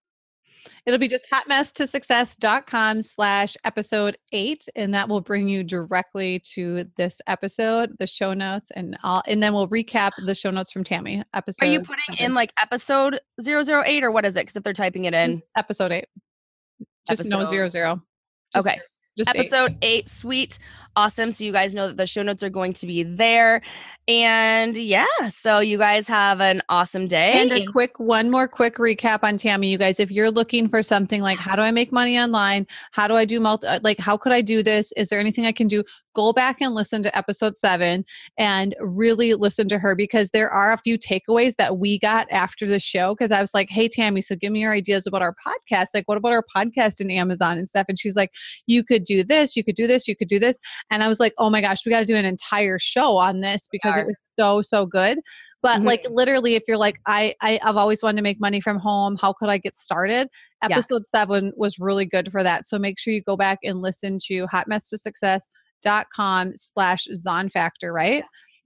It'll 0.88 0.98
be 1.00 1.08
just 1.08 1.28
hotmesstosuccess.com 1.32 3.02
slash 3.04 3.56
episode 3.64 4.18
eight, 4.32 4.68
and 4.76 4.94
that 4.96 5.08
will 5.08 5.22
bring 5.22 5.48
you 5.48 5.64
directly 5.64 6.40
to 6.54 6.86
this 6.98 7.22
episode, 7.28 7.96
the 8.00 8.08
show 8.08 8.34
notes, 8.34 8.72
and 8.76 8.98
all 9.04 9.22
and 9.28 9.44
then 9.44 9.54
we'll 9.54 9.68
recap 9.68 10.12
the 10.26 10.34
show 10.34 10.50
notes 10.50 10.72
from 10.72 10.84
Tammy. 10.84 11.24
Episode 11.36 11.66
Are 11.66 11.72
you 11.72 11.82
putting 11.82 12.18
in 12.20 12.34
like 12.34 12.52
episode 12.60 13.20
008 13.44 14.04
or 14.04 14.12
what 14.12 14.26
is 14.26 14.36
it? 14.36 14.40
Because 14.42 14.56
if 14.56 14.64
they're 14.64 14.74
typing 14.74 15.06
it 15.06 15.14
in. 15.14 15.40
episode 15.56 15.92
eight. 15.92 16.06
Just 17.08 17.26
no 17.26 17.38
Episode- 17.42 17.50
zero 17.52 17.68
zero. 17.70 18.02
Just- 18.56 18.68
Okay. 18.68 18.80
Just 19.18 19.30
eight. 19.36 19.40
episode 19.42 19.78
eight. 19.82 20.10
Sweet. 20.10 20.60
Awesome. 20.96 21.32
So 21.32 21.44
you 21.44 21.52
guys 21.52 21.74
know 21.74 21.88
that 21.88 21.98
the 21.98 22.06
show 22.06 22.22
notes 22.22 22.44
are 22.44 22.50
going 22.50 22.74
to 22.74 22.86
be 22.86 23.04
there. 23.04 23.62
And 24.08 24.78
yeah, 24.78 25.08
so 25.30 25.60
you 25.60 25.80
guys 25.80 26.08
have 26.08 26.40
an 26.40 26.62
awesome 26.70 27.08
day. 27.08 27.32
And 27.34 27.52
a 27.52 27.66
quick 27.66 28.00
one 28.00 28.30
more 28.30 28.48
quick 28.48 28.76
recap 28.76 29.24
on 29.24 29.36
Tammy, 29.36 29.72
you 29.72 29.80
guys. 29.80 30.00
If 30.00 30.12
you're 30.12 30.30
looking 30.30 30.70
for 30.70 30.84
something 30.84 31.22
like 31.22 31.40
how 31.40 31.56
do 31.56 31.64
I 31.64 31.72
make 31.72 31.92
money 31.92 32.20
online? 32.20 32.68
How 32.92 33.08
do 33.08 33.16
I 33.16 33.26
do 33.26 33.40
multi 33.40 33.66
uh, 33.66 33.80
like 33.82 33.98
how 33.98 34.16
could 34.16 34.32
I 34.32 34.42
do 34.42 34.62
this? 34.62 34.94
Is 34.96 35.10
there 35.10 35.20
anything 35.20 35.48
I 35.48 35.52
can 35.52 35.68
do? 35.68 35.84
Go 36.14 36.34
back 36.34 36.62
and 36.62 36.76
listen 36.76 37.02
to 37.02 37.18
episode 37.18 37.58
seven 37.58 38.06
and 38.38 38.76
really 38.80 39.34
listen 39.34 39.68
to 39.70 39.80
her 39.80 39.96
because 39.96 40.30
there 40.30 40.52
are 40.52 40.72
a 40.72 40.78
few 40.78 41.00
takeaways 41.00 41.56
that 41.56 41.80
we 41.80 41.98
got 41.98 42.28
after 42.32 42.68
the 42.68 42.80
show. 42.80 43.16
Cause 43.16 43.32
I 43.32 43.42
was 43.42 43.56
like, 43.56 43.72
Hey 43.72 43.90
Tammy, 43.90 44.22
so 44.22 44.36
give 44.36 44.52
me 44.52 44.62
your 44.62 44.72
ideas 44.72 45.08
about 45.08 45.24
our 45.24 45.36
podcast. 45.46 45.88
Like, 45.96 46.08
what 46.08 46.18
about 46.18 46.32
our 46.32 46.46
podcast 46.56 47.02
in 47.02 47.10
Amazon 47.10 47.58
and 47.58 47.68
stuff? 47.68 47.88
And 47.90 48.00
she's 48.00 48.16
like, 48.16 48.32
You 48.68 48.84
could 48.84 49.04
do 49.04 49.24
this, 49.24 49.56
you 49.56 49.64
could 49.64 49.76
do 49.76 49.88
this, 49.88 50.08
you 50.08 50.16
could 50.16 50.28
do 50.28 50.38
this. 50.38 50.60
And 50.92 51.04
I 51.04 51.08
was 51.08 51.20
like, 51.20 51.34
Oh 51.38 51.50
my 51.50 51.62
gosh, 51.62 51.86
we 51.86 51.90
got 51.92 52.00
to 52.00 52.06
do 52.06 52.16
an 52.16 52.26
entire 52.26 52.80
show 52.80 53.18
on 53.18 53.42
this 53.42 53.68
because 53.72 53.98
it 53.98 54.06
was 54.06 54.16
so, 54.40 54.62
so 54.62 54.86
good 54.86 55.20
but 55.62 55.80
Mhm. 55.82 55.86
like 55.86 56.06
literally 56.12 56.56
if 56.56 56.64
you're 56.68 56.78
like 56.78 57.00
I, 57.08 57.34
I 57.42 57.58
i've 57.64 57.78
always 57.78 58.04
wanted 58.04 58.18
to 58.18 58.22
make 58.22 58.40
money 58.40 58.60
from 58.60 58.78
home 58.78 59.16
how 59.20 59.34
could 59.34 59.48
i 59.50 59.58
get 59.58 59.74
started 59.74 60.28
Yeah. 60.62 60.68
episode 60.76 61.08
seven 61.08 61.54
was 61.56 61.80
really 61.80 62.06
good 62.06 62.30
for 62.32 62.44
that 62.44 62.68
so 62.68 62.78
make 62.78 63.00
sure 63.00 63.14
you 63.14 63.24
go 63.24 63.36
back 63.38 63.60
and 63.64 63.82
listen 63.82 64.20
to 64.28 64.46
hotmesstosuccess.com 64.48 66.54
slash 66.58 67.08
zon 67.16 67.50
factor 67.50 67.94
right 67.94 68.24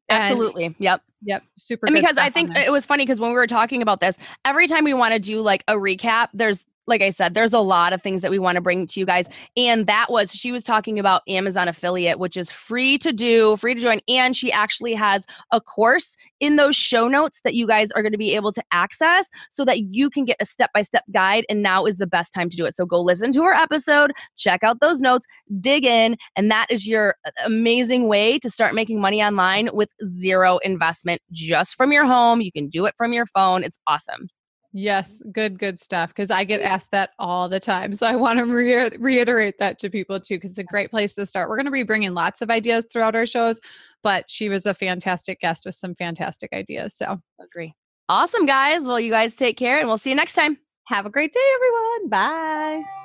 And- 0.09 0.23
Absolutely. 0.23 0.75
Yep. 0.79 1.01
yep 1.23 1.43
super 1.57 1.85
and 1.87 1.95
good 1.95 2.01
because 2.01 2.17
I 2.17 2.29
think 2.31 2.57
it 2.57 2.71
was 2.71 2.83
funny 2.85 3.03
because 3.05 3.19
when 3.19 3.29
we 3.29 3.35
were 3.35 3.45
talking 3.47 3.81
about 3.83 4.01
this, 4.01 4.17
every 4.43 4.67
time 4.67 4.83
we 4.83 4.95
want 4.95 5.13
to 5.13 5.19
do 5.19 5.39
like 5.39 5.63
a 5.67 5.75
recap, 5.75 6.29
there's 6.33 6.65
like 6.89 7.01
I 7.01 7.09
said, 7.09 7.33
there's 7.33 7.53
a 7.53 7.59
lot 7.59 7.93
of 7.93 8.01
things 8.01 8.21
that 8.21 8.31
we 8.31 8.39
want 8.39 8.55
to 8.55 8.61
bring 8.61 8.87
to 8.87 8.99
you 8.99 9.05
guys. 9.05 9.27
And 9.55 9.87
that 9.87 10.07
was 10.09 10.31
she 10.31 10.51
was 10.51 10.63
talking 10.63 10.99
about 10.99 11.21
Amazon 11.27 11.67
affiliate, 11.67 12.19
which 12.19 12.35
is 12.35 12.51
free 12.51 12.97
to 12.97 13.13
do, 13.13 13.55
free 13.57 13.75
to 13.75 13.81
join. 13.81 13.99
And 14.07 14.35
she 14.35 14.51
actually 14.51 14.93
has 14.93 15.23
a 15.51 15.61
course 15.61 16.17
in 16.39 16.55
those 16.55 16.75
show 16.75 17.07
notes 17.07 17.41
that 17.43 17.53
you 17.53 17.67
guys 17.67 17.91
are 17.91 18.01
going 18.01 18.11
to 18.11 18.17
be 18.17 18.35
able 18.35 18.51
to 18.51 18.63
access 18.71 19.29
so 19.51 19.63
that 19.65 19.93
you 19.93 20.09
can 20.09 20.25
get 20.25 20.37
a 20.39 20.45
step-by-step 20.45 21.03
guide. 21.11 21.45
And 21.49 21.61
now 21.61 21.85
is 21.85 21.97
the 21.97 22.07
best 22.07 22.33
time 22.33 22.49
to 22.49 22.57
do 22.57 22.65
it. 22.65 22.75
So 22.75 22.85
go 22.85 22.99
listen 22.99 23.31
to 23.33 23.43
her 23.43 23.53
episode, 23.53 24.11
check 24.35 24.63
out 24.63 24.79
those 24.79 24.99
notes, 24.99 25.27
dig 25.59 25.85
in, 25.85 26.17
and 26.35 26.49
that 26.49 26.67
is 26.69 26.87
your 26.87 27.15
uh, 27.25 27.31
amazing 27.45 28.07
way 28.07 28.39
to 28.39 28.49
start 28.49 28.73
making 28.73 28.99
money 28.99 29.21
online 29.21 29.69
with 29.73 29.89
zero 30.07 30.57
investment 30.63 31.21
just 31.31 31.75
from 31.75 31.91
your 31.91 32.05
home. 32.05 32.41
You 32.41 32.51
can 32.51 32.67
do 32.67 32.85
it 32.85 32.95
from 32.97 33.13
your 33.13 33.25
phone. 33.27 33.63
It's 33.63 33.79
awesome. 33.85 34.27
Yes 34.71 35.21
good 35.31 35.57
good 35.57 35.79
stuff 35.79 36.09
because 36.09 36.29
i 36.29 36.43
get 36.43 36.61
asked 36.61 36.91
that 36.91 37.09
all 37.17 37.49
the 37.49 37.59
time 37.59 37.91
so 37.93 38.05
i 38.05 38.15
want 38.15 38.37
to 38.37 38.45
re- 38.45 38.89
reiterate 38.99 39.57
that 39.57 39.79
to 39.79 39.89
people 39.89 40.19
too 40.19 40.35
because 40.35 40.51
it's 40.51 40.59
a 40.59 40.63
great 40.63 40.91
place 40.91 41.15
to 41.15 41.25
start 41.25 41.49
we're 41.49 41.55
going 41.55 41.65
to 41.65 41.71
be 41.71 41.81
bringing 41.83 42.13
lots 42.13 42.41
of 42.41 42.51
ideas 42.51 42.85
throughout 42.91 43.15
our 43.15 43.25
shows 43.25 43.59
but 44.03 44.29
she 44.29 44.47
was 44.47 44.65
a 44.67 44.73
fantastic 44.73 45.39
guest 45.39 45.65
with 45.65 45.73
some 45.75 45.95
fantastic 45.95 46.51
ideas 46.53 46.95
so 46.95 47.19
Agree. 47.41 47.73
Awesome, 48.09 48.45
guys. 48.45 48.83
Well, 48.83 48.99
you 48.99 49.11
guys 49.11 49.33
take 49.33 49.55
care 49.55 49.79
and 49.79 49.87
we'll 49.87 49.97
see 49.97 50.09
you 50.09 50.15
next 50.15 50.33
time. 50.33 50.57
have 50.87 51.05
a 51.05 51.09
great 51.09 51.31
day 51.31 51.39
everyone 51.55 52.09
bye 52.09 52.98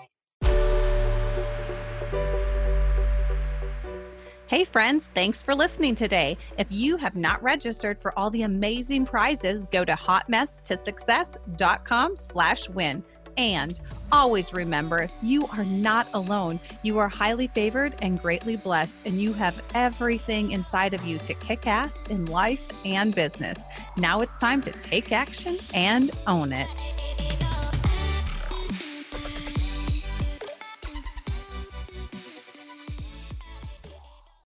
Hey 4.54 4.64
friends, 4.64 5.10
thanks 5.16 5.42
for 5.42 5.52
listening 5.52 5.96
today. 5.96 6.38
If 6.58 6.68
you 6.70 6.96
have 6.98 7.16
not 7.16 7.42
registered 7.42 8.00
for 8.00 8.16
all 8.16 8.30
the 8.30 8.42
amazing 8.42 9.04
prizes, 9.04 9.66
go 9.72 9.84
to 9.84 9.94
hotmesstosuccess.com 9.94 12.16
slash 12.16 12.68
win. 12.68 13.02
And 13.36 13.80
always 14.12 14.52
remember, 14.52 15.08
you 15.20 15.48
are 15.48 15.64
not 15.64 16.06
alone. 16.14 16.60
You 16.84 16.98
are 16.98 17.08
highly 17.08 17.48
favored 17.48 17.96
and 18.00 18.22
greatly 18.22 18.54
blessed, 18.54 19.02
and 19.04 19.20
you 19.20 19.32
have 19.32 19.60
everything 19.74 20.52
inside 20.52 20.94
of 20.94 21.04
you 21.04 21.18
to 21.18 21.34
kick 21.34 21.66
ass 21.66 22.04
in 22.08 22.26
life 22.26 22.62
and 22.84 23.12
business. 23.12 23.64
Now 23.96 24.20
it's 24.20 24.38
time 24.38 24.62
to 24.62 24.70
take 24.70 25.10
action 25.10 25.58
and 25.74 26.12
own 26.28 26.52
it. 26.52 26.68